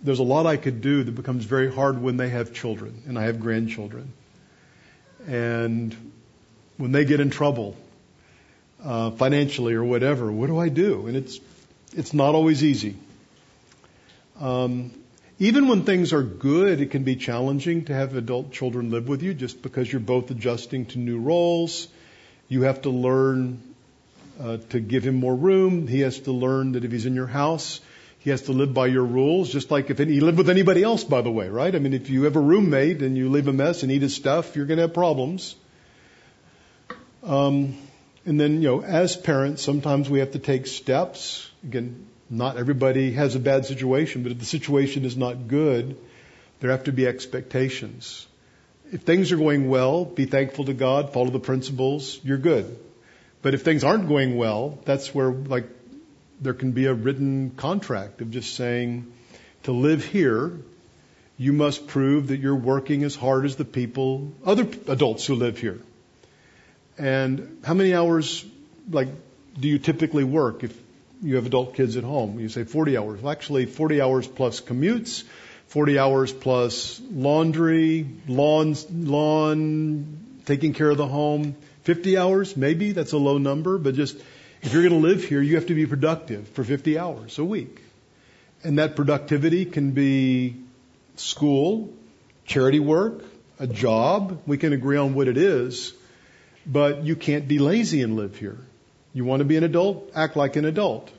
there's 0.00 0.18
a 0.18 0.24
lot 0.24 0.46
I 0.46 0.56
could 0.56 0.80
do 0.80 1.02
that 1.02 1.12
becomes 1.12 1.44
very 1.44 1.72
hard 1.72 2.00
when 2.00 2.16
they 2.16 2.28
have 2.28 2.52
children, 2.52 3.02
and 3.06 3.18
I 3.18 3.24
have 3.24 3.40
grandchildren. 3.40 4.12
And 5.26 6.12
when 6.76 6.92
they 6.92 7.04
get 7.04 7.20
in 7.20 7.30
trouble, 7.30 7.76
uh, 8.84 9.11
financially 9.12 9.74
or 9.74 9.82
whatever, 9.82 10.30
what 10.30 10.46
do 10.46 10.58
I 10.58 10.68
do? 10.68 11.08
And 11.08 11.16
it's 11.16 11.40
it's 11.94 12.14
not 12.14 12.35
always 12.35 12.62
easy. 12.62 12.96
Um, 14.40 14.92
even 15.38 15.68
when 15.68 15.85
things 15.85 16.12
are 16.12 16.22
good, 16.22 16.81
it 16.81 16.90
can 16.90 17.05
be 17.05 17.16
challenging 17.16 17.85
to 17.85 17.94
have 17.94 18.14
adult 18.16 18.53
children 18.53 18.90
live 18.90 19.09
with 19.09 19.22
you, 19.22 19.35
just 19.35 19.62
because 19.62 19.90
you're 19.90 20.01
both 20.01 20.31
adjusting 20.31 20.87
to 20.87 20.98
new 20.98 21.20
roles. 21.20 21.88
You 22.48 22.62
have 22.62 22.83
to 22.83 22.90
learn 22.90 23.62
uh, 24.40 24.59
to 24.70 24.81
give 24.81 25.05
him 25.05 25.14
more 25.16 25.35
room. 25.35 25.87
He 25.87 26.01
has 26.01 26.20
to 26.20 26.33
learn 26.33 26.72
that 26.72 26.85
if 26.85 26.90
he's 26.90 27.07
in 27.07 27.14
your 27.14 27.27
house, 27.27 27.81
he 28.18 28.31
has 28.31 28.42
to 28.42 28.53
live 28.53 28.74
by 28.74 28.88
your 28.88 29.05
rules, 29.05 29.51
just 29.51 29.70
like 29.70 29.90
if 29.90 29.98
he 29.98 30.20
lived 30.20 30.38
with 30.38 30.51
anybody 30.51 30.83
else, 30.83 31.05
by 31.05 31.22
the 31.22 31.31
way, 31.31 31.48
right? 31.48 31.74
I 31.74 31.79
mean, 31.79 31.94
if 31.94 32.11
you 32.11 32.24
have 32.24 32.37
a 32.37 32.40
roommate 32.40 33.01
and 33.01 33.16
you 33.16 33.31
leave 33.31 33.46
a 33.48 33.53
mess 33.53 33.85
and 33.85 33.92
eat 33.92 34.03
his 34.03 34.14
stuff, 34.14 34.57
you're 34.57 34.66
going 34.66 34.79
to 34.79 34.83
have 34.83 34.94
problems. 34.94 35.55
Um, 37.22 37.77
and 38.29 38.38
then, 38.38 38.61
you 38.61 38.69
know, 38.69 38.83
as 38.83 39.17
parents, 39.17 39.62
sometimes 39.62 40.11
we 40.11 40.19
have 40.19 40.33
to 40.33 40.38
take 40.38 40.67
steps. 40.67 41.51
Again, 41.64 42.07
not 42.29 42.59
everybody 42.59 43.12
has 43.12 43.35
a 43.35 43.41
bad 43.41 43.64
situation, 43.64 44.23
but 44.23 44.33
if 44.33 44.38
the 44.38 44.45
situation 44.45 45.07
is 45.07 45.17
not 45.17 45.49
good, 45.49 45.97
there 46.61 46.71
have 46.71 46.85
to 46.85 46.93
be 46.93 47.07
expectations. 47.07 48.27
If 48.93 49.01
things 49.01 49.33
are 49.33 49.38
going 49.38 49.71
well, 49.71 50.05
be 50.05 50.27
thankful 50.27 50.67
to 50.67 50.75
God, 50.75 51.14
follow 51.14 51.31
the 51.31 51.41
principles, 51.41 52.21
you're 52.23 52.37
good. 52.37 52.79
But 53.41 53.55
if 53.55 53.62
things 53.62 53.83
aren't 53.83 54.09
going 54.09 54.37
well, 54.37 54.79
that's 54.85 55.14
where, 55.14 55.31
like 55.31 55.67
there 56.38 56.53
can 56.53 56.73
be 56.73 56.85
a 56.85 56.93
written 56.93 57.53
contract 57.53 58.21
of 58.21 58.31
just 58.31 58.55
saying, 58.57 59.11
to 59.62 59.73
live 59.73 60.05
here, 60.05 60.53
you 61.38 61.55
must 61.55 61.87
prove 61.87 62.27
that 62.27 62.41
you're 62.41 62.55
working 62.55 63.05
as 63.05 63.17
hard 63.17 63.47
as 63.47 63.57
the 63.57 63.64
people, 63.64 64.35
other 64.45 64.69
adults 64.87 65.25
who 65.25 65.35
live 65.35 65.59
here. 65.59 65.81
And 66.98 67.61
how 67.64 67.74
many 67.74 67.94
hours, 67.94 68.44
like, 68.90 69.08
do 69.58 69.68
you 69.68 69.78
typically 69.78 70.24
work 70.24 70.64
if 70.64 70.76
you 71.22 71.37
have 71.37 71.46
adult 71.46 71.74
kids 71.74 71.96
at 71.96 72.04
home? 72.04 72.38
You 72.40 72.48
say 72.48 72.64
40 72.64 72.96
hours. 72.96 73.22
Well, 73.22 73.32
actually, 73.32 73.66
40 73.66 74.00
hours 74.00 74.26
plus 74.26 74.61
commutes, 74.61 75.24
40 75.68 75.98
hours 75.98 76.32
plus 76.32 77.00
laundry, 77.11 78.06
lawn, 78.26 78.74
lawn, 78.90 80.40
taking 80.44 80.72
care 80.72 80.90
of 80.90 80.96
the 80.96 81.06
home. 81.06 81.54
50 81.84 82.18
hours, 82.18 82.56
maybe 82.56 82.92
that's 82.92 83.12
a 83.12 83.18
low 83.18 83.38
number, 83.38 83.78
but 83.78 83.94
just 83.94 84.16
if 84.62 84.72
you're 84.72 84.82
going 84.82 85.00
to 85.00 85.08
live 85.08 85.24
here, 85.24 85.40
you 85.40 85.54
have 85.54 85.66
to 85.66 85.74
be 85.74 85.87
productive 85.87 86.48
for 86.48 86.64
50 86.64 86.98
hours 86.98 87.38
a 87.38 87.44
week. 87.44 87.80
And 88.64 88.78
that 88.78 88.96
productivity 88.96 89.64
can 89.64 89.92
be 89.92 90.56
school, 91.16 91.90
charity 92.44 92.80
work, 92.80 93.24
a 93.61 93.66
job. 93.66 94.42
We 94.46 94.58
can 94.58 94.72
agree 94.72 94.96
on 94.96 95.14
what 95.14 95.28
it 95.28 95.37
is, 95.37 95.92
but 96.68 97.04
you 97.04 97.16
can't 97.16 97.48
be 97.48 97.59
lazy 97.59 98.03
and 98.03 98.16
live 98.16 98.36
here. 98.36 98.59
You 99.14 99.24
want 99.24 99.40
to 99.40 99.45
be 99.45 99.57
an 99.57 99.64
adult? 99.64 100.11
Act 100.14 100.36
like 100.36 100.57
an 100.57 100.66
adult. 100.66 101.11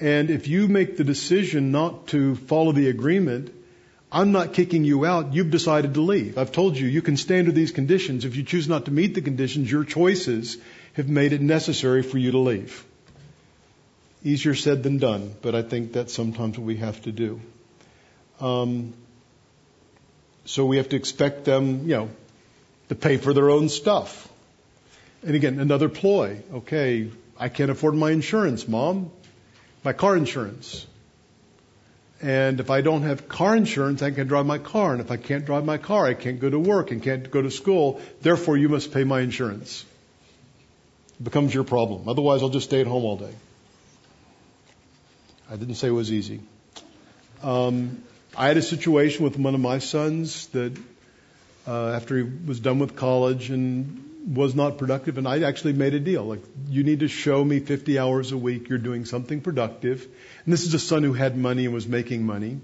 And 0.00 0.30
if 0.30 0.48
you 0.48 0.68
make 0.68 0.96
the 0.96 1.04
decision 1.04 1.70
not 1.70 2.08
to 2.08 2.34
follow 2.34 2.72
the 2.72 2.88
agreement, 2.88 3.54
I'm 4.10 4.32
not 4.32 4.54
kicking 4.54 4.84
you 4.84 5.04
out. 5.04 5.34
You've 5.34 5.50
decided 5.50 5.94
to 5.94 6.00
leave. 6.00 6.38
I've 6.38 6.52
told 6.52 6.76
you, 6.76 6.86
you 6.86 7.02
can 7.02 7.16
stay 7.16 7.38
under 7.38 7.52
these 7.52 7.72
conditions. 7.72 8.24
If 8.24 8.36
you 8.36 8.42
choose 8.42 8.68
not 8.68 8.86
to 8.86 8.90
meet 8.90 9.14
the 9.14 9.20
conditions, 9.20 9.70
your 9.70 9.84
choices 9.84 10.56
have 10.94 11.08
made 11.08 11.32
it 11.32 11.40
necessary 11.40 12.02
for 12.02 12.18
you 12.18 12.32
to 12.32 12.38
leave. 12.38 12.84
Easier 14.24 14.54
said 14.54 14.82
than 14.82 14.98
done, 14.98 15.34
but 15.42 15.54
I 15.54 15.62
think 15.62 15.92
that's 15.92 16.12
sometimes 16.12 16.58
what 16.58 16.66
we 16.66 16.76
have 16.78 17.00
to 17.02 17.12
do. 17.12 17.40
Um, 18.40 18.94
so 20.44 20.64
we 20.64 20.78
have 20.78 20.88
to 20.88 20.96
expect 20.96 21.44
them, 21.44 21.82
you 21.82 21.96
know, 21.96 22.10
to 22.88 22.94
pay 22.94 23.16
for 23.18 23.32
their 23.32 23.50
own 23.50 23.68
stuff. 23.68 24.27
And 25.22 25.34
again, 25.34 25.58
another 25.58 25.88
ploy. 25.88 26.42
Okay, 26.54 27.10
I 27.38 27.48
can't 27.48 27.70
afford 27.70 27.94
my 27.94 28.10
insurance, 28.10 28.68
mom. 28.68 29.10
My 29.84 29.92
car 29.92 30.16
insurance. 30.16 30.86
And 32.20 32.58
if 32.58 32.68
I 32.68 32.80
don't 32.80 33.02
have 33.02 33.28
car 33.28 33.56
insurance, 33.56 34.02
I 34.02 34.10
can't 34.10 34.28
drive 34.28 34.46
my 34.46 34.58
car. 34.58 34.92
And 34.92 35.00
if 35.00 35.10
I 35.10 35.16
can't 35.16 35.44
drive 35.44 35.64
my 35.64 35.78
car, 35.78 36.06
I 36.06 36.14
can't 36.14 36.40
go 36.40 36.50
to 36.50 36.58
work 36.58 36.90
and 36.90 37.02
can't 37.02 37.30
go 37.30 37.40
to 37.40 37.50
school. 37.50 38.00
Therefore, 38.20 38.56
you 38.56 38.68
must 38.68 38.92
pay 38.92 39.04
my 39.04 39.20
insurance. 39.20 39.84
It 41.20 41.24
becomes 41.24 41.54
your 41.54 41.64
problem. 41.64 42.08
Otherwise, 42.08 42.42
I'll 42.42 42.48
just 42.48 42.66
stay 42.66 42.80
at 42.80 42.88
home 42.88 43.04
all 43.04 43.16
day. 43.16 43.34
I 45.50 45.56
didn't 45.56 45.76
say 45.76 45.88
it 45.88 45.92
was 45.92 46.12
easy. 46.12 46.40
Um, 47.42 48.02
I 48.36 48.48
had 48.48 48.56
a 48.56 48.62
situation 48.62 49.24
with 49.24 49.38
one 49.38 49.54
of 49.54 49.60
my 49.60 49.78
sons 49.78 50.48
that 50.48 50.76
uh, 51.66 51.90
after 51.90 52.18
he 52.18 52.22
was 52.22 52.58
done 52.58 52.80
with 52.80 52.96
college 52.96 53.50
and 53.50 54.07
was 54.28 54.54
not 54.54 54.76
productive, 54.76 55.16
and 55.16 55.26
I 55.26 55.40
actually 55.42 55.72
made 55.72 55.94
a 55.94 56.00
deal. 56.00 56.24
Like, 56.24 56.42
you 56.68 56.82
need 56.82 57.00
to 57.00 57.08
show 57.08 57.42
me 57.42 57.60
50 57.60 57.98
hours 57.98 58.32
a 58.32 58.36
week 58.36 58.68
you're 58.68 58.78
doing 58.78 59.06
something 59.06 59.40
productive. 59.40 60.06
And 60.44 60.52
this 60.52 60.64
is 60.64 60.74
a 60.74 60.78
son 60.78 61.02
who 61.02 61.14
had 61.14 61.36
money 61.36 61.64
and 61.64 61.72
was 61.72 61.86
making 61.86 62.26
money. 62.26 62.60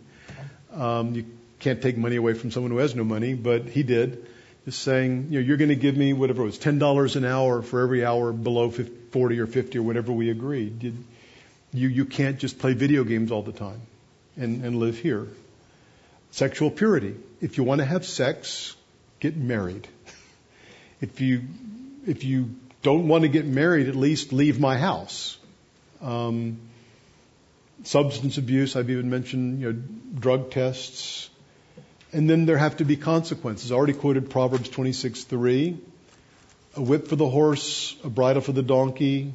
Um, 0.73 1.15
you 1.15 1.25
can't 1.61 1.81
take 1.81 1.97
money 1.97 2.17
away 2.17 2.35
from 2.35 2.51
someone 2.51 2.71
who 2.71 2.79
has 2.79 2.95
no 2.95 3.05
money, 3.05 3.33
but 3.33 3.67
he 3.67 3.83
did. 3.83 4.27
Just 4.67 4.83
saying, 4.83 5.29
you 5.31 5.41
know, 5.41 5.47
you're 5.47 5.57
going 5.57 5.71
to 5.71 5.77
give 5.77 5.97
me 5.97 6.12
whatever 6.12 6.43
it 6.43 6.47
was, 6.47 6.59
$10 6.59 7.17
an 7.17 7.25
hour 7.25 7.62
for 7.62 7.81
every 7.81 8.05
hour 8.05 8.33
below 8.33 8.71
50, 8.71 8.93
40 9.11 9.41
or 9.41 9.47
50 9.47 9.79
or 9.79 9.83
whatever 9.83 10.12
we 10.12 10.31
agreed. 10.31 10.83
You, 10.83 10.95
you, 11.73 11.89
you 11.89 12.05
can't 12.05 12.39
just 12.39 12.59
play 12.59 12.75
video 12.75 13.05
games 13.05 13.31
all 13.31 13.43
the 13.43 13.53
time 13.53 13.81
and, 14.37 14.65
and 14.65 14.77
live 14.77 14.99
here. 14.99 15.29
Sexual 16.31 16.73
purity. 16.73 17.15
If 17.41 17.57
you 17.59 17.65
want 17.65 17.81
to 17.81 17.85
have 17.85 18.05
sex, 18.05 18.75
get 19.21 19.37
married. 19.37 19.87
If 21.01 21.21
you 21.21 21.43
if 22.07 22.25
you 22.25 22.55
don't 22.83 23.09
want 23.09 23.23
to 23.23 23.29
get 23.29 23.47
married, 23.47 23.89
at 23.89 23.97
least 23.97 24.33
leave 24.33 24.61
my 24.61 24.77
house. 24.77 25.39
Um, 26.03 26.59
substance 27.83 28.39
abuse, 28.39 28.77
I've 28.77 28.91
even 28.91 29.11
mentioned, 29.11 29.61
you 29.61 29.73
know, 29.73 29.83
drug 30.19 30.51
tests, 30.51 31.31
and 32.13 32.29
then 32.29 32.47
there 32.47 32.59
have 32.59 32.77
to 32.79 32.85
be 32.85 32.97
consequences. 32.97 33.73
I 33.73 33.75
already 33.75 33.95
quoted 33.95 34.31
Proverbs 34.31 34.69
26:3, 34.69 35.79
a 36.77 36.83
whip 36.83 37.09
for 37.09 37.17
the 37.17 37.29
horse, 37.29 37.97
a 38.05 38.11
bridle 38.11 38.43
for 38.43 38.53
the 38.53 38.63
donkey, 38.63 39.33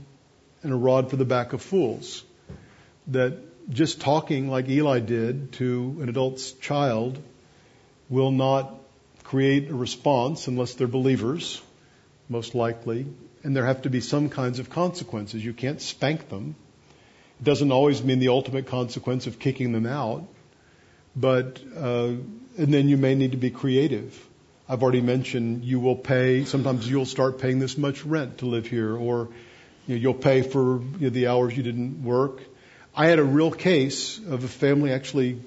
and 0.63 0.73
a 0.73 0.75
rod 0.75 1.09
for 1.09 1.15
the 1.15 1.25
back 1.25 1.53
of 1.53 1.61
fools. 1.61 2.23
That 3.07 3.37
just 3.69 4.01
talking 4.01 4.49
like 4.49 4.69
Eli 4.69 4.99
did 4.99 5.53
to 5.53 5.97
an 6.01 6.09
adult's 6.09 6.51
child 6.53 7.19
will 8.09 8.31
not 8.31 8.78
create 9.29 9.69
a 9.69 9.75
response 9.75 10.47
unless 10.47 10.73
they're 10.73 10.87
believers, 10.87 11.61
most 12.29 12.55
likely, 12.55 13.05
and 13.43 13.55
there 13.55 13.63
have 13.63 13.83
to 13.83 13.89
be 13.89 14.01
some 14.01 14.27
kinds 14.27 14.57
of 14.57 14.71
consequences. 14.71 15.45
You 15.45 15.53
can't 15.53 15.79
spank 15.79 16.29
them. 16.29 16.55
It 17.39 17.43
doesn't 17.43 17.71
always 17.71 18.01
mean 18.01 18.17
the 18.17 18.29
ultimate 18.29 18.65
consequence 18.65 19.27
of 19.27 19.37
kicking 19.37 19.71
them 19.71 19.85
out, 19.85 20.27
but 21.15 21.61
uh, 21.77 22.13
and 22.57 22.73
then 22.73 22.89
you 22.89 22.97
may 22.97 23.13
need 23.13 23.33
to 23.33 23.37
be 23.37 23.51
creative. 23.51 24.19
I've 24.67 24.81
already 24.81 25.01
mentioned 25.01 25.63
you 25.63 25.79
will 25.79 25.95
pay. 25.95 26.45
Sometimes 26.45 26.89
you'll 26.89 27.05
start 27.05 27.37
paying 27.37 27.59
this 27.59 27.77
much 27.77 28.03
rent 28.03 28.39
to 28.39 28.47
live 28.47 28.65
here, 28.65 28.95
or 28.95 29.29
you 29.85 29.95
you'll 29.95 30.21
pay 30.25 30.41
for 30.41 30.81
you 30.81 31.01
know, 31.01 31.09
the 31.09 31.27
hours 31.27 31.55
you 31.55 31.61
didn't 31.61 32.03
work. 32.03 32.41
I 32.95 33.05
had 33.05 33.19
a 33.19 33.23
real 33.23 33.51
case 33.51 34.17
of 34.17 34.43
a 34.43 34.47
family 34.47 34.91
actually. 34.91 35.39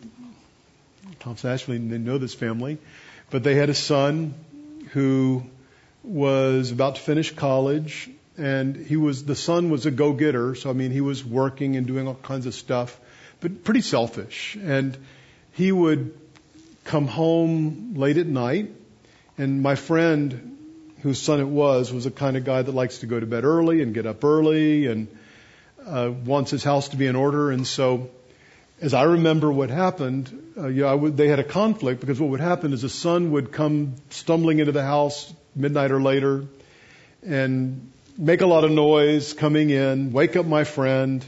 Thompson 1.19 1.51
Ashley, 1.51 1.79
they 1.79 1.99
know 1.99 2.19
this 2.19 2.35
family 2.35 2.79
but 3.33 3.43
they 3.43 3.57
had 3.57 3.71
a 3.71 3.75
son 3.75 4.35
who 4.93 5.43
was 6.05 6.71
about 6.71 6.95
to 6.95 7.01
finish 7.01 7.35
college 7.35 8.09
and 8.39 8.77
he 8.77 8.97
was 8.97 9.25
the 9.25 9.35
son 9.35 9.71
was 9.71 9.87
a 9.87 9.91
go-getter 9.91 10.55
so 10.55 10.71
i 10.71 10.73
mean 10.73 10.91
he 10.91 11.01
was 11.01 11.25
working 11.25 11.77
and 11.77 11.87
doing 11.87 12.07
all 12.07 12.15
kinds 12.31 12.47
of 12.47 12.55
stuff 12.55 12.99
but 13.43 13.65
pretty 13.65 13.81
selfish. 13.81 14.57
And 14.63 14.97
he 15.53 15.73
would 15.73 16.19
come 16.85 17.09
home 17.09 17.95
late 17.97 18.17
at 18.17 18.27
night 18.27 18.71
and 19.37 19.63
my 19.63 19.75
friend 19.75 20.57
whose 21.03 21.21
son 21.21 21.41
it 21.41 21.49
was 21.49 21.93
was 21.93 22.05
the 22.05 22.11
kind 22.11 22.37
of 22.37 22.45
guy 22.45 22.63
that 22.63 22.73
likes 22.73 22.99
to 22.99 23.07
go 23.07 23.21
to 23.21 23.27
bed 23.27 23.45
early 23.45 23.83
and 23.83 23.95
get 23.95 24.07
up 24.07 24.25
early 24.25 24.87
and 24.87 25.09
uh, 25.85 26.11
wants 26.25 26.51
his 26.51 26.65
house 26.65 26.89
to 26.89 26.97
be 26.97 27.07
in 27.07 27.17
order 27.17 27.51
and 27.51 27.67
so 27.67 28.11
as 28.83 28.95
I 28.95 29.05
remember 29.05 29.51
what 29.51 29.71
happened, 29.71 30.55
uh, 30.59 30.97
would, 30.97 31.17
they 31.17 31.29
had 31.29 31.39
a 31.39 31.45
conflict 31.45 32.01
because 32.01 32.21
what 32.21 32.31
would 32.31 32.41
happen 32.41 32.73
is 32.73 32.83
the 32.83 32.89
son 32.89 33.31
would 33.31 33.53
come 33.53 33.95
stumbling 34.11 34.59
into 34.59 34.73
the 34.73 34.83
house 34.83 35.33
midnight 35.55 35.93
or 35.93 36.03
later 36.03 36.47
and 37.25 37.93
make 38.19 38.41
a 38.41 38.47
lot 38.47 38.65
of 38.65 38.73
noise 38.73 39.35
coming 39.35 39.71
in, 39.71 40.13
wake 40.13 40.35
up 40.35 40.47
my 40.47 40.65
friend. 40.65 41.25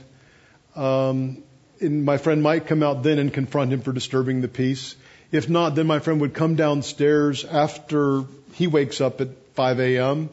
Um, 0.74 1.44
and 1.80 2.04
my 2.04 2.18
friend 2.18 2.42
might 2.42 2.66
come 2.66 2.82
out 2.82 3.04
then 3.04 3.20
and 3.20 3.32
confront 3.32 3.72
him 3.72 3.82
for 3.82 3.92
disturbing 3.92 4.40
the 4.40 4.48
peace. 4.48 4.96
If 5.30 5.48
not, 5.48 5.76
then 5.76 5.86
my 5.86 6.00
friend 6.00 6.20
would 6.22 6.34
come 6.34 6.56
downstairs 6.56 7.44
after 7.44 8.24
he 8.54 8.66
wakes 8.66 9.00
up 9.00 9.20
at 9.20 9.28
5 9.54 9.78
a.m 9.78 10.28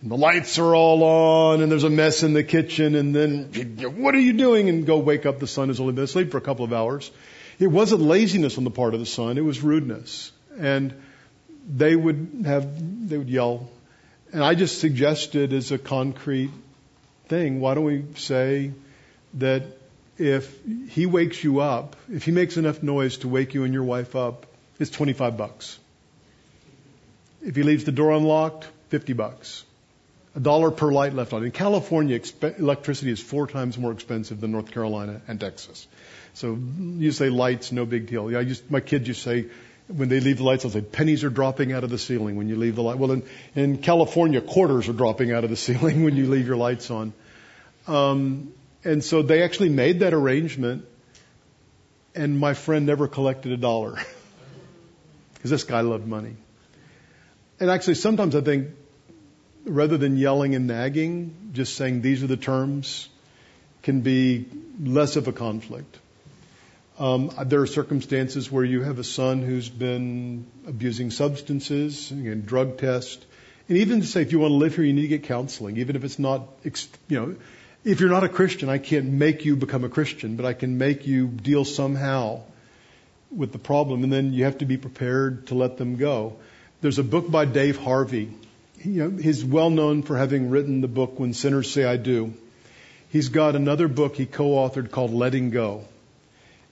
and 0.00 0.10
the 0.12 0.16
lights 0.16 0.58
are 0.58 0.74
all 0.76 1.02
on 1.02 1.60
and 1.60 1.72
there's 1.72 1.84
a 1.84 1.90
mess 1.90 2.22
in 2.22 2.32
the 2.32 2.44
kitchen 2.44 2.94
and 2.94 3.14
then, 3.14 3.44
what 3.96 4.14
are 4.14 4.20
you 4.20 4.32
doing? 4.32 4.68
And 4.68 4.86
go 4.86 4.98
wake 4.98 5.26
up 5.26 5.40
the 5.40 5.46
son 5.46 5.68
who's 5.68 5.80
only 5.80 5.92
been 5.92 6.04
asleep 6.04 6.30
for 6.30 6.38
a 6.38 6.42
couple 6.42 6.64
of 6.64 6.72
hours. 6.72 7.10
It 7.58 7.66
wasn't 7.66 8.02
laziness 8.02 8.58
on 8.58 8.64
the 8.64 8.70
part 8.70 8.94
of 8.94 9.00
the 9.00 9.06
son, 9.06 9.38
it 9.38 9.44
was 9.44 9.60
rudeness. 9.60 10.30
And 10.56 10.94
they 11.68 11.96
would 11.96 12.44
have, 12.46 13.08
they 13.08 13.18
would 13.18 13.28
yell. 13.28 13.68
And 14.32 14.44
I 14.44 14.54
just 14.54 14.78
suggested 14.78 15.52
as 15.52 15.72
a 15.72 15.78
concrete 15.78 16.50
thing, 17.26 17.60
why 17.60 17.74
don't 17.74 17.84
we 17.84 18.04
say 18.14 18.72
that 19.34 19.64
if 20.16 20.56
he 20.90 21.06
wakes 21.06 21.42
you 21.42 21.60
up, 21.60 21.96
if 22.10 22.24
he 22.24 22.30
makes 22.30 22.56
enough 22.56 22.82
noise 22.82 23.18
to 23.18 23.28
wake 23.28 23.54
you 23.54 23.64
and 23.64 23.74
your 23.74 23.84
wife 23.84 24.14
up, 24.14 24.46
it's 24.78 24.90
25 24.90 25.36
bucks. 25.36 25.78
If 27.42 27.56
he 27.56 27.62
leaves 27.62 27.84
the 27.84 27.92
door 27.92 28.12
unlocked, 28.12 28.66
50 28.90 29.12
bucks 29.12 29.64
a 30.38 30.40
dollar 30.40 30.70
per 30.70 30.92
light 30.92 31.14
left 31.14 31.32
on. 31.32 31.44
In 31.44 31.50
California, 31.50 32.18
exp- 32.18 32.60
electricity 32.60 33.10
is 33.10 33.20
four 33.20 33.48
times 33.48 33.76
more 33.76 33.90
expensive 33.90 34.40
than 34.40 34.52
North 34.52 34.70
Carolina 34.70 35.20
and 35.26 35.40
Texas. 35.40 35.88
So 36.34 36.56
you 36.56 37.10
say 37.10 37.28
lights, 37.28 37.72
no 37.72 37.84
big 37.84 38.06
deal. 38.06 38.30
Yeah, 38.30 38.38
I 38.38 38.42
used, 38.42 38.70
my 38.70 38.78
kids 38.78 39.08
used 39.08 39.20
say, 39.20 39.46
when 39.88 40.08
they 40.08 40.20
leave 40.20 40.36
the 40.36 40.44
lights, 40.44 40.64
I'll 40.64 40.70
say 40.70 40.80
pennies 40.80 41.24
are 41.24 41.30
dropping 41.30 41.72
out 41.72 41.82
of 41.82 41.90
the 41.90 41.98
ceiling 41.98 42.36
when 42.36 42.48
you 42.48 42.54
leave 42.54 42.76
the 42.76 42.84
light. 42.84 42.98
Well, 42.98 43.10
in, 43.10 43.24
in 43.56 43.78
California, 43.78 44.40
quarters 44.40 44.88
are 44.88 44.92
dropping 44.92 45.32
out 45.32 45.42
of 45.42 45.50
the 45.50 45.56
ceiling 45.66 46.04
when 46.04 46.14
you 46.14 46.28
leave 46.28 46.46
your 46.46 46.56
lights 46.56 46.88
on. 46.92 47.12
Um, 47.88 48.52
and 48.84 49.02
so 49.02 49.22
they 49.22 49.42
actually 49.42 49.70
made 49.70 50.00
that 50.00 50.14
arrangement, 50.14 50.84
and 52.14 52.38
my 52.38 52.54
friend 52.54 52.86
never 52.86 53.08
collected 53.08 53.50
a 53.50 53.56
dollar 53.56 53.98
because 55.34 55.50
this 55.50 55.64
guy 55.64 55.80
loved 55.80 56.06
money. 56.06 56.36
And 57.58 57.70
actually, 57.70 57.94
sometimes 57.94 58.36
I 58.36 58.40
think 58.40 58.68
rather 59.68 59.96
than 59.96 60.16
yelling 60.16 60.54
and 60.54 60.66
nagging, 60.66 61.50
just 61.52 61.76
saying 61.76 62.02
these 62.02 62.22
are 62.22 62.26
the 62.26 62.36
terms 62.36 63.08
can 63.82 64.00
be 64.00 64.46
less 64.82 65.16
of 65.16 65.28
a 65.28 65.32
conflict. 65.32 65.98
Um, 66.98 67.30
there 67.44 67.60
are 67.60 67.66
circumstances 67.66 68.50
where 68.50 68.64
you 68.64 68.82
have 68.82 68.98
a 68.98 69.04
son 69.04 69.40
who's 69.42 69.68
been 69.68 70.46
abusing 70.66 71.10
substances, 71.10 72.10
again, 72.10 72.42
drug 72.44 72.78
test, 72.78 73.24
and 73.68 73.78
even 73.78 74.00
to 74.00 74.06
say 74.06 74.22
if 74.22 74.32
you 74.32 74.40
want 74.40 74.52
to 74.52 74.56
live 74.56 74.74
here, 74.74 74.84
you 74.84 74.92
need 74.92 75.02
to 75.02 75.08
get 75.08 75.24
counseling, 75.24 75.76
even 75.76 75.94
if 75.94 76.02
it's 76.02 76.18
not, 76.18 76.48
you 76.64 77.20
know, 77.20 77.36
if 77.84 78.00
you're 78.00 78.10
not 78.10 78.24
a 78.24 78.28
Christian, 78.28 78.68
I 78.68 78.78
can't 78.78 79.06
make 79.06 79.44
you 79.44 79.54
become 79.54 79.84
a 79.84 79.88
Christian, 79.88 80.36
but 80.36 80.44
I 80.44 80.54
can 80.54 80.78
make 80.78 81.06
you 81.06 81.28
deal 81.28 81.64
somehow 81.64 82.42
with 83.30 83.52
the 83.52 83.58
problem, 83.58 84.02
and 84.02 84.12
then 84.12 84.32
you 84.32 84.44
have 84.44 84.58
to 84.58 84.64
be 84.64 84.76
prepared 84.76 85.46
to 85.48 85.54
let 85.54 85.76
them 85.76 85.96
go. 85.96 86.36
There's 86.80 86.98
a 86.98 87.04
book 87.04 87.30
by 87.30 87.44
Dave 87.44 87.76
Harvey 87.76 88.32
you 88.84 89.10
know, 89.10 89.16
he's 89.16 89.44
well 89.44 89.70
known 89.70 90.02
for 90.02 90.16
having 90.16 90.50
written 90.50 90.80
the 90.80 90.88
book 90.88 91.18
When 91.18 91.34
Sinners 91.34 91.70
Say 91.70 91.84
I 91.84 91.96
Do. 91.96 92.34
He's 93.10 93.30
got 93.30 93.56
another 93.56 93.88
book 93.88 94.16
he 94.16 94.26
co-authored 94.26 94.90
called 94.90 95.12
Letting 95.12 95.50
Go. 95.50 95.84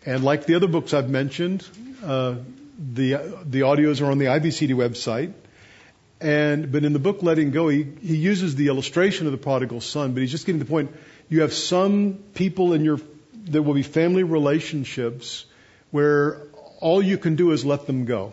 And 0.04 0.22
like 0.22 0.46
the 0.46 0.54
other 0.54 0.68
books 0.68 0.94
I've 0.94 1.08
mentioned, 1.08 1.66
uh, 2.04 2.36
the 2.78 3.12
the 3.44 3.60
audios 3.60 4.02
are 4.02 4.10
on 4.10 4.18
the 4.18 4.26
IBCD 4.26 4.74
website. 4.74 5.32
And 6.20 6.70
but 6.70 6.84
in 6.84 6.92
the 6.92 6.98
book 6.98 7.22
Letting 7.22 7.50
Go, 7.50 7.68
he, 7.68 7.84
he 8.00 8.16
uses 8.16 8.54
the 8.54 8.68
illustration 8.68 9.26
of 9.26 9.32
the 9.32 9.38
prodigal 9.38 9.80
son, 9.80 10.12
but 10.12 10.20
he's 10.20 10.30
just 10.30 10.46
getting 10.46 10.60
to 10.60 10.64
the 10.64 10.70
point. 10.70 10.94
You 11.28 11.40
have 11.40 11.52
some 11.52 12.14
people 12.34 12.72
in 12.72 12.84
your 12.84 13.00
there 13.34 13.62
will 13.62 13.74
be 13.74 13.82
family 13.82 14.22
relationships 14.22 15.46
where 15.90 16.42
all 16.80 17.00
you 17.02 17.16
can 17.16 17.36
do 17.36 17.52
is 17.52 17.64
let 17.64 17.86
them 17.86 18.04
go. 18.04 18.32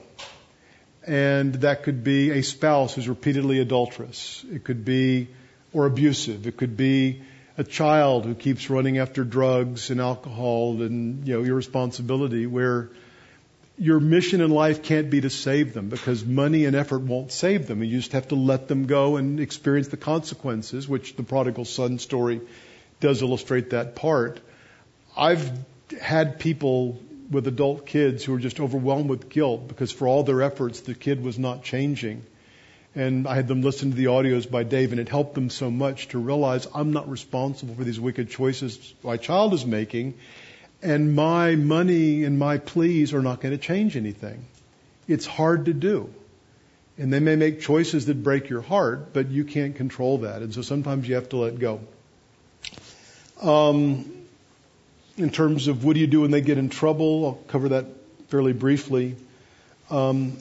And 1.05 1.55
that 1.55 1.83
could 1.83 2.03
be 2.03 2.31
a 2.31 2.41
spouse 2.41 2.95
who's 2.95 3.09
repeatedly 3.09 3.59
adulterous. 3.59 4.45
It 4.51 4.63
could 4.63 4.85
be, 4.85 5.27
or 5.73 5.85
abusive. 5.85 6.47
It 6.47 6.57
could 6.57 6.77
be 6.77 7.21
a 7.57 7.63
child 7.63 8.25
who 8.25 8.35
keeps 8.35 8.69
running 8.69 8.97
after 8.97 9.23
drugs 9.23 9.89
and 9.89 9.99
alcohol 10.01 10.81
and, 10.81 11.27
you 11.27 11.33
know, 11.33 11.43
irresponsibility 11.43 12.47
where 12.47 12.89
your 13.77 13.99
mission 13.99 14.41
in 14.41 14.51
life 14.51 14.83
can't 14.83 15.09
be 15.09 15.21
to 15.21 15.29
save 15.29 15.73
them 15.73 15.89
because 15.89 16.23
money 16.23 16.65
and 16.65 16.75
effort 16.75 16.99
won't 16.99 17.31
save 17.31 17.67
them. 17.67 17.83
You 17.83 17.97
just 17.97 18.13
have 18.13 18.27
to 18.29 18.35
let 18.35 18.67
them 18.67 18.85
go 18.85 19.17
and 19.17 19.39
experience 19.39 19.87
the 19.87 19.97
consequences, 19.97 20.87
which 20.87 21.15
the 21.15 21.23
prodigal 21.23 21.65
son 21.65 21.99
story 21.99 22.41
does 22.99 23.21
illustrate 23.21 23.71
that 23.71 23.95
part. 23.95 24.39
I've 25.17 25.51
had 25.99 26.39
people 26.39 26.99
with 27.33 27.47
adult 27.47 27.85
kids 27.85 28.23
who 28.23 28.33
are 28.35 28.39
just 28.39 28.59
overwhelmed 28.59 29.09
with 29.09 29.29
guilt 29.29 29.67
because 29.67 29.91
for 29.91 30.07
all 30.07 30.23
their 30.23 30.41
efforts, 30.41 30.81
the 30.81 30.93
kid 30.93 31.23
was 31.23 31.37
not 31.39 31.63
changing. 31.63 32.23
And 32.95 33.27
I 33.27 33.35
had 33.35 33.47
them 33.47 33.63
listen 33.63 33.89
to 33.89 33.97
the 33.97 34.05
audios 34.05 34.49
by 34.49 34.63
Dave, 34.63 34.91
and 34.91 35.01
it 35.01 35.09
helped 35.09 35.33
them 35.33 35.49
so 35.49 35.71
much 35.71 36.09
to 36.09 36.19
realize 36.19 36.67
I'm 36.75 36.93
not 36.93 37.09
responsible 37.09 37.73
for 37.73 37.83
these 37.83 37.99
wicked 37.99 38.29
choices 38.29 38.93
my 39.03 39.17
child 39.17 39.53
is 39.53 39.65
making, 39.65 40.13
and 40.83 41.15
my 41.15 41.55
money 41.55 42.23
and 42.23 42.37
my 42.37 42.59
pleas 42.59 43.13
are 43.13 43.21
not 43.21 43.41
going 43.41 43.57
to 43.57 43.57
change 43.57 43.97
anything. 43.97 44.45
It's 45.07 45.25
hard 45.25 45.65
to 45.65 45.73
do. 45.73 46.13
And 46.97 47.11
they 47.11 47.19
may 47.19 47.35
make 47.35 47.61
choices 47.61 48.05
that 48.05 48.21
break 48.21 48.49
your 48.49 48.61
heart, 48.61 49.13
but 49.13 49.29
you 49.29 49.43
can't 49.43 49.75
control 49.75 50.19
that. 50.19 50.43
And 50.43 50.53
so 50.53 50.61
sometimes 50.61 51.07
you 51.07 51.15
have 51.15 51.29
to 51.29 51.37
let 51.37 51.57
go. 51.57 51.79
Um, 53.41 54.12
in 55.17 55.29
terms 55.29 55.67
of 55.67 55.83
what 55.83 55.93
do 55.93 55.99
you 55.99 56.07
do 56.07 56.21
when 56.21 56.31
they 56.31 56.41
get 56.41 56.57
in 56.57 56.69
trouble, 56.69 57.25
I'll 57.25 57.43
cover 57.47 57.69
that 57.69 57.85
fairly 58.29 58.53
briefly. 58.53 59.15
Um, 59.89 60.37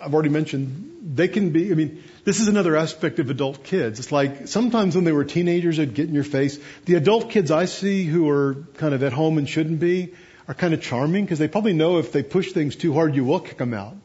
I've 0.00 0.14
already 0.14 0.28
mentioned 0.28 1.14
they 1.14 1.28
can 1.28 1.50
be, 1.50 1.70
I 1.72 1.74
mean, 1.74 2.02
this 2.24 2.40
is 2.40 2.48
another 2.48 2.76
aspect 2.76 3.18
of 3.18 3.30
adult 3.30 3.64
kids. 3.64 3.98
It's 3.98 4.12
like 4.12 4.48
sometimes 4.48 4.94
when 4.94 5.04
they 5.04 5.12
were 5.12 5.24
teenagers, 5.24 5.76
they'd 5.76 5.92
get 5.92 6.08
in 6.08 6.14
your 6.14 6.24
face. 6.24 6.58
The 6.84 6.94
adult 6.94 7.30
kids 7.30 7.50
I 7.50 7.64
see 7.64 8.04
who 8.04 8.28
are 8.30 8.54
kind 8.76 8.94
of 8.94 9.02
at 9.02 9.12
home 9.12 9.38
and 9.38 9.48
shouldn't 9.48 9.80
be 9.80 10.14
are 10.46 10.54
kind 10.54 10.72
of 10.72 10.80
charming 10.80 11.24
because 11.24 11.38
they 11.38 11.48
probably 11.48 11.72
know 11.72 11.98
if 11.98 12.12
they 12.12 12.22
push 12.22 12.52
things 12.52 12.76
too 12.76 12.94
hard, 12.94 13.14
you 13.14 13.24
will 13.24 13.40
kick 13.40 13.58
them 13.58 13.74
out. 13.74 13.96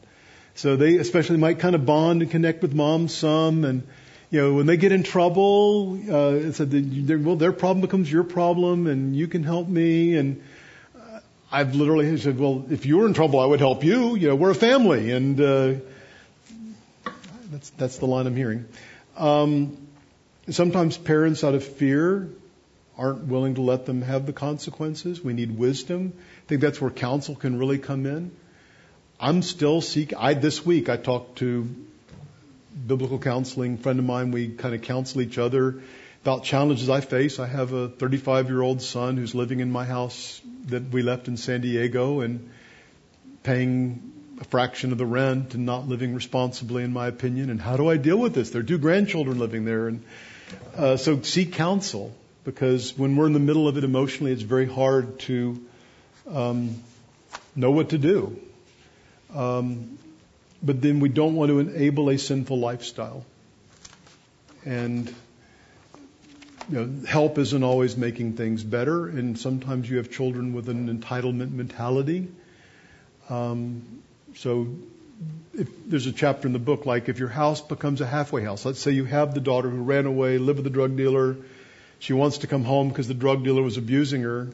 So 0.56 0.76
they 0.76 0.96
especially 0.96 1.36
might 1.38 1.58
kind 1.58 1.74
of 1.74 1.86
bond 1.86 2.22
and 2.22 2.30
connect 2.30 2.62
with 2.62 2.74
mom 2.74 3.08
some 3.08 3.64
and, 3.64 3.86
you 4.34 4.40
know, 4.42 4.54
when 4.54 4.66
they 4.66 4.76
get 4.76 4.90
in 4.90 5.04
trouble, 5.04 5.98
uh, 6.10 6.34
it's 6.34 6.58
a, 6.60 6.66
well, 6.66 7.36
their 7.36 7.52
problem 7.52 7.82
becomes 7.82 8.10
your 8.10 8.24
problem 8.24 8.88
and 8.88 9.14
you 9.14 9.28
can 9.28 9.44
help 9.44 9.68
me 9.68 10.16
and, 10.16 10.42
I've 11.54 11.76
literally 11.76 12.16
said, 12.18 12.36
well, 12.36 12.66
if 12.68 12.84
you 12.84 12.96
were 12.98 13.06
in 13.06 13.14
trouble, 13.14 13.38
I 13.38 13.44
would 13.44 13.60
help 13.60 13.84
you. 13.84 14.16
You 14.16 14.26
know, 14.26 14.34
we're 14.34 14.50
a 14.50 14.56
family, 14.56 15.12
and 15.12 15.40
uh, 15.40 15.74
that's 17.52 17.70
that's 17.70 17.98
the 17.98 18.06
line 18.06 18.26
I'm 18.26 18.34
hearing. 18.34 18.64
Um, 19.16 19.76
sometimes 20.50 20.98
parents, 20.98 21.44
out 21.44 21.54
of 21.54 21.62
fear, 21.62 22.28
aren't 22.98 23.26
willing 23.28 23.54
to 23.54 23.60
let 23.60 23.86
them 23.86 24.02
have 24.02 24.26
the 24.26 24.32
consequences. 24.32 25.22
We 25.22 25.32
need 25.32 25.56
wisdom. 25.56 26.12
I 26.16 26.48
think 26.48 26.60
that's 26.60 26.80
where 26.80 26.90
counsel 26.90 27.36
can 27.36 27.56
really 27.56 27.78
come 27.78 28.04
in. 28.04 28.32
I'm 29.20 29.42
still 29.42 29.80
seeking. 29.80 30.18
I 30.18 30.34
this 30.34 30.66
week 30.66 30.88
I 30.88 30.96
talked 30.96 31.38
to 31.38 31.68
biblical 32.74 33.18
counseling 33.18 33.78
friend 33.78 33.98
of 33.98 34.04
mine. 34.04 34.30
We 34.30 34.48
kind 34.48 34.74
of 34.74 34.82
counsel 34.82 35.20
each 35.20 35.38
other 35.38 35.80
about 36.22 36.44
challenges 36.44 36.88
I 36.88 37.00
face. 37.00 37.38
I 37.38 37.46
have 37.46 37.72
a 37.72 37.88
35 37.88 38.48
year 38.48 38.62
old 38.62 38.82
son 38.82 39.16
who's 39.16 39.34
living 39.34 39.60
in 39.60 39.70
my 39.70 39.84
house 39.84 40.40
that 40.66 40.90
we 40.90 41.02
left 41.02 41.28
in 41.28 41.36
San 41.36 41.60
Diego 41.60 42.20
and 42.20 42.50
paying 43.42 44.12
a 44.40 44.44
fraction 44.44 44.92
of 44.92 44.98
the 44.98 45.06
rent 45.06 45.54
and 45.54 45.66
not 45.66 45.86
living 45.86 46.14
responsibly, 46.14 46.82
in 46.82 46.92
my 46.92 47.06
opinion. 47.06 47.50
And 47.50 47.60
how 47.60 47.76
do 47.76 47.88
I 47.88 47.96
deal 47.96 48.16
with 48.16 48.34
this? 48.34 48.50
There 48.50 48.60
are 48.60 48.64
two 48.64 48.78
grandchildren 48.78 49.38
living 49.38 49.64
there, 49.64 49.88
and 49.88 50.02
uh, 50.76 50.96
so 50.96 51.20
seek 51.22 51.52
counsel 51.52 52.14
because 52.44 52.96
when 52.96 53.16
we're 53.16 53.26
in 53.26 53.32
the 53.32 53.38
middle 53.38 53.68
of 53.68 53.76
it 53.76 53.84
emotionally, 53.84 54.32
it's 54.32 54.42
very 54.42 54.66
hard 54.66 55.18
to 55.20 55.64
um, 56.28 56.82
know 57.54 57.70
what 57.70 57.90
to 57.90 57.98
do. 57.98 58.38
Um, 59.34 59.98
but 60.64 60.80
then 60.80 61.00
we 61.00 61.08
don't 61.08 61.34
want 61.34 61.50
to 61.50 61.58
enable 61.58 62.08
a 62.08 62.18
sinful 62.18 62.58
lifestyle. 62.58 63.24
And 64.64 65.14
you 66.70 66.80
know, 66.80 67.06
help 67.06 67.38
isn't 67.38 67.62
always 67.62 67.96
making 67.96 68.34
things 68.34 68.64
better, 68.64 69.06
and 69.06 69.38
sometimes 69.38 69.88
you 69.88 69.98
have 69.98 70.10
children 70.10 70.54
with 70.54 70.70
an 70.70 70.88
entitlement 70.98 71.52
mentality. 71.52 72.28
Um, 73.28 74.02
so, 74.36 74.68
if 75.52 75.68
there's 75.86 76.06
a 76.06 76.12
chapter 76.12 76.48
in 76.48 76.52
the 76.52 76.58
book 76.58 76.86
like 76.86 77.08
if 77.08 77.18
your 77.18 77.28
house 77.28 77.60
becomes 77.60 78.00
a 78.00 78.06
halfway 78.06 78.42
house, 78.42 78.64
let's 78.64 78.80
say 78.80 78.92
you 78.92 79.04
have 79.04 79.34
the 79.34 79.40
daughter 79.40 79.68
who 79.68 79.82
ran 79.82 80.06
away, 80.06 80.38
lived 80.38 80.58
with 80.58 80.64
the 80.64 80.70
drug 80.70 80.96
dealer, 80.96 81.36
she 81.98 82.14
wants 82.14 82.38
to 82.38 82.46
come 82.46 82.64
home 82.64 82.88
because 82.88 83.08
the 83.08 83.14
drug 83.14 83.44
dealer 83.44 83.62
was 83.62 83.76
abusing 83.76 84.22
her. 84.22 84.48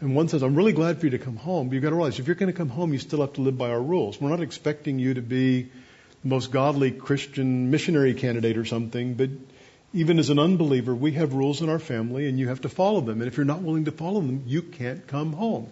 And 0.00 0.14
one 0.14 0.28
says, 0.28 0.42
I'm 0.42 0.54
really 0.54 0.72
glad 0.72 1.00
for 1.00 1.06
you 1.06 1.10
to 1.10 1.18
come 1.18 1.36
home, 1.36 1.68
but 1.68 1.74
you've 1.74 1.82
got 1.82 1.90
to 1.90 1.96
realize 1.96 2.18
if 2.18 2.26
you're 2.26 2.36
going 2.36 2.52
to 2.52 2.56
come 2.56 2.68
home, 2.68 2.92
you 2.92 2.98
still 2.98 3.22
have 3.22 3.32
to 3.34 3.40
live 3.40 3.56
by 3.56 3.70
our 3.70 3.80
rules. 3.80 4.20
We're 4.20 4.28
not 4.28 4.40
expecting 4.40 4.98
you 4.98 5.14
to 5.14 5.22
be 5.22 5.62
the 5.62 6.28
most 6.28 6.50
godly 6.52 6.90
Christian 6.90 7.70
missionary 7.70 8.12
candidate 8.12 8.58
or 8.58 8.66
something, 8.66 9.14
but 9.14 9.30
even 9.94 10.18
as 10.18 10.28
an 10.28 10.38
unbeliever, 10.38 10.94
we 10.94 11.12
have 11.12 11.32
rules 11.32 11.62
in 11.62 11.70
our 11.70 11.78
family 11.78 12.28
and 12.28 12.38
you 12.38 12.48
have 12.48 12.60
to 12.62 12.68
follow 12.68 13.00
them. 13.00 13.22
And 13.22 13.28
if 13.28 13.38
you're 13.38 13.46
not 13.46 13.62
willing 13.62 13.86
to 13.86 13.92
follow 13.92 14.20
them, 14.20 14.42
you 14.46 14.60
can't 14.60 15.06
come 15.06 15.32
home. 15.32 15.68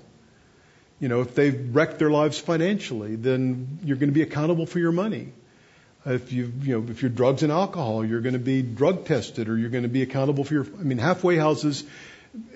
You 1.01 1.09
know, 1.09 1.21
if 1.21 1.35
they've 1.35 1.75
wrecked 1.75 1.99
their 1.99 2.11
lives 2.11 2.39
financially, 2.39 3.17
then 3.17 3.81
you're 3.85 3.99
going 3.99 4.09
to 4.09 4.15
be 4.15 4.23
accountable 4.23 4.65
for 4.65 4.79
your 4.79 4.93
money. 4.93 5.33
If 6.07 6.33
you, 6.33 6.51
you 6.63 6.81
know, 6.81 6.91
if 6.91 7.03
you're 7.03 7.11
drugs 7.11 7.43
and 7.43 7.53
alcohol, 7.53 8.05
you're 8.05 8.21
going 8.21 8.35
to 8.35 8.39
be 8.39 8.63
drug 8.63 9.05
tested 9.05 9.49
or 9.51 9.59
you're 9.59 9.71
going 9.71 9.83
to 9.83 9.89
be 9.91 10.03
accountable 10.03 10.45
for 10.45 10.55
your, 10.55 10.67
I 10.79 10.83
mean, 10.83 10.99
halfway 10.99 11.37
houses 11.37 11.85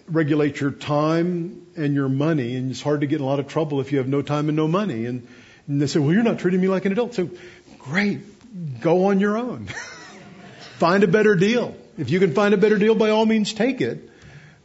regulate 0.09 0.61
your 0.61 0.71
time 0.71 1.67
and 1.77 1.95
your 1.95 2.09
money 2.09 2.57
and 2.57 2.71
it's 2.71 2.83
hard 2.83 3.03
to 3.03 3.07
get 3.07 3.17
in 3.17 3.23
a 3.23 3.27
lot 3.27 3.39
of 3.39 3.49
trouble 3.49 3.81
if 3.81 3.93
you 3.93 3.99
have 3.99 4.09
no 4.09 4.23
time 4.23 4.49
and 4.49 4.57
no 4.57 4.67
money. 4.67 5.07
And, 5.07 5.27
and 5.67 5.81
they 5.81 5.87
say, 5.87 6.01
well, 6.01 6.13
you're 6.13 6.23
not 6.23 6.39
treating 6.39 6.61
me 6.61 6.69
like 6.69 6.85
an 6.85 6.93
adult. 6.93 7.15
So 7.15 7.31
great. 7.79 8.81
Go 8.81 9.07
on 9.07 9.21
your 9.21 9.37
own. 9.37 9.67
Find 10.79 11.05
a 11.05 11.09
better 11.09 11.35
deal. 11.35 11.77
If 11.99 12.11
you 12.11 12.21
can 12.21 12.35
find 12.35 12.55
a 12.55 12.57
better 12.57 12.79
deal, 12.79 12.95
by 12.95 13.11
all 13.11 13.27
means 13.27 13.53
take 13.53 13.81
it. 13.81 14.09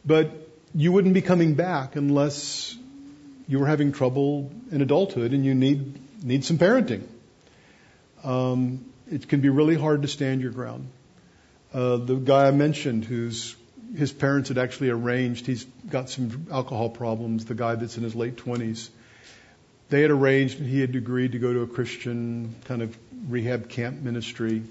But 0.06 0.30
you 0.74 0.92
wouldn't 0.92 1.14
be 1.14 1.22
coming 1.22 1.54
back 1.54 1.96
unless 1.96 2.76
you 3.48 3.58
were 3.58 3.66
having 3.66 3.92
trouble 3.92 4.52
in 4.70 4.80
adulthood 4.80 5.32
and 5.32 5.44
you 5.44 5.54
need 5.54 5.98
need 6.24 6.44
some 6.44 6.58
parenting. 6.58 7.02
Um, 8.22 8.84
it 9.10 9.28
can 9.28 9.40
be 9.40 9.48
really 9.48 9.74
hard 9.74 10.02
to 10.02 10.08
stand 10.08 10.40
your 10.40 10.52
ground. 10.52 10.88
Uh, 11.72 11.96
the 11.96 12.14
guy 12.14 12.46
I 12.46 12.52
mentioned, 12.52 13.04
whose 13.04 13.56
his 13.96 14.12
parents 14.12 14.48
had 14.48 14.58
actually 14.58 14.90
arranged, 14.90 15.46
he's 15.46 15.64
got 15.88 16.10
some 16.10 16.46
alcohol 16.50 16.90
problems. 16.90 17.44
The 17.44 17.54
guy 17.54 17.74
that's 17.74 17.96
in 17.96 18.02
his 18.02 18.14
late 18.14 18.36
twenties, 18.36 18.90
they 19.88 20.02
had 20.02 20.10
arranged, 20.10 20.58
and 20.60 20.68
he 20.68 20.80
had 20.80 20.94
agreed 20.96 21.32
to 21.32 21.38
go 21.38 21.52
to 21.52 21.60
a 21.60 21.66
Christian 21.66 22.54
kind 22.64 22.82
of 22.82 22.96
rehab 23.28 23.68
camp 23.68 24.00
ministry 24.00 24.62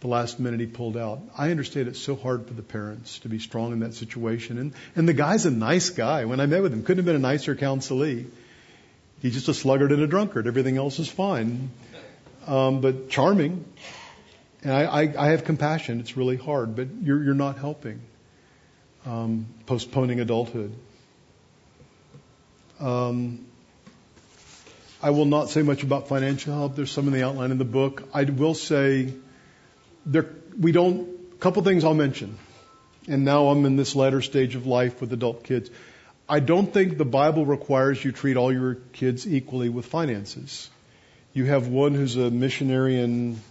the 0.00 0.08
last 0.08 0.38
minute 0.38 0.60
he 0.60 0.66
pulled 0.66 0.96
out. 0.98 1.20
I 1.38 1.50
understand 1.50 1.88
it's 1.88 1.98
so 1.98 2.14
hard 2.14 2.46
for 2.46 2.52
the 2.52 2.62
parents 2.62 3.20
to 3.20 3.28
be 3.28 3.38
strong 3.38 3.72
in 3.72 3.80
that 3.80 3.94
situation. 3.94 4.58
And, 4.58 4.74
and 4.96 5.08
the 5.08 5.14
guy's 5.14 5.46
a 5.46 5.50
nice 5.50 5.90
guy. 5.90 6.26
When 6.26 6.40
I 6.40 6.46
met 6.46 6.60
with 6.60 6.74
him, 6.74 6.82
couldn't 6.82 6.98
have 6.98 7.06
been 7.06 7.16
a 7.16 7.18
nicer 7.18 7.54
counselee. 7.56 8.26
He's 9.22 9.32
just 9.32 9.48
a 9.48 9.54
sluggard 9.54 9.92
and 9.92 10.02
a 10.02 10.06
drunkard. 10.06 10.46
Everything 10.46 10.76
else 10.76 10.98
is 10.98 11.08
fine. 11.08 11.70
Um, 12.46 12.82
but 12.82 13.08
charming. 13.08 13.64
And 14.62 14.72
I, 14.72 14.84
I, 14.84 15.14
I 15.18 15.26
have 15.28 15.44
compassion. 15.44 16.00
It's 16.00 16.18
really 16.18 16.36
hard, 16.36 16.76
but 16.76 16.88
you're, 17.02 17.24
you're 17.24 17.34
not 17.34 17.56
helping. 17.56 18.00
Um, 19.06 19.46
postponing 19.66 20.20
adulthood. 20.20 20.74
Um, 22.80 23.44
I 25.02 25.10
will 25.10 25.26
not 25.26 25.50
say 25.50 25.60
much 25.60 25.82
about 25.82 26.08
financial 26.08 26.54
help. 26.54 26.76
There's 26.76 26.90
some 26.90 27.06
in 27.06 27.12
the 27.12 27.22
outline 27.22 27.50
in 27.50 27.58
the 27.58 27.66
book. 27.66 28.08
I 28.14 28.24
will 28.24 28.54
say 28.54 29.12
there, 30.06 30.30
we 30.58 30.72
don't, 30.72 31.08
a 31.32 31.36
couple 31.36 31.62
things 31.62 31.84
I'll 31.84 31.92
mention. 31.92 32.38
And 33.06 33.26
now 33.26 33.48
I'm 33.48 33.66
in 33.66 33.76
this 33.76 33.94
latter 33.94 34.22
stage 34.22 34.54
of 34.54 34.66
life 34.66 35.02
with 35.02 35.12
adult 35.12 35.44
kids. 35.44 35.68
I 36.26 36.40
don't 36.40 36.72
think 36.72 36.96
the 36.96 37.04
Bible 37.04 37.44
requires 37.44 38.02
you 38.02 38.12
treat 38.12 38.38
all 38.38 38.50
your 38.50 38.76
kids 38.94 39.26
equally 39.26 39.68
with 39.68 39.84
finances. 39.84 40.70
You 41.34 41.44
have 41.44 41.68
one 41.68 41.92
who's 41.92 42.16
a 42.16 42.30
missionary 42.30 42.98
in 42.98 43.42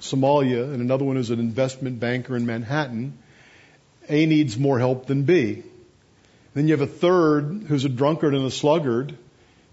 Somalia 0.00 0.72
and 0.72 0.80
another 0.80 1.04
one 1.04 1.16
who's 1.16 1.30
an 1.30 1.40
investment 1.40 1.98
banker 1.98 2.36
in 2.36 2.46
Manhattan. 2.46 3.18
A 4.08 4.26
needs 4.26 4.58
more 4.58 4.78
help 4.78 5.06
than 5.06 5.22
B. 5.24 5.62
Then 6.54 6.68
you 6.68 6.76
have 6.76 6.88
a 6.88 6.92
third 6.92 7.64
who's 7.66 7.84
a 7.84 7.88
drunkard 7.88 8.34
and 8.34 8.44
a 8.44 8.50
sluggard 8.50 9.16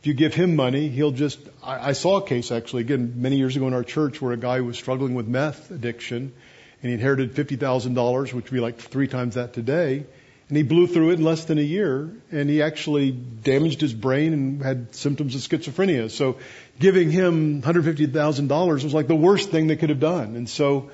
if 0.01 0.07
you 0.07 0.15
give 0.15 0.34
him 0.34 0.55
money, 0.55 0.88
he'll 0.88 1.11
just. 1.11 1.39
I, 1.61 1.89
I 1.89 1.91
saw 1.91 2.17
a 2.17 2.25
case 2.25 2.51
actually, 2.51 2.82
again, 2.82 3.13
many 3.17 3.38
years 3.38 3.55
ago 3.55 3.67
in 3.67 3.75
our 3.75 3.84
church 3.84 4.19
where 4.19 4.34
a 4.34 4.38
guy 4.38 4.61
was 4.61 4.75
struggling 4.75 5.13
with 5.13 5.27
meth 5.27 5.69
addiction 5.69 6.34
and 6.82 6.89
he 6.89 6.93
inherited 6.93 7.36
$50,000, 7.36 8.21
which 8.21 8.34
would 8.34 8.51
be 8.51 8.59
like 8.59 8.79
three 8.79 9.07
times 9.07 9.36
that 9.36 9.53
today. 9.53 10.03
And 10.47 10.57
he 10.57 10.63
blew 10.63 10.88
through 10.88 11.11
it 11.11 11.19
in 11.19 11.23
less 11.23 11.45
than 11.45 11.59
a 11.59 11.61
year 11.61 12.09
and 12.32 12.49
he 12.49 12.63
actually 12.63 13.11
damaged 13.11 13.79
his 13.79 13.93
brain 13.93 14.34
and 14.34 14.63
had 14.63 14.95
symptoms 14.95 15.36
of 15.36 15.41
schizophrenia. 15.41 16.09
So 16.09 16.38
giving 16.79 17.11
him 17.11 17.61
$150,000 17.61 18.84
was 18.84 18.93
like 18.95 19.07
the 19.07 19.15
worst 19.15 19.51
thing 19.51 19.67
they 19.67 19.75
could 19.75 19.89
have 19.91 19.99
done. 19.99 20.36
And 20.36 20.49
so 20.49 20.89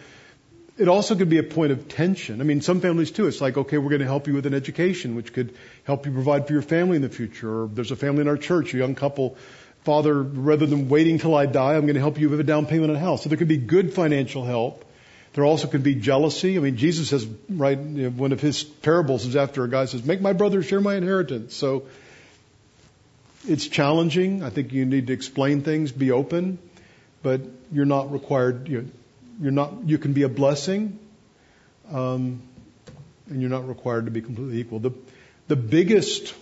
it 0.77 0.87
also 0.87 1.15
could 1.15 1.29
be 1.29 1.39
a 1.39 1.43
point 1.43 1.71
of 1.71 1.87
tension. 1.87 2.39
I 2.39 2.43
mean, 2.43 2.61
some 2.61 2.81
families 2.81 3.11
too, 3.11 3.27
it's 3.27 3.41
like, 3.41 3.57
okay, 3.57 3.77
we're 3.77 3.89
going 3.89 4.01
to 4.01 4.05
help 4.05 4.27
you 4.27 4.33
with 4.33 4.45
an 4.45 4.53
education, 4.53 5.15
which 5.15 5.33
could 5.33 5.55
help 5.83 6.05
you 6.05 6.11
provide 6.11 6.45
for 6.45 6.53
your 6.53 6.61
family 6.61 6.95
in 6.95 7.01
the 7.01 7.09
future. 7.09 7.63
Or 7.63 7.67
there's 7.67 7.91
a 7.91 7.95
family 7.95 8.21
in 8.21 8.27
our 8.27 8.37
church, 8.37 8.73
a 8.73 8.77
young 8.77 8.93
couple, 8.93 9.37
Father, 9.83 10.21
rather 10.21 10.65
than 10.65 10.89
waiting 10.89 11.17
till 11.17 11.33
I 11.33 11.45
die, 11.45 11.75
I'm 11.75 11.83
going 11.83 11.95
to 11.95 12.01
help 12.01 12.19
you 12.19 12.29
with 12.29 12.39
a 12.39 12.43
down 12.43 12.65
payment 12.65 12.91
on 12.91 12.95
a 12.95 12.99
house. 12.99 13.23
So 13.23 13.29
there 13.29 13.37
could 13.37 13.47
be 13.47 13.57
good 13.57 13.93
financial 13.93 14.43
help. 14.43 14.85
There 15.33 15.45
also 15.45 15.67
could 15.67 15.83
be 15.83 15.95
jealousy. 15.95 16.57
I 16.57 16.59
mean, 16.59 16.77
Jesus 16.77 17.09
says, 17.09 17.25
right, 17.49 17.77
you 17.77 18.03
know, 18.03 18.09
one 18.09 18.31
of 18.31 18.41
his 18.41 18.63
parables 18.63 19.25
is 19.25 19.35
after 19.35 19.63
a 19.63 19.69
guy 19.69 19.85
says, 19.85 20.03
make 20.03 20.21
my 20.21 20.33
brother 20.33 20.61
share 20.61 20.81
my 20.81 20.95
inheritance. 20.95 21.55
So 21.55 21.85
it's 23.47 23.67
challenging. 23.67 24.43
I 24.43 24.49
think 24.49 24.73
you 24.73 24.85
need 24.85 25.07
to 25.07 25.13
explain 25.13 25.61
things, 25.61 25.91
be 25.91 26.11
open, 26.11 26.59
but 27.23 27.41
you're 27.71 27.85
not 27.85 28.11
required, 28.11 28.67
you 28.67 28.81
know, 28.81 28.87
you're 29.39 29.51
not, 29.51 29.73
you 29.85 29.97
can 29.97 30.13
be 30.13 30.23
a 30.23 30.29
blessing, 30.29 30.99
um, 31.91 32.41
and 33.29 33.41
you're 33.41 33.49
not 33.49 33.67
required 33.67 34.05
to 34.05 34.11
be 34.11 34.21
completely 34.21 34.59
equal. 34.59 34.79
The, 34.79 34.91
the 35.47 35.55
biggest 35.55 36.33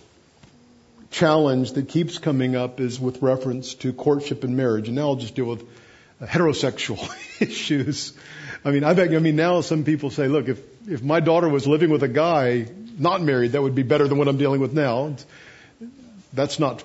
challenge 1.10 1.72
that 1.72 1.88
keeps 1.88 2.18
coming 2.18 2.56
up 2.56 2.80
is 2.80 3.00
with 3.00 3.22
reference 3.22 3.74
to 3.74 3.92
courtship 3.92 4.44
and 4.44 4.56
marriage. 4.56 4.88
And 4.88 4.96
now 4.96 5.08
I'll 5.08 5.16
just 5.16 5.34
deal 5.34 5.46
with 5.46 5.66
heterosexual 6.20 7.08
issues. 7.40 8.12
I 8.64 8.70
mean, 8.70 8.84
I 8.84 8.94
bet, 8.94 9.14
I 9.14 9.18
mean, 9.18 9.36
now 9.36 9.60
some 9.60 9.84
people 9.84 10.10
say, 10.10 10.28
look, 10.28 10.48
if, 10.48 10.60
if 10.88 11.02
my 11.02 11.20
daughter 11.20 11.48
was 11.48 11.66
living 11.66 11.90
with 11.90 12.02
a 12.02 12.08
guy 12.08 12.66
not 12.98 13.22
married, 13.22 13.52
that 13.52 13.62
would 13.62 13.74
be 13.74 13.82
better 13.82 14.08
than 14.08 14.18
what 14.18 14.28
I'm 14.28 14.38
dealing 14.38 14.60
with 14.60 14.72
now. 14.72 15.16
That's 16.32 16.58
not 16.58 16.82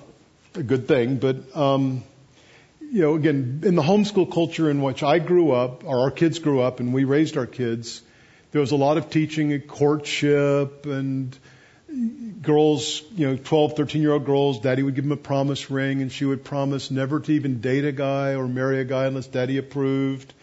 a 0.54 0.62
good 0.62 0.86
thing, 0.86 1.16
but, 1.16 1.56
um, 1.56 2.04
you 2.92 3.00
know, 3.00 3.14
again, 3.14 3.62
in 3.64 3.74
the 3.74 3.82
homeschool 3.82 4.30
culture 4.30 4.68
in 4.68 4.82
which 4.82 5.02
I 5.02 5.18
grew 5.18 5.52
up, 5.52 5.82
or 5.82 6.00
our 6.00 6.10
kids 6.10 6.40
grew 6.40 6.60
up, 6.60 6.78
and 6.78 6.92
we 6.92 7.04
raised 7.04 7.38
our 7.38 7.46
kids, 7.46 8.02
there 8.50 8.60
was 8.60 8.70
a 8.70 8.76
lot 8.76 8.98
of 8.98 9.08
teaching 9.08 9.50
at 9.54 9.66
courtship 9.66 10.84
and 10.84 11.34
girls, 12.42 13.02
you 13.16 13.28
know, 13.28 13.36
12, 13.36 13.76
13 13.78 14.02
year 14.02 14.12
old 14.12 14.26
girls, 14.26 14.60
daddy 14.60 14.82
would 14.82 14.94
give 14.94 15.04
them 15.04 15.12
a 15.12 15.16
promise 15.16 15.70
ring 15.70 16.02
and 16.02 16.12
she 16.12 16.26
would 16.26 16.44
promise 16.44 16.90
never 16.90 17.18
to 17.20 17.32
even 17.32 17.62
date 17.62 17.86
a 17.86 17.92
guy 17.92 18.34
or 18.34 18.46
marry 18.46 18.80
a 18.80 18.84
guy 18.84 19.06
unless 19.06 19.26
daddy 19.26 19.56
approved. 19.56 20.34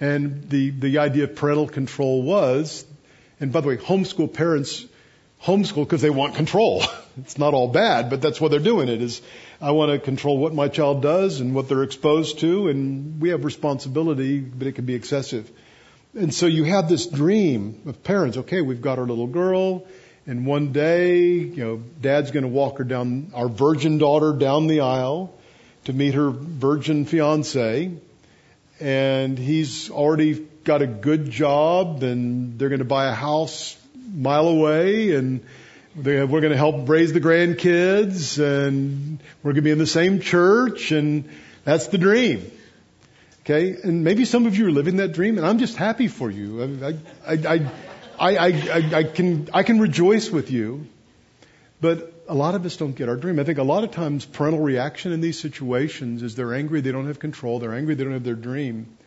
And 0.00 0.48
the, 0.48 0.70
the 0.70 0.98
idea 0.98 1.24
of 1.24 1.34
parental 1.34 1.66
control 1.66 2.22
was, 2.22 2.84
and 3.40 3.52
by 3.52 3.62
the 3.62 3.68
way, 3.68 3.78
homeschool 3.78 4.32
parents 4.32 4.86
homeschool 5.42 5.84
because 5.84 6.02
they 6.02 6.10
want 6.10 6.34
control. 6.34 6.84
it's 7.18 7.38
not 7.38 7.54
all 7.54 7.68
bad, 7.68 8.10
but 8.10 8.22
that's 8.22 8.40
why 8.40 8.48
they're 8.48 8.60
doing 8.60 8.88
it 8.88 9.02
is 9.02 9.22
I 9.60 9.70
want 9.70 9.92
to 9.92 9.98
control 9.98 10.36
what 10.38 10.54
my 10.54 10.68
child 10.68 11.02
does 11.02 11.40
and 11.40 11.54
what 11.54 11.68
they're 11.68 11.82
exposed 11.82 12.40
to 12.40 12.68
and 12.68 13.20
we 13.20 13.30
have 13.30 13.44
responsibility, 13.44 14.38
but 14.38 14.66
it 14.66 14.72
can 14.72 14.84
be 14.84 14.94
excessive. 14.94 15.50
And 16.14 16.32
so 16.32 16.46
you 16.46 16.64
have 16.64 16.88
this 16.88 17.06
dream 17.06 17.82
of 17.86 18.02
parents, 18.02 18.36
okay, 18.38 18.60
we've 18.60 18.82
got 18.82 18.98
our 18.98 19.06
little 19.06 19.26
girl, 19.26 19.86
and 20.26 20.46
one 20.46 20.72
day, 20.72 21.24
you 21.28 21.64
know, 21.64 21.76
dad's 22.00 22.32
going 22.32 22.42
to 22.42 22.48
walk 22.48 22.78
her 22.78 22.84
down, 22.84 23.30
our 23.34 23.48
virgin 23.48 23.98
daughter 23.98 24.32
down 24.32 24.66
the 24.66 24.80
aisle 24.80 25.32
to 25.84 25.92
meet 25.92 26.14
her 26.14 26.30
virgin 26.30 27.04
fiance. 27.04 27.92
And 28.80 29.38
he's 29.38 29.88
already 29.88 30.34
got 30.64 30.82
a 30.82 30.86
good 30.86 31.30
job 31.30 32.02
and 32.02 32.58
they're 32.58 32.68
going 32.68 32.80
to 32.80 32.84
buy 32.84 33.06
a 33.06 33.14
house 33.14 33.76
mile 34.12 34.48
away 34.48 35.14
and 35.14 35.44
we're 35.96 36.26
going 36.26 36.50
to 36.50 36.56
help 36.56 36.88
raise 36.88 37.12
the 37.12 37.20
grandkids 37.20 38.38
and 38.38 39.18
we're 39.42 39.52
going 39.52 39.56
to 39.56 39.62
be 39.62 39.70
in 39.70 39.78
the 39.78 39.86
same 39.86 40.20
church 40.20 40.92
and 40.92 41.28
that's 41.64 41.86
the 41.86 41.98
dream. 41.98 42.50
Okay. 43.40 43.76
And 43.82 44.04
maybe 44.04 44.24
some 44.24 44.46
of 44.46 44.56
you 44.56 44.66
are 44.66 44.70
living 44.70 44.96
that 44.96 45.12
dream 45.12 45.38
and 45.38 45.46
I'm 45.46 45.58
just 45.58 45.76
happy 45.76 46.08
for 46.08 46.30
you. 46.30 46.80
I, 46.84 46.96
I, 47.26 47.70
I, 48.18 48.48
I, 48.48 48.90
I, 48.94 49.04
can, 49.04 49.48
I 49.54 49.62
can 49.62 49.80
rejoice 49.80 50.30
with 50.30 50.50
you, 50.50 50.86
but 51.80 52.12
a 52.28 52.34
lot 52.34 52.54
of 52.54 52.66
us 52.66 52.76
don't 52.76 52.94
get 52.94 53.08
our 53.08 53.16
dream. 53.16 53.38
I 53.38 53.44
think 53.44 53.58
a 53.58 53.62
lot 53.62 53.84
of 53.84 53.92
times 53.92 54.24
parental 54.24 54.60
reaction 54.60 55.12
in 55.12 55.20
these 55.20 55.38
situations 55.38 56.22
is 56.22 56.34
they're 56.34 56.54
angry, 56.54 56.80
they 56.80 56.92
don't 56.92 57.06
have 57.06 57.20
control, 57.20 57.58
they're 57.58 57.74
angry, 57.74 57.94
they 57.94 58.04
don't 58.04 58.12
have 58.12 58.24
their 58.24 58.34
dream. 58.34 58.98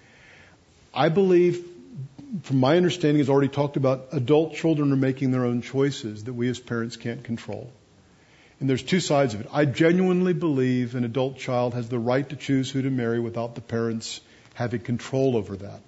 I 0.93 1.09
believe, 1.09 1.65
from 2.43 2.57
my 2.57 2.77
understanding, 2.77 3.19
has 3.19 3.29
already 3.29 3.47
talked 3.47 3.77
about 3.77 4.09
adult 4.11 4.53
children 4.53 4.91
are 4.91 4.97
making 4.97 5.31
their 5.31 5.45
own 5.45 5.61
choices 5.61 6.25
that 6.25 6.33
we 6.33 6.49
as 6.49 6.59
parents 6.59 6.95
can't 6.95 7.23
control. 7.23 7.71
And 8.59 8.69
there's 8.69 8.83
two 8.83 8.99
sides 8.99 9.33
of 9.33 9.41
it. 9.41 9.47
I 9.51 9.65
genuinely 9.65 10.33
believe 10.33 10.95
an 10.95 11.05
adult 11.05 11.37
child 11.37 11.73
has 11.73 11.89
the 11.89 11.97
right 11.97 12.27
to 12.29 12.35
choose 12.35 12.69
who 12.69 12.81
to 12.81 12.89
marry 12.89 13.19
without 13.19 13.55
the 13.55 13.61
parents 13.61 14.21
having 14.53 14.81
control 14.81 15.37
over 15.37 15.55
that. 15.57 15.81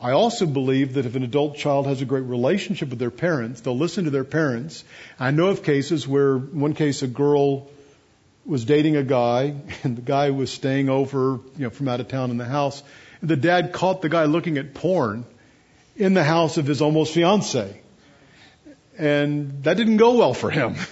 I 0.00 0.12
also 0.12 0.46
believe 0.46 0.94
that 0.94 1.04
if 1.04 1.14
an 1.14 1.24
adult 1.24 1.56
child 1.56 1.86
has 1.86 2.00
a 2.00 2.06
great 2.06 2.24
relationship 2.24 2.88
with 2.88 2.98
their 2.98 3.10
parents, 3.10 3.60
they'll 3.60 3.76
listen 3.76 4.04
to 4.04 4.10
their 4.10 4.24
parents. 4.24 4.84
I 5.18 5.30
know 5.30 5.48
of 5.48 5.62
cases 5.62 6.08
where, 6.08 6.38
one 6.38 6.72
case, 6.72 7.02
a 7.02 7.06
girl 7.06 7.68
was 8.46 8.64
dating 8.64 8.96
a 8.96 9.02
guy, 9.02 9.56
and 9.82 9.96
the 9.96 10.02
guy 10.02 10.30
was 10.30 10.50
staying 10.50 10.88
over, 10.88 11.40
you 11.56 11.64
know, 11.64 11.70
from 11.70 11.88
out 11.88 12.00
of 12.00 12.08
town 12.08 12.30
in 12.30 12.38
the 12.38 12.46
house. 12.46 12.82
The 13.22 13.36
dad 13.36 13.74
caught 13.74 14.00
the 14.00 14.08
guy 14.08 14.24
looking 14.24 14.56
at 14.56 14.72
porn 14.72 15.26
in 16.00 16.14
the 16.14 16.24
house 16.24 16.56
of 16.56 16.66
his 16.66 16.80
almost 16.80 17.12
fiance. 17.12 17.80
And 18.98 19.62
that 19.64 19.76
didn't 19.76 19.98
go 19.98 20.16
well 20.16 20.34
for 20.34 20.50
him. 20.50 20.76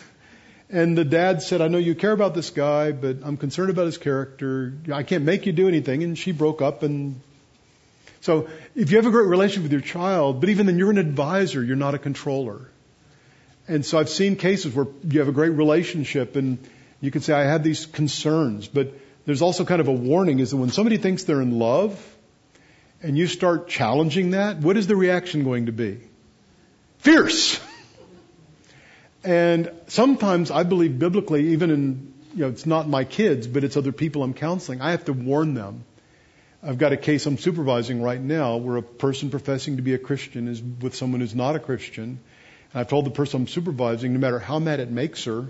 And 0.70 0.98
the 0.98 1.04
dad 1.06 1.40
said, 1.40 1.62
I 1.62 1.68
know 1.68 1.78
you 1.78 1.94
care 1.94 2.12
about 2.12 2.34
this 2.34 2.50
guy, 2.50 2.92
but 2.92 3.20
I'm 3.22 3.38
concerned 3.38 3.70
about 3.70 3.86
his 3.86 3.96
character. 3.96 4.74
I 4.92 5.02
can't 5.02 5.24
make 5.24 5.46
you 5.46 5.52
do 5.52 5.66
anything. 5.66 6.02
And 6.02 6.18
she 6.18 6.30
broke 6.30 6.60
up 6.60 6.82
and 6.82 7.22
so 8.20 8.48
if 8.74 8.90
you 8.90 8.98
have 8.98 9.06
a 9.06 9.10
great 9.10 9.28
relationship 9.28 9.62
with 9.62 9.72
your 9.72 9.80
child, 9.80 10.40
but 10.40 10.50
even 10.50 10.66
then 10.66 10.76
you're 10.76 10.90
an 10.90 10.98
advisor, 10.98 11.62
you're 11.62 11.76
not 11.76 11.94
a 11.94 11.98
controller. 11.98 12.68
And 13.66 13.86
so 13.86 13.98
I've 13.98 14.10
seen 14.10 14.36
cases 14.36 14.74
where 14.74 14.88
you 15.08 15.20
have 15.20 15.28
a 15.28 15.32
great 15.32 15.52
relationship 15.52 16.36
and 16.36 16.58
you 17.00 17.10
can 17.10 17.22
say, 17.22 17.32
I 17.32 17.44
have 17.44 17.62
these 17.62 17.86
concerns, 17.86 18.68
but 18.68 18.92
there's 19.24 19.40
also 19.40 19.64
kind 19.64 19.80
of 19.80 19.88
a 19.88 19.92
warning 19.92 20.40
is 20.40 20.50
that 20.50 20.58
when 20.58 20.70
somebody 20.70 20.98
thinks 20.98 21.24
they're 21.24 21.40
in 21.40 21.58
love 21.58 21.98
and 23.02 23.16
you 23.16 23.26
start 23.26 23.68
challenging 23.68 24.30
that, 24.30 24.58
what 24.58 24.76
is 24.76 24.86
the 24.86 24.96
reaction 24.96 25.44
going 25.44 25.66
to 25.66 25.72
be? 25.72 26.00
Fierce. 26.98 27.60
And 29.24 29.70
sometimes 29.86 30.50
I 30.50 30.62
believe 30.62 30.98
biblically, 30.98 31.48
even 31.48 31.70
in, 31.70 32.14
you 32.34 32.40
know, 32.40 32.48
it's 32.48 32.66
not 32.66 32.88
my 32.88 33.04
kids, 33.04 33.46
but 33.46 33.64
it's 33.64 33.76
other 33.76 33.92
people 33.92 34.22
I'm 34.22 34.34
counseling, 34.34 34.80
I 34.80 34.92
have 34.92 35.04
to 35.06 35.12
warn 35.12 35.54
them 35.54 35.84
I've 36.62 36.78
got 36.78 36.92
a 36.92 36.96
case 36.96 37.24
I'm 37.26 37.38
supervising 37.38 38.02
right 38.02 38.20
now 38.20 38.56
where 38.56 38.76
a 38.76 38.82
person 38.82 39.30
professing 39.30 39.76
to 39.76 39.82
be 39.82 39.94
a 39.94 39.98
Christian 39.98 40.48
is 40.48 40.60
with 40.60 40.96
someone 40.96 41.20
who's 41.20 41.34
not 41.34 41.54
a 41.54 41.60
Christian. 41.60 42.18
And 42.72 42.80
I've 42.80 42.88
told 42.88 43.06
the 43.06 43.10
person 43.10 43.42
I'm 43.42 43.46
supervising, 43.46 44.12
no 44.12 44.18
matter 44.18 44.40
how 44.40 44.58
mad 44.58 44.80
it 44.80 44.90
makes 44.90 45.24
her, 45.24 45.46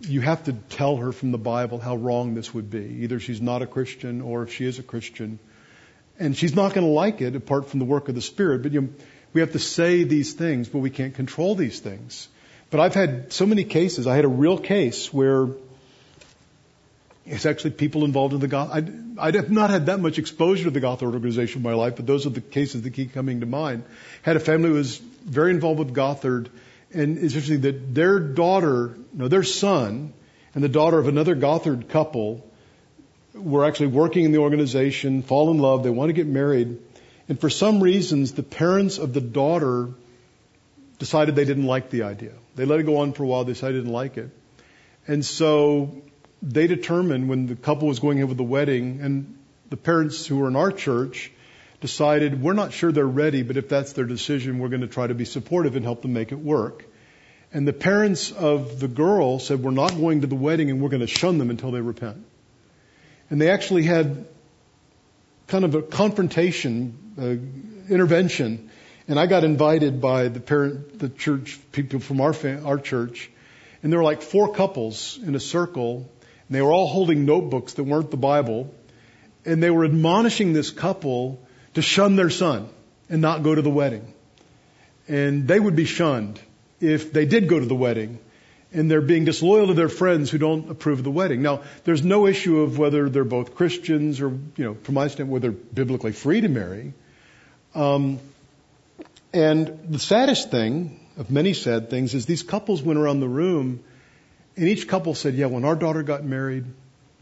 you 0.00 0.22
have 0.22 0.44
to 0.44 0.54
tell 0.54 0.96
her 0.96 1.12
from 1.12 1.30
the 1.30 1.38
Bible 1.38 1.78
how 1.78 1.94
wrong 1.96 2.34
this 2.34 2.54
would 2.54 2.70
be. 2.70 3.00
Either 3.02 3.20
she's 3.20 3.42
not 3.42 3.60
a 3.60 3.66
Christian 3.66 4.22
or 4.22 4.44
if 4.44 4.54
she 4.54 4.64
is 4.64 4.78
a 4.78 4.82
Christian. 4.82 5.38
And 6.20 6.36
she's 6.36 6.54
not 6.54 6.74
going 6.74 6.86
to 6.86 6.92
like 6.92 7.20
it 7.20 7.34
apart 7.34 7.68
from 7.68 7.80
the 7.80 7.86
work 7.86 8.08
of 8.08 8.14
the 8.14 8.22
Spirit. 8.22 8.62
But 8.62 8.72
you 8.72 8.82
know, 8.82 8.88
we 9.32 9.40
have 9.40 9.52
to 9.52 9.58
say 9.58 10.04
these 10.04 10.34
things, 10.34 10.68
but 10.68 10.78
we 10.78 10.90
can't 10.90 11.14
control 11.14 11.56
these 11.56 11.80
things. 11.80 12.28
But 12.70 12.78
I've 12.78 12.94
had 12.94 13.32
so 13.32 13.46
many 13.46 13.64
cases. 13.64 14.06
I 14.06 14.14
had 14.14 14.24
a 14.24 14.28
real 14.28 14.58
case 14.58 15.12
where 15.12 15.48
it's 17.26 17.46
actually 17.46 17.70
people 17.70 18.04
involved 18.04 18.34
in 18.34 18.40
the 18.40 18.48
goth. 18.48 18.70
I, 18.70 18.84
I 19.18 19.30
have 19.32 19.50
not 19.50 19.70
had 19.70 19.86
that 19.86 20.00
much 20.00 20.18
exposure 20.18 20.64
to 20.64 20.70
the 20.70 20.80
Gothard 20.80 21.14
organization 21.14 21.58
in 21.58 21.62
my 21.62 21.74
life, 21.74 21.96
but 21.96 22.06
those 22.06 22.26
are 22.26 22.30
the 22.30 22.40
cases 22.40 22.82
that 22.82 22.90
keep 22.90 23.12
coming 23.12 23.40
to 23.40 23.46
mind. 23.46 23.84
Had 24.22 24.36
a 24.36 24.40
family 24.40 24.70
who 24.70 24.74
was 24.74 24.98
very 24.98 25.50
involved 25.50 25.78
with 25.78 25.94
Gothard, 25.94 26.50
and 26.92 27.18
it's 27.18 27.34
interesting 27.34 27.60
that 27.62 27.94
their 27.94 28.18
daughter, 28.18 28.96
no, 29.12 29.28
their 29.28 29.42
son, 29.42 30.12
and 30.54 30.64
the 30.64 30.68
daughter 30.68 30.98
of 30.98 31.08
another 31.08 31.34
Gothard 31.34 31.88
couple 31.88 32.49
were 33.34 33.64
actually 33.64 33.88
working 33.88 34.24
in 34.24 34.32
the 34.32 34.38
organization, 34.38 35.22
fall 35.22 35.50
in 35.50 35.58
love, 35.58 35.82
they 35.82 35.90
want 35.90 36.08
to 36.08 36.12
get 36.12 36.26
married, 36.26 36.78
and 37.28 37.40
for 37.40 37.48
some 37.48 37.82
reasons, 37.82 38.32
the 38.32 38.42
parents 38.42 38.98
of 38.98 39.12
the 39.12 39.20
daughter 39.20 39.90
decided 40.98 41.36
they 41.36 41.44
didn't 41.44 41.66
like 41.66 41.90
the 41.90 42.02
idea. 42.02 42.32
They 42.56 42.64
let 42.64 42.80
it 42.80 42.84
go 42.84 42.98
on 42.98 43.12
for 43.12 43.22
a 43.22 43.26
while, 43.26 43.44
they 43.44 43.52
decided 43.52 43.76
they 43.76 43.80
didn't 43.80 43.92
like 43.92 44.16
it. 44.16 44.30
And 45.06 45.24
so 45.24 46.02
they 46.42 46.66
determined 46.66 47.28
when 47.28 47.46
the 47.46 47.56
couple 47.56 47.88
was 47.88 48.00
going 48.00 48.18
ahead 48.18 48.28
with 48.28 48.38
the 48.38 48.44
wedding, 48.44 49.00
and 49.00 49.38
the 49.70 49.76
parents 49.76 50.26
who 50.26 50.38
were 50.38 50.48
in 50.48 50.56
our 50.56 50.72
church 50.72 51.30
decided 51.80 52.42
we're 52.42 52.52
not 52.52 52.72
sure 52.72 52.92
they're 52.92 53.06
ready, 53.06 53.42
but 53.42 53.56
if 53.56 53.68
that's 53.68 53.92
their 53.92 54.04
decision, 54.04 54.58
we're 54.58 54.68
going 54.68 54.82
to 54.82 54.88
try 54.88 55.06
to 55.06 55.14
be 55.14 55.24
supportive 55.24 55.76
and 55.76 55.84
help 55.84 56.02
them 56.02 56.12
make 56.12 56.32
it 56.32 56.38
work. 56.38 56.84
And 57.52 57.66
the 57.66 57.72
parents 57.72 58.30
of 58.30 58.78
the 58.78 58.88
girl 58.88 59.38
said, 59.38 59.62
we're 59.62 59.70
not 59.70 59.96
going 59.96 60.20
to 60.20 60.26
the 60.26 60.36
wedding 60.36 60.70
and 60.70 60.80
we're 60.80 60.88
going 60.88 61.00
to 61.00 61.06
shun 61.06 61.38
them 61.38 61.50
until 61.50 61.70
they 61.70 61.80
repent. 61.80 62.24
And 63.30 63.40
they 63.40 63.50
actually 63.50 63.84
had 63.84 64.26
kind 65.46 65.64
of 65.64 65.74
a 65.74 65.82
confrontation, 65.82 66.98
uh, 67.18 67.92
intervention. 67.92 68.70
And 69.08 69.18
I 69.18 69.26
got 69.26 69.44
invited 69.44 70.00
by 70.00 70.28
the 70.28 70.40
parent, 70.40 70.98
the 70.98 71.08
church 71.08 71.58
people 71.72 72.00
from 72.00 72.20
our, 72.20 72.34
our 72.64 72.78
church. 72.78 73.30
And 73.82 73.92
there 73.92 73.98
were 73.98 74.04
like 74.04 74.22
four 74.22 74.52
couples 74.52 75.18
in 75.24 75.34
a 75.34 75.40
circle 75.40 76.08
and 76.48 76.56
they 76.56 76.62
were 76.62 76.72
all 76.72 76.88
holding 76.88 77.24
notebooks 77.24 77.74
that 77.74 77.84
weren't 77.84 78.10
the 78.10 78.16
Bible. 78.16 78.74
And 79.44 79.62
they 79.62 79.70
were 79.70 79.84
admonishing 79.84 80.52
this 80.52 80.70
couple 80.70 81.40
to 81.74 81.82
shun 81.82 82.16
their 82.16 82.28
son 82.28 82.68
and 83.08 83.22
not 83.22 83.44
go 83.44 83.54
to 83.54 83.62
the 83.62 83.70
wedding. 83.70 84.12
And 85.06 85.46
they 85.46 85.58
would 85.58 85.76
be 85.76 85.84
shunned 85.84 86.40
if 86.80 87.12
they 87.12 87.24
did 87.24 87.48
go 87.48 87.60
to 87.60 87.66
the 87.66 87.74
wedding. 87.74 88.18
And 88.72 88.90
they're 88.90 89.00
being 89.00 89.24
disloyal 89.24 89.66
to 89.68 89.74
their 89.74 89.88
friends 89.88 90.30
who 90.30 90.38
don't 90.38 90.70
approve 90.70 90.98
of 90.98 91.04
the 91.04 91.10
wedding. 91.10 91.42
Now, 91.42 91.62
there's 91.84 92.04
no 92.04 92.26
issue 92.26 92.60
of 92.60 92.78
whether 92.78 93.08
they're 93.08 93.24
both 93.24 93.54
Christians 93.54 94.20
or, 94.20 94.28
you 94.28 94.64
know, 94.64 94.74
from 94.74 94.94
my 94.94 95.08
standpoint, 95.08 95.30
whether 95.30 95.50
they're 95.50 95.84
biblically 95.84 96.12
free 96.12 96.40
to 96.40 96.48
marry. 96.48 96.92
Um, 97.74 98.20
and 99.32 99.78
the 99.88 99.98
saddest 99.98 100.50
thing, 100.50 101.00
of 101.16 101.30
many 101.30 101.52
sad 101.52 101.90
things, 101.90 102.14
is 102.14 102.26
these 102.26 102.42
couples 102.42 102.82
went 102.82 102.98
around 102.98 103.20
the 103.20 103.28
room, 103.28 103.80
and 104.56 104.68
each 104.68 104.88
couple 104.88 105.14
said, 105.14 105.34
"Yeah, 105.34 105.46
when 105.46 105.64
our 105.64 105.76
daughter 105.76 106.02
got 106.02 106.24
married, 106.24 106.64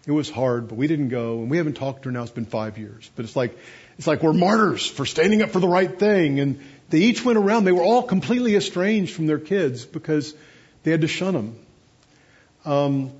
it 0.06 0.12
was 0.12 0.30
hard, 0.30 0.68
but 0.68 0.76
we 0.76 0.86
didn't 0.86 1.08
go, 1.08 1.40
and 1.40 1.50
we 1.50 1.58
haven't 1.58 1.74
talked 1.74 2.02
to 2.02 2.08
her 2.08 2.12
now. 2.12 2.22
It's 2.22 2.30
been 2.30 2.46
five 2.46 2.78
years, 2.78 3.10
but 3.14 3.24
it's 3.24 3.36
like 3.36 3.56
it's 3.98 4.06
like 4.06 4.22
we're 4.22 4.32
martyrs 4.32 4.86
for 4.86 5.04
standing 5.04 5.42
up 5.42 5.50
for 5.50 5.60
the 5.60 5.68
right 5.68 5.98
thing." 5.98 6.40
And 6.40 6.60
they 6.88 7.00
each 7.00 7.24
went 7.24 7.38
around. 7.38 7.64
They 7.64 7.72
were 7.72 7.82
all 7.82 8.02
completely 8.02 8.56
estranged 8.56 9.14
from 9.14 9.26
their 9.26 9.38
kids 9.38 9.84
because 9.84 10.34
they 10.88 10.92
had 10.92 11.02
to 11.02 11.06
shun 11.06 11.34
him. 11.34 11.56
Um, 12.64 13.10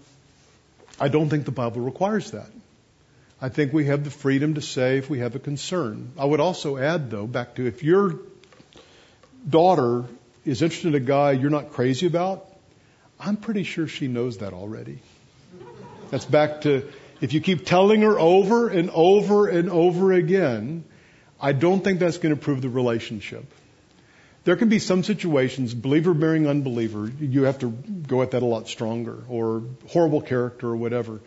I 0.99 1.09
don't 1.09 1.29
think 1.29 1.45
the 1.45 1.51
Bible 1.51 1.83
requires 1.83 2.31
that. 2.31 2.49
I 3.43 3.51
think 3.51 3.75
we 3.75 3.85
have 3.85 4.05
the 4.05 4.11
freedom 4.11 4.55
to 4.55 4.62
say 4.62 4.97
if 4.97 5.11
we 5.11 5.19
have 5.19 5.37
a 5.37 5.39
concern. 5.39 6.12
I 6.19 6.25
would 6.25 6.41
also 6.41 6.79
add, 6.79 7.11
though, 7.11 7.27
back 7.27 7.57
to 7.57 7.66
if 7.66 7.85
your 7.85 8.21
daughter 9.47 10.07
is 10.47 10.62
interested 10.62 10.89
in 10.89 10.95
a 10.95 11.05
guy 11.07 11.33
you're 11.33 11.51
not 11.51 11.73
crazy 11.73 12.07
about, 12.07 12.47
I'm 13.21 13.37
pretty 13.37 13.64
sure 13.64 13.87
she 13.87 14.09
knows 14.09 14.39
that 14.39 14.55
already. 14.55 15.01
That's 16.11 16.25
back 16.25 16.62
to 16.62 16.89
if 17.21 17.35
you 17.35 17.43
keep 17.43 17.66
telling 17.66 18.01
her 18.01 18.19
over 18.19 18.71
and 18.71 18.89
over 18.95 19.47
and 19.47 19.69
over 19.69 20.14
again, 20.14 20.85
I 21.39 21.53
don't 21.53 21.85
think 21.85 21.99
that's 22.01 22.16
going 22.16 22.35
to 22.35 22.41
prove 22.41 22.62
the 22.62 22.71
relationship. 22.71 23.45
There 24.49 24.57
can 24.57 24.70
be 24.70 24.78
some 24.78 25.05
situations, 25.05 25.74
believer 25.74 26.14
marrying 26.14 26.46
unbeliever, 26.46 27.12
you 27.20 27.42
have 27.42 27.59
to 27.59 27.68
go 27.68 28.22
at 28.22 28.30
that 28.30 28.42
a 28.42 28.46
lot 28.46 28.66
stronger, 28.66 29.18
or 29.28 29.62
horrible 29.88 30.22
character 30.22 30.68
or 30.68 30.76
whatever. 30.76 31.20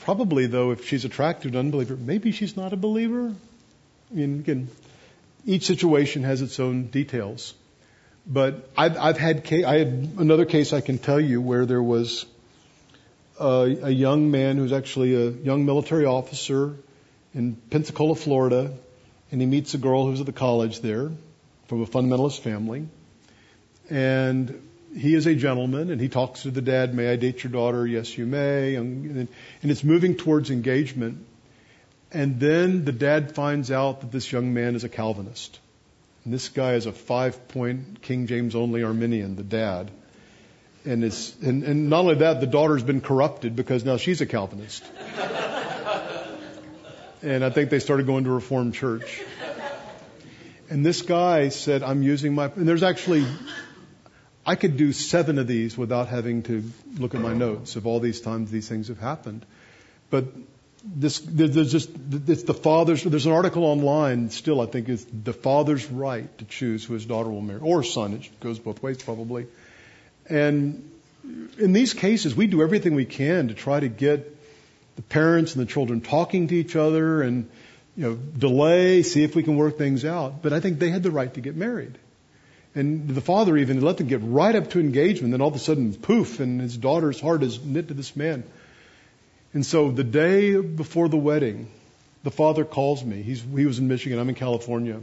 Probably, 0.00 0.46
though, 0.46 0.72
if 0.72 0.86
she's 0.86 1.06
attracted 1.06 1.52
to 1.52 1.58
an 1.58 1.64
unbeliever, 1.64 1.96
maybe 1.96 2.32
she's 2.32 2.54
not 2.54 2.74
a 2.74 2.76
believer. 2.76 3.32
I 4.10 4.14
mean, 4.14 4.40
again, 4.40 4.68
each 5.46 5.64
situation 5.64 6.24
has 6.24 6.42
its 6.42 6.60
own 6.60 6.88
details. 6.88 7.54
But 8.26 8.68
I've, 8.76 8.98
I've 8.98 9.18
had 9.18 9.42
case, 9.42 9.64
I 9.64 9.78
had 9.78 10.10
another 10.18 10.44
case 10.44 10.74
I 10.74 10.82
can 10.82 10.98
tell 10.98 11.18
you 11.18 11.40
where 11.40 11.64
there 11.64 11.82
was 11.82 12.26
a, 13.40 13.78
a 13.84 13.90
young 13.90 14.30
man 14.30 14.58
who's 14.58 14.74
actually 14.74 15.14
a 15.14 15.30
young 15.30 15.64
military 15.64 16.04
officer 16.04 16.76
in 17.34 17.56
Pensacola, 17.70 18.14
Florida, 18.14 18.74
and 19.32 19.40
he 19.40 19.46
meets 19.46 19.72
a 19.72 19.78
girl 19.78 20.04
who's 20.04 20.20
at 20.20 20.26
the 20.26 20.34
college 20.34 20.80
there 20.80 21.12
from 21.66 21.82
a 21.82 21.86
fundamentalist 21.86 22.40
family. 22.40 22.88
And 23.90 24.62
he 24.96 25.14
is 25.14 25.26
a 25.26 25.34
gentleman 25.34 25.90
and 25.90 26.00
he 26.00 26.08
talks 26.08 26.42
to 26.42 26.50
the 26.50 26.62
dad, 26.62 26.94
may 26.94 27.10
I 27.12 27.16
date 27.16 27.44
your 27.44 27.52
daughter? 27.52 27.86
Yes, 27.86 28.16
you 28.16 28.26
may. 28.26 28.76
And, 28.76 29.28
and 29.62 29.70
it's 29.70 29.84
moving 29.84 30.16
towards 30.16 30.50
engagement. 30.50 31.26
And 32.12 32.40
then 32.40 32.84
the 32.84 32.92
dad 32.92 33.34
finds 33.34 33.70
out 33.70 34.00
that 34.00 34.10
this 34.12 34.30
young 34.32 34.54
man 34.54 34.74
is 34.74 34.84
a 34.84 34.88
Calvinist. 34.88 35.58
And 36.24 36.32
this 36.32 36.48
guy 36.48 36.74
is 36.74 36.86
a 36.86 36.92
five 36.92 37.48
point 37.48 38.00
King 38.02 38.26
James 38.26 38.54
only 38.54 38.82
Arminian, 38.82 39.36
the 39.36 39.42
dad. 39.42 39.90
And 40.84 41.04
it's, 41.04 41.34
and, 41.42 41.64
and 41.64 41.90
not 41.90 42.00
only 42.00 42.14
that, 42.16 42.40
the 42.40 42.46
daughter's 42.46 42.84
been 42.84 43.00
corrupted 43.00 43.56
because 43.56 43.84
now 43.84 43.96
she's 43.96 44.20
a 44.20 44.26
Calvinist. 44.26 44.84
and 47.22 47.44
I 47.44 47.50
think 47.50 47.70
they 47.70 47.80
started 47.80 48.06
going 48.06 48.24
to 48.24 48.30
Reformed 48.30 48.74
church. 48.74 49.20
And 50.68 50.84
this 50.84 51.02
guy 51.02 51.48
said, 51.50 51.82
I'm 51.82 52.02
using 52.02 52.34
my, 52.34 52.46
and 52.46 52.66
there's 52.66 52.82
actually, 52.82 53.24
I 54.44 54.56
could 54.56 54.76
do 54.76 54.92
seven 54.92 55.38
of 55.38 55.46
these 55.46 55.78
without 55.78 56.08
having 56.08 56.42
to 56.44 56.64
look 56.98 57.14
at 57.14 57.20
my 57.20 57.34
notes 57.34 57.76
of 57.76 57.86
all 57.86 58.00
these 58.00 58.20
times 58.20 58.50
these 58.50 58.68
things 58.68 58.88
have 58.88 58.98
happened. 58.98 59.46
But 60.10 60.26
this, 60.84 61.20
there's 61.20 61.70
just, 61.70 61.90
it's 62.26 62.44
the 62.44 62.54
father's, 62.54 63.02
there's 63.04 63.26
an 63.26 63.32
article 63.32 63.64
online 63.64 64.30
still, 64.30 64.60
I 64.60 64.66
think, 64.66 64.88
is 64.88 65.04
the 65.04 65.32
father's 65.32 65.86
right 65.86 66.36
to 66.38 66.44
choose 66.44 66.84
who 66.84 66.94
his 66.94 67.06
daughter 67.06 67.30
will 67.30 67.42
marry, 67.42 67.60
or 67.60 67.82
son. 67.82 68.14
It 68.14 68.40
goes 68.40 68.58
both 68.58 68.82
ways 68.82 69.02
probably. 69.02 69.46
And 70.28 70.90
in 71.58 71.72
these 71.72 71.94
cases, 71.94 72.34
we 72.34 72.46
do 72.46 72.62
everything 72.62 72.94
we 72.94 73.04
can 73.04 73.48
to 73.48 73.54
try 73.54 73.78
to 73.78 73.88
get 73.88 74.36
the 74.96 75.02
parents 75.02 75.54
and 75.54 75.62
the 75.62 75.70
children 75.70 76.00
talking 76.00 76.48
to 76.48 76.54
each 76.54 76.74
other 76.74 77.22
and, 77.22 77.48
you 77.96 78.02
know, 78.02 78.14
delay, 78.14 79.02
see 79.02 79.24
if 79.24 79.34
we 79.34 79.42
can 79.42 79.56
work 79.56 79.78
things 79.78 80.04
out. 80.04 80.42
But 80.42 80.52
I 80.52 80.60
think 80.60 80.78
they 80.78 80.90
had 80.90 81.02
the 81.02 81.10
right 81.10 81.32
to 81.34 81.40
get 81.40 81.56
married. 81.56 81.98
And 82.74 83.08
the 83.08 83.22
father 83.22 83.56
even 83.56 83.80
let 83.80 83.96
them 83.96 84.06
get 84.06 84.20
right 84.22 84.54
up 84.54 84.70
to 84.70 84.80
engagement. 84.80 85.30
Then 85.30 85.40
all 85.40 85.48
of 85.48 85.54
a 85.54 85.58
sudden, 85.58 85.94
poof, 85.94 86.40
and 86.40 86.60
his 86.60 86.76
daughter's 86.76 87.18
heart 87.18 87.42
is 87.42 87.64
knit 87.64 87.88
to 87.88 87.94
this 87.94 88.14
man. 88.14 88.44
And 89.54 89.64
so 89.64 89.90
the 89.90 90.04
day 90.04 90.60
before 90.60 91.08
the 91.08 91.16
wedding, 91.16 91.70
the 92.22 92.30
father 92.30 92.66
calls 92.66 93.02
me. 93.02 93.22
He's, 93.22 93.40
he 93.40 93.64
was 93.64 93.78
in 93.78 93.88
Michigan. 93.88 94.18
I'm 94.18 94.28
in 94.28 94.34
California. 94.34 95.00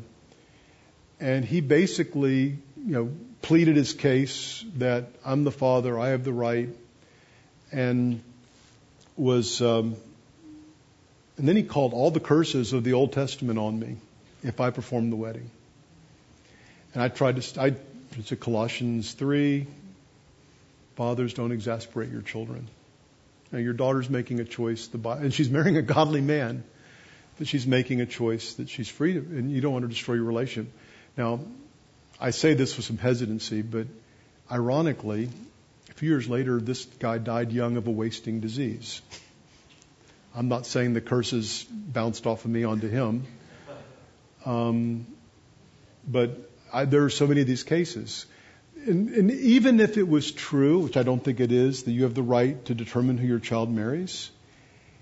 And 1.19 1.43
he 1.43 1.61
basically, 1.61 2.57
you 2.77 2.93
know, 2.93 3.11
pleaded 3.41 3.75
his 3.75 3.93
case 3.93 4.63
that 4.77 5.07
I'm 5.25 5.43
the 5.43 5.51
father, 5.51 5.99
I 5.99 6.09
have 6.09 6.23
the 6.23 6.33
right, 6.33 6.69
and 7.71 8.21
was 9.17 9.61
um, 9.61 9.95
and 11.37 11.47
then 11.47 11.55
he 11.55 11.63
called 11.63 11.93
all 11.93 12.11
the 12.11 12.19
curses 12.19 12.73
of 12.73 12.83
the 12.83 12.93
Old 12.93 13.13
Testament 13.13 13.57
on 13.57 13.79
me 13.79 13.97
if 14.43 14.59
I 14.59 14.69
performed 14.69 15.11
the 15.11 15.15
wedding. 15.15 15.49
And 16.93 17.01
I 17.01 17.07
tried 17.07 17.41
to, 17.41 17.61
I, 17.61 17.75
it's 18.17 18.31
a 18.31 18.35
Colossians 18.35 19.13
3, 19.13 19.65
fathers 20.95 21.33
don't 21.33 21.51
exasperate 21.51 22.11
your 22.11 22.21
children. 22.21 22.67
Now 23.51 23.59
your 23.59 23.73
daughter's 23.73 24.09
making 24.09 24.39
a 24.39 24.45
choice, 24.45 24.87
the, 24.87 25.09
and 25.09 25.33
she's 25.33 25.49
marrying 25.49 25.77
a 25.77 25.81
godly 25.81 26.21
man, 26.21 26.63
but 27.37 27.47
she's 27.47 27.65
making 27.65 28.01
a 28.01 28.05
choice 28.05 28.53
that 28.55 28.69
she's 28.69 28.89
free 28.89 29.13
to, 29.13 29.19
and 29.19 29.51
you 29.51 29.61
don't 29.61 29.73
want 29.73 29.83
to 29.83 29.89
destroy 29.89 30.15
your 30.15 30.25
relationship. 30.25 30.71
Now, 31.17 31.39
I 32.19 32.29
say 32.29 32.53
this 32.53 32.77
with 32.77 32.85
some 32.85 32.97
hesitancy, 32.97 33.61
but 33.63 33.87
ironically, 34.51 35.29
a 35.89 35.93
few 35.93 36.09
years 36.09 36.29
later, 36.29 36.59
this 36.59 36.85
guy 36.85 37.17
died 37.17 37.51
young 37.51 37.77
of 37.77 37.87
a 37.87 37.91
wasting 37.91 38.39
disease. 38.39 39.01
I'm 40.35 40.47
not 40.47 40.65
saying 40.65 40.93
the 40.93 41.01
curses 41.01 41.65
bounced 41.69 42.25
off 42.25 42.45
of 42.45 42.51
me 42.51 42.63
onto 42.63 42.89
him. 42.89 43.25
Um, 44.45 45.05
but 46.07 46.49
I, 46.71 46.85
there 46.85 47.03
are 47.03 47.09
so 47.09 47.27
many 47.27 47.41
of 47.41 47.47
these 47.47 47.63
cases. 47.63 48.25
And, 48.85 49.09
and 49.09 49.31
even 49.31 49.79
if 49.79 49.97
it 49.97 50.07
was 50.07 50.31
true, 50.31 50.79
which 50.79 50.97
I 50.97 51.03
don't 51.03 51.23
think 51.23 51.39
it 51.39 51.51
is, 51.51 51.83
that 51.83 51.91
you 51.91 52.03
have 52.03 52.15
the 52.15 52.23
right 52.23 52.63
to 52.65 52.73
determine 52.73 53.17
who 53.17 53.27
your 53.27 53.39
child 53.39 53.71
marries, 53.71 54.31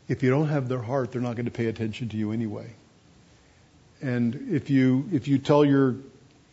if 0.08 0.22
you 0.22 0.30
don't 0.30 0.50
have 0.50 0.68
their 0.68 0.82
heart, 0.82 1.12
they're 1.12 1.22
not 1.22 1.36
going 1.36 1.46
to 1.46 1.52
pay 1.52 1.68
attention 1.68 2.10
to 2.10 2.18
you 2.18 2.32
anyway. 2.32 2.68
And 4.02 4.50
if 4.52 4.70
you 4.70 5.08
if 5.14 5.28
you 5.28 5.38
tell 5.38 5.64
your 5.64 5.96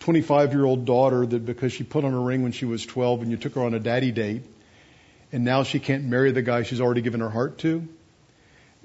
25 0.01 0.53
year 0.53 0.64
old 0.64 0.85
daughter 0.85 1.26
that 1.26 1.45
because 1.45 1.72
she 1.72 1.83
put 1.83 2.05
on 2.05 2.14
a 2.14 2.20
ring 2.20 2.43
when 2.43 2.53
she 2.53 2.66
was 2.66 2.87
12 2.87 3.22
and 3.22 3.31
you 3.31 3.37
took 3.37 3.55
her 3.55 3.62
on 3.62 3.74
a 3.74 3.81
daddy 3.81 4.12
date, 4.12 4.43
and 5.33 5.45
now 5.45 5.64
she 5.64 5.81
can't 5.81 6.05
marry 6.05 6.31
the 6.31 6.43
guy 6.43 6.62
she's 6.62 6.81
already 6.81 7.01
given 7.01 7.20
her 7.20 7.31
heart 7.31 7.59
to, 7.59 7.87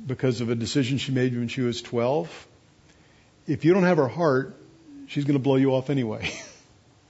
because 0.06 0.42
of 0.42 0.50
a 0.50 0.56
decision 0.56 0.98
she 0.98 1.12
made 1.12 1.36
when 1.36 1.48
she 1.48 1.62
was 1.62 1.82
12, 1.82 2.48
if 3.48 3.66
you 3.66 3.74
don't 3.74 3.84
have 3.84 3.98
her 3.98 4.08
heart, 4.08 4.56
she's 5.08 5.26
going 5.26 5.38
to 5.38 5.44
blow 5.44 5.56
you 5.56 5.74
off 5.74 5.90
anyway. 5.90 6.32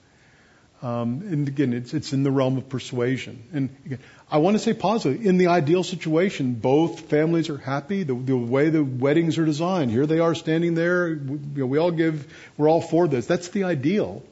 um, 0.81 1.21
and 1.21 1.47
again, 1.47 1.73
it's, 1.73 1.93
it's 1.93 2.13
in 2.13 2.23
the 2.23 2.31
realm 2.31 2.57
of 2.57 2.69
persuasion. 2.69 3.43
And 3.53 3.75
again, 3.85 3.99
I 4.29 4.39
want 4.39 4.55
to 4.55 4.59
say 4.59 4.73
positively, 4.73 5.27
in 5.27 5.37
the 5.37 5.47
ideal 5.47 5.83
situation, 5.83 6.55
both 6.55 7.01
families 7.01 7.49
are 7.49 7.57
happy. 7.57 8.03
The, 8.03 8.15
the 8.15 8.35
way 8.35 8.69
the 8.69 8.83
weddings 8.83 9.37
are 9.37 9.45
designed, 9.45 9.91
here 9.91 10.05
they 10.05 10.19
are 10.19 10.35
standing 10.35 10.73
there. 10.75 11.09
We, 11.09 11.13
you 11.15 11.49
know, 11.55 11.65
we 11.67 11.77
all 11.77 11.91
give, 11.91 12.31
we're 12.57 12.69
all 12.69 12.81
for 12.81 13.07
this. 13.07 13.25
That's 13.25 13.49
the 13.49 13.63
ideal. 13.63 14.23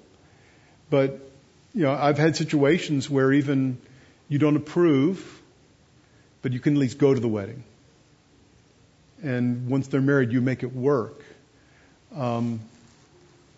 But 0.89 1.20
you 1.74 1.84
know, 1.84 1.93
I've 1.93 2.18
had 2.18 2.36
situations 2.36 3.10
where 3.10 3.32
even 3.32 3.78
you 4.28 4.39
don't 4.39 4.58
approve, 4.58 5.41
but 6.41 6.52
you 6.52 6.60
can 6.60 6.74
at 6.74 6.80
least 6.80 6.97
go 6.97 7.14
to 7.14 7.20
the 7.20 7.30
wedding 7.30 7.64
and 9.24 9.68
once 9.68 9.88
they're 9.88 10.02
married, 10.02 10.32
you 10.32 10.42
make 10.42 10.64
it 10.64 10.74
work. 10.76 11.24
Um, 12.16 12.60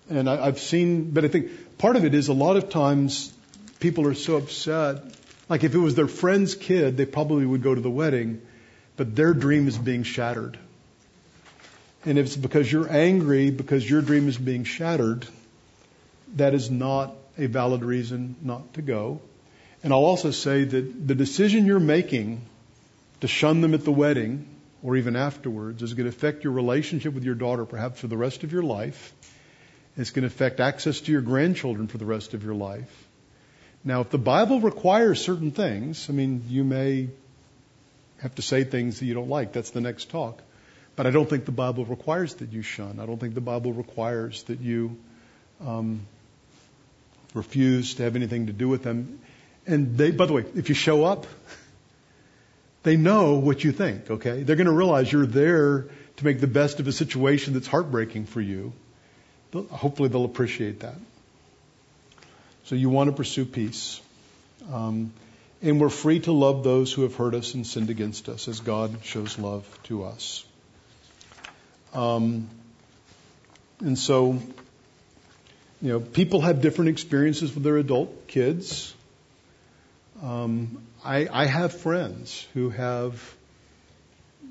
and 0.10 0.30
I, 0.30 0.48
I've 0.48 0.60
seen, 0.60 1.12
but 1.12 1.26
I 1.26 1.28
think 1.28 1.78
part 1.78 1.96
of 1.96 2.06
it 2.06 2.14
is 2.14 2.28
a 2.28 2.34
lot 2.34 2.58
of 2.58 2.70
times 2.70 3.34
people 3.80 4.08
are 4.08 4.14
so 4.14 4.38
upset. 4.38 5.04
Like 5.50 5.64
if 5.64 5.74
it 5.74 5.80
was 5.80 5.96
their 5.96 6.08
friend's 6.08 6.56
kid, 6.56 6.98
they 6.98 7.06
probably 7.06 7.46
would 7.46 7.64
go 7.64 7.74
to 7.74 7.82
the 7.82 7.90
wedding, 7.90 8.42
but 8.98 9.16
their 9.16 9.34
dream 9.34 9.68
is 9.68 9.78
being 9.78 10.04
shattered. 10.04 10.58
And 12.06 12.18
if 12.18 12.26
it's 12.26 12.36
because 12.36 12.72
you're 12.72 12.92
angry 12.92 13.50
because 13.50 13.90
your 13.90 14.02
dream 14.02 14.28
is 14.28 14.38
being 14.38 14.66
shattered, 14.66 15.26
that 16.36 16.54
is 16.54 16.70
not 16.70 17.16
a 17.38 17.46
valid 17.46 17.84
reason 17.84 18.36
not 18.42 18.74
to 18.74 18.82
go. 18.82 19.22
And 19.84 19.94
I'll 19.94 20.06
also 20.06 20.32
say 20.32 20.64
that 20.64 21.08
the 21.08 21.16
decision 21.16 21.66
you're 21.66 21.80
making 21.80 22.42
to 23.22 23.28
shun 23.28 23.62
them 23.62 23.74
at 23.74 23.84
the 23.84 23.92
wedding 23.92 24.48
or 24.84 24.98
even 24.98 25.16
afterwards 25.16 25.82
is 25.82 25.94
going 25.94 26.06
to 26.06 26.10
affect 26.10 26.44
your 26.44 26.54
relationship 26.54 27.14
with 27.14 27.24
your 27.24 27.36
daughter 27.36 27.66
perhaps 27.66 28.02
for 28.02 28.08
the 28.08 28.18
rest 28.18 28.44
of 28.44 28.52
your 28.52 28.64
life. 28.64 29.14
It's 29.98 30.12
going 30.12 30.24
to 30.24 30.28
affect 30.28 30.60
access 30.60 31.00
to 31.02 31.12
your 31.12 31.22
grandchildren 31.22 31.88
for 31.88 31.98
the 31.98 32.06
rest 32.06 32.34
of 32.34 32.44
your 32.44 32.56
life. 32.56 33.08
Now, 33.86 34.02
if 34.02 34.10
the 34.10 34.18
Bible 34.18 34.60
requires 34.60 35.22
certain 35.22 35.52
things, 35.52 36.10
I 36.10 36.14
mean, 36.14 36.44
you 36.50 36.64
may 36.64 37.10
have 38.22 38.36
to 38.36 38.42
say 38.42 38.64
things 38.64 39.00
that 39.00 39.06
you 39.06 39.14
don't 39.14 39.30
like. 39.30 39.54
That's 39.54 39.72
the 39.72 39.82
next 39.82 40.10
talk. 40.10 40.42
But 40.96 41.08
I 41.08 41.12
don't 41.12 41.30
think 41.30 41.46
the 41.46 41.52
Bible 41.52 41.86
requires 41.86 42.36
that 42.36 42.52
you 42.52 42.62
shun. 42.62 43.00
I 43.00 43.06
don't 43.06 43.20
think 43.20 43.34
the 43.34 43.42
Bible 43.42 43.74
requires 43.74 44.44
that 44.44 44.60
you 44.60 44.98
um, 45.66 46.02
refuse 47.34 47.96
to 47.96 48.04
have 48.04 48.16
anything 48.16 48.48
to 48.48 48.54
do 48.54 48.68
with 48.68 48.84
them. 48.84 49.20
And 49.66 49.98
they, 49.98 50.12
by 50.12 50.26
the 50.26 50.34
way, 50.34 50.46
if 50.56 50.70
you 50.70 50.76
show 50.76 51.04
up, 51.04 51.26
they 52.84 52.98
know 52.98 53.36
what 53.36 53.64
you 53.64 53.72
think, 53.72 54.10
okay? 54.12 54.44
They're 54.44 54.56
going 54.56 54.68
to 54.68 54.74
realize 54.74 55.12
you're 55.12 55.26
there 55.26 55.88
to 56.18 56.26
make 56.26 56.40
the 56.40 56.48
best 56.48 56.80
of 56.80 56.88
a 56.88 56.92
situation 56.92 57.54
that's 57.54 57.68
heartbreaking 57.68 58.26
for 58.26 58.42
you. 58.42 58.74
Hopefully, 59.54 60.10
they'll 60.10 60.26
appreciate 60.26 60.82
that. 60.82 60.96
So, 62.66 62.76
you 62.76 62.90
want 62.90 63.10
to 63.10 63.16
pursue 63.16 63.46
peace. 63.46 64.02
Um, 64.72 65.12
and 65.62 65.80
we're 65.80 65.90
free 65.90 66.20
to 66.22 66.32
love 66.34 66.64
those 66.64 66.92
who 66.92 67.04
have 67.04 67.16
hurt 67.16 67.34
us 67.34 67.54
and 67.54 67.66
sinned 67.66 67.90
against 67.90 68.28
us 68.28 68.48
as 68.50 68.60
God 68.60 68.98
shows 69.04 69.40
love 69.40 69.66
to 69.84 70.04
us. 70.04 70.46
Um, 71.94 72.50
and 73.80 73.98
so, 73.98 74.40
you 75.82 75.90
know, 75.90 76.00
people 76.02 76.42
have 76.42 76.62
different 76.62 76.90
experiences 76.90 77.54
with 77.54 77.64
their 77.64 77.78
adult 77.78 78.28
kids. 78.28 78.94
Um, 80.22 80.82
I, 81.04 81.28
I 81.32 81.46
have 81.46 81.74
friends 81.74 82.48
who 82.54 82.70
have, 82.70 83.36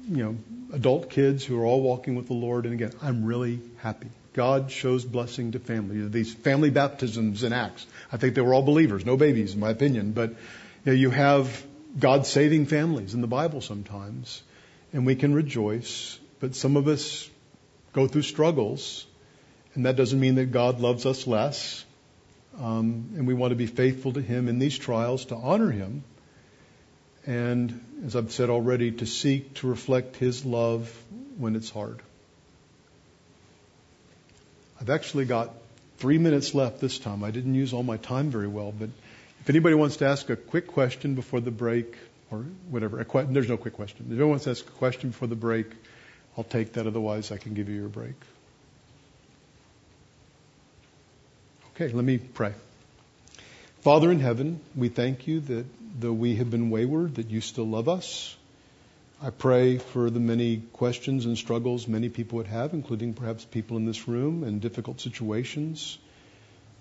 you 0.09 0.25
know, 0.25 0.37
adult 0.73 1.11
kids 1.11 1.45
who 1.45 1.59
are 1.61 1.65
all 1.65 1.81
walking 1.81 2.15
with 2.15 2.27
the 2.27 2.35
Lord. 2.35 2.67
And 2.67 2.75
again, 2.75 2.93
I'm 3.03 3.25
really 3.25 3.61
happy. 3.79 4.09
God 4.35 4.71
shows 4.71 5.05
blessing 5.05 5.53
to 5.53 5.59
family. 5.59 6.07
These 6.09 6.33
family 6.35 6.71
baptisms 6.71 7.43
in 7.43 7.53
Acts. 7.53 7.87
I 8.11 8.17
think 8.17 8.35
they 8.35 8.41
were 8.41 8.55
all 8.55 8.63
believers, 8.63 9.05
no 9.05 9.17
babies, 9.17 9.55
in 9.55 9.61
my 9.61 9.71
opinion. 9.71 10.13
But 10.13 10.31
you, 10.31 10.37
know, 10.87 10.93
you 10.93 11.11
have 11.11 11.65
God 11.99 12.27
saving 12.27 12.67
families 12.67 13.15
in 13.15 13.21
the 13.21 13.27
Bible 13.27 13.61
sometimes, 13.61 14.43
and 14.93 15.07
we 15.07 15.17
can 15.17 15.35
rejoice. 15.35 16.19
But 16.41 16.55
some 16.55 16.77
of 16.77 16.89
us 16.89 17.29
go 17.93 18.09
through 18.09 18.23
struggles, 18.23 19.07
and 19.75 19.87
that 19.87 19.97
doesn't 19.97 20.19
mean 20.19 20.37
that 20.37 20.51
God 20.51 20.81
loves 20.81 21.05
us 21.05 21.27
less. 21.27 21.85
Um, 22.59 23.11
and 23.17 23.27
we 23.27 23.35
want 23.35 23.53
to 23.53 23.57
be 23.57 23.67
faithful 23.67 24.13
to 24.15 24.21
Him 24.21 24.49
in 24.49 24.59
these 24.59 24.79
trials 24.79 25.27
to 25.27 25.35
honor 25.35 25.71
Him. 25.71 26.05
And 27.27 27.81
as 28.05 28.17
I've 28.17 28.33
said 28.33 28.51
already, 28.51 28.91
to 28.93 29.07
seek 29.07 29.55
to 29.55 29.69
reflect 29.69 30.17
His 30.17 30.45
love 30.45 30.91
when 31.39 31.57
it's 31.57 31.71
hard. 31.71 32.01
I've 34.81 34.91
actually 34.91 35.27
got 35.27 35.51
three 35.99 36.19
minutes 36.19 36.55
left 36.55 36.81
this 36.81 36.99
time. 36.99 37.23
I 37.23 37.31
didn't 37.31 37.55
use 37.55 37.73
all 37.73 37.85
my 37.85 37.97
time 37.97 38.31
very 38.31 38.49
well, 38.49 38.73
but 38.77 38.89
if 39.41 39.49
anybody 39.49 39.77
wants 39.77 39.99
to 39.99 40.07
ask 40.07 40.29
a 40.31 40.37
quick 40.37 40.67
question 40.67 41.15
before 41.15 41.41
the 41.41 41.53
break, 41.53 41.95
or 42.33 42.39
whatever, 42.69 43.03
que- 43.05 43.27
there's 43.31 43.49
no 43.49 43.57
quick 43.57 43.75
question. 43.75 44.07
If 44.07 44.13
anyone 44.13 44.31
wants 44.31 44.45
to 44.45 44.51
ask 44.51 44.67
a 44.67 44.71
question 44.71 45.11
before 45.11 45.29
the 45.29 45.37
break, 45.37 45.67
I'll 46.37 46.45
take 46.45 46.73
that. 46.73 46.87
Otherwise, 46.89 47.31
I 47.31 47.37
can 47.37 47.55
give 47.55 47.69
you 47.69 47.77
your 47.77 47.89
break. 47.89 48.15
Okay, 51.75 51.93
let 51.93 52.05
me 52.05 52.19
pray. 52.19 52.53
Father 53.83 54.11
in 54.11 54.21
heaven, 54.21 54.61
we 54.75 54.89
thank 54.89 55.27
you 55.27 55.41
that 55.41 55.67
though 55.99 56.13
we 56.13 56.37
have 56.37 56.51
been 56.51 56.71
wayward, 56.71 57.17
that 57.17 57.31
you 57.31 57.41
still 57.41 57.67
love 57.67 57.89
us. 57.89 58.37
I 59.23 59.31
pray 59.31 59.79
for 59.79 60.11
the 60.11 60.19
many 60.21 60.57
questions 60.73 61.27
and 61.27 61.39
struggles 61.39 61.87
many 61.87 62.09
people 62.09 62.39
would 62.39 62.49
have, 62.49 62.73
including 62.73 63.15
perhaps 63.15 63.45
people 63.45 63.77
in 63.77 63.87
this 63.87 64.09
room 64.09 64.43
in 64.43 64.59
difficult 64.59 65.01
situations. 65.01 65.99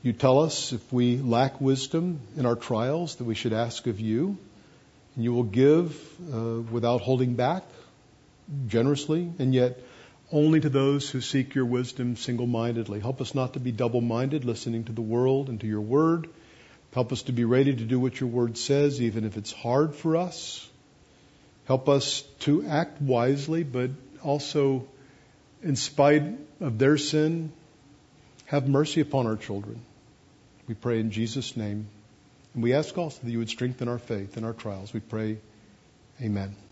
You 0.02 0.14
tell 0.14 0.40
us 0.40 0.74
if 0.74 0.92
we 0.92 1.18
lack 1.18 1.62
wisdom 1.62 2.20
in 2.36 2.48
our 2.48 2.56
trials 2.56 3.16
that 3.18 3.26
we 3.26 3.36
should 3.36 3.54
ask 3.54 3.86
of 3.86 4.00
you, 4.00 4.38
and 5.16 5.24
you 5.24 5.34
will 5.34 5.44
give 5.44 5.96
uh, 6.34 6.62
without 6.72 7.02
holding 7.02 7.36
back, 7.36 7.64
generously, 8.68 9.32
and 9.38 9.54
yet 9.54 9.78
only 10.32 10.62
to 10.62 10.70
those 10.70 11.10
who 11.10 11.22
seek 11.22 11.54
your 11.54 11.66
wisdom 11.66 12.16
single 12.16 12.48
mindedly. 12.48 13.00
Help 13.00 13.22
us 13.22 13.36
not 13.36 13.54
to 13.54 13.60
be 13.60 13.72
double 13.72 14.02
minded, 14.02 14.46
listening 14.46 14.86
to 14.86 14.94
the 14.94 15.02
world 15.02 15.50
and 15.50 15.60
to 15.60 15.68
your 15.68 15.82
word. 15.82 16.30
Help 16.94 17.12
us 17.12 17.24
to 17.24 17.32
be 17.32 17.46
ready 17.46 17.74
to 17.74 17.84
do 17.84 18.00
what 18.00 18.20
your 18.20 18.30
word 18.30 18.58
says, 18.58 19.02
even 19.02 19.24
if 19.24 19.38
it's 19.38 19.52
hard 19.52 19.96
for 19.96 20.18
us. 20.18 20.68
Help 21.66 21.88
us 21.88 22.22
to 22.42 22.66
act 22.66 23.02
wisely, 23.02 23.64
but 23.64 23.92
also, 24.22 24.88
in 25.64 25.76
spite 25.76 26.24
of 26.60 26.78
their 26.78 26.98
sin, 26.98 27.52
have 28.46 28.68
mercy 28.68 29.00
upon 29.00 29.26
our 29.26 29.38
children. 29.38 29.82
We 30.68 30.74
pray 30.74 31.00
in 31.00 31.12
Jesus' 31.12 31.56
name. 31.56 31.88
And 32.54 32.64
we 32.64 32.74
ask 32.74 32.98
also 32.98 33.22
that 33.24 33.32
you 33.32 33.40
would 33.40 33.50
strengthen 33.50 33.88
our 33.88 34.00
faith 34.00 34.36
in 34.36 34.44
our 34.44 34.54
trials. 34.54 34.94
We 34.94 35.00
pray, 35.00 35.38
Amen. 36.22 36.56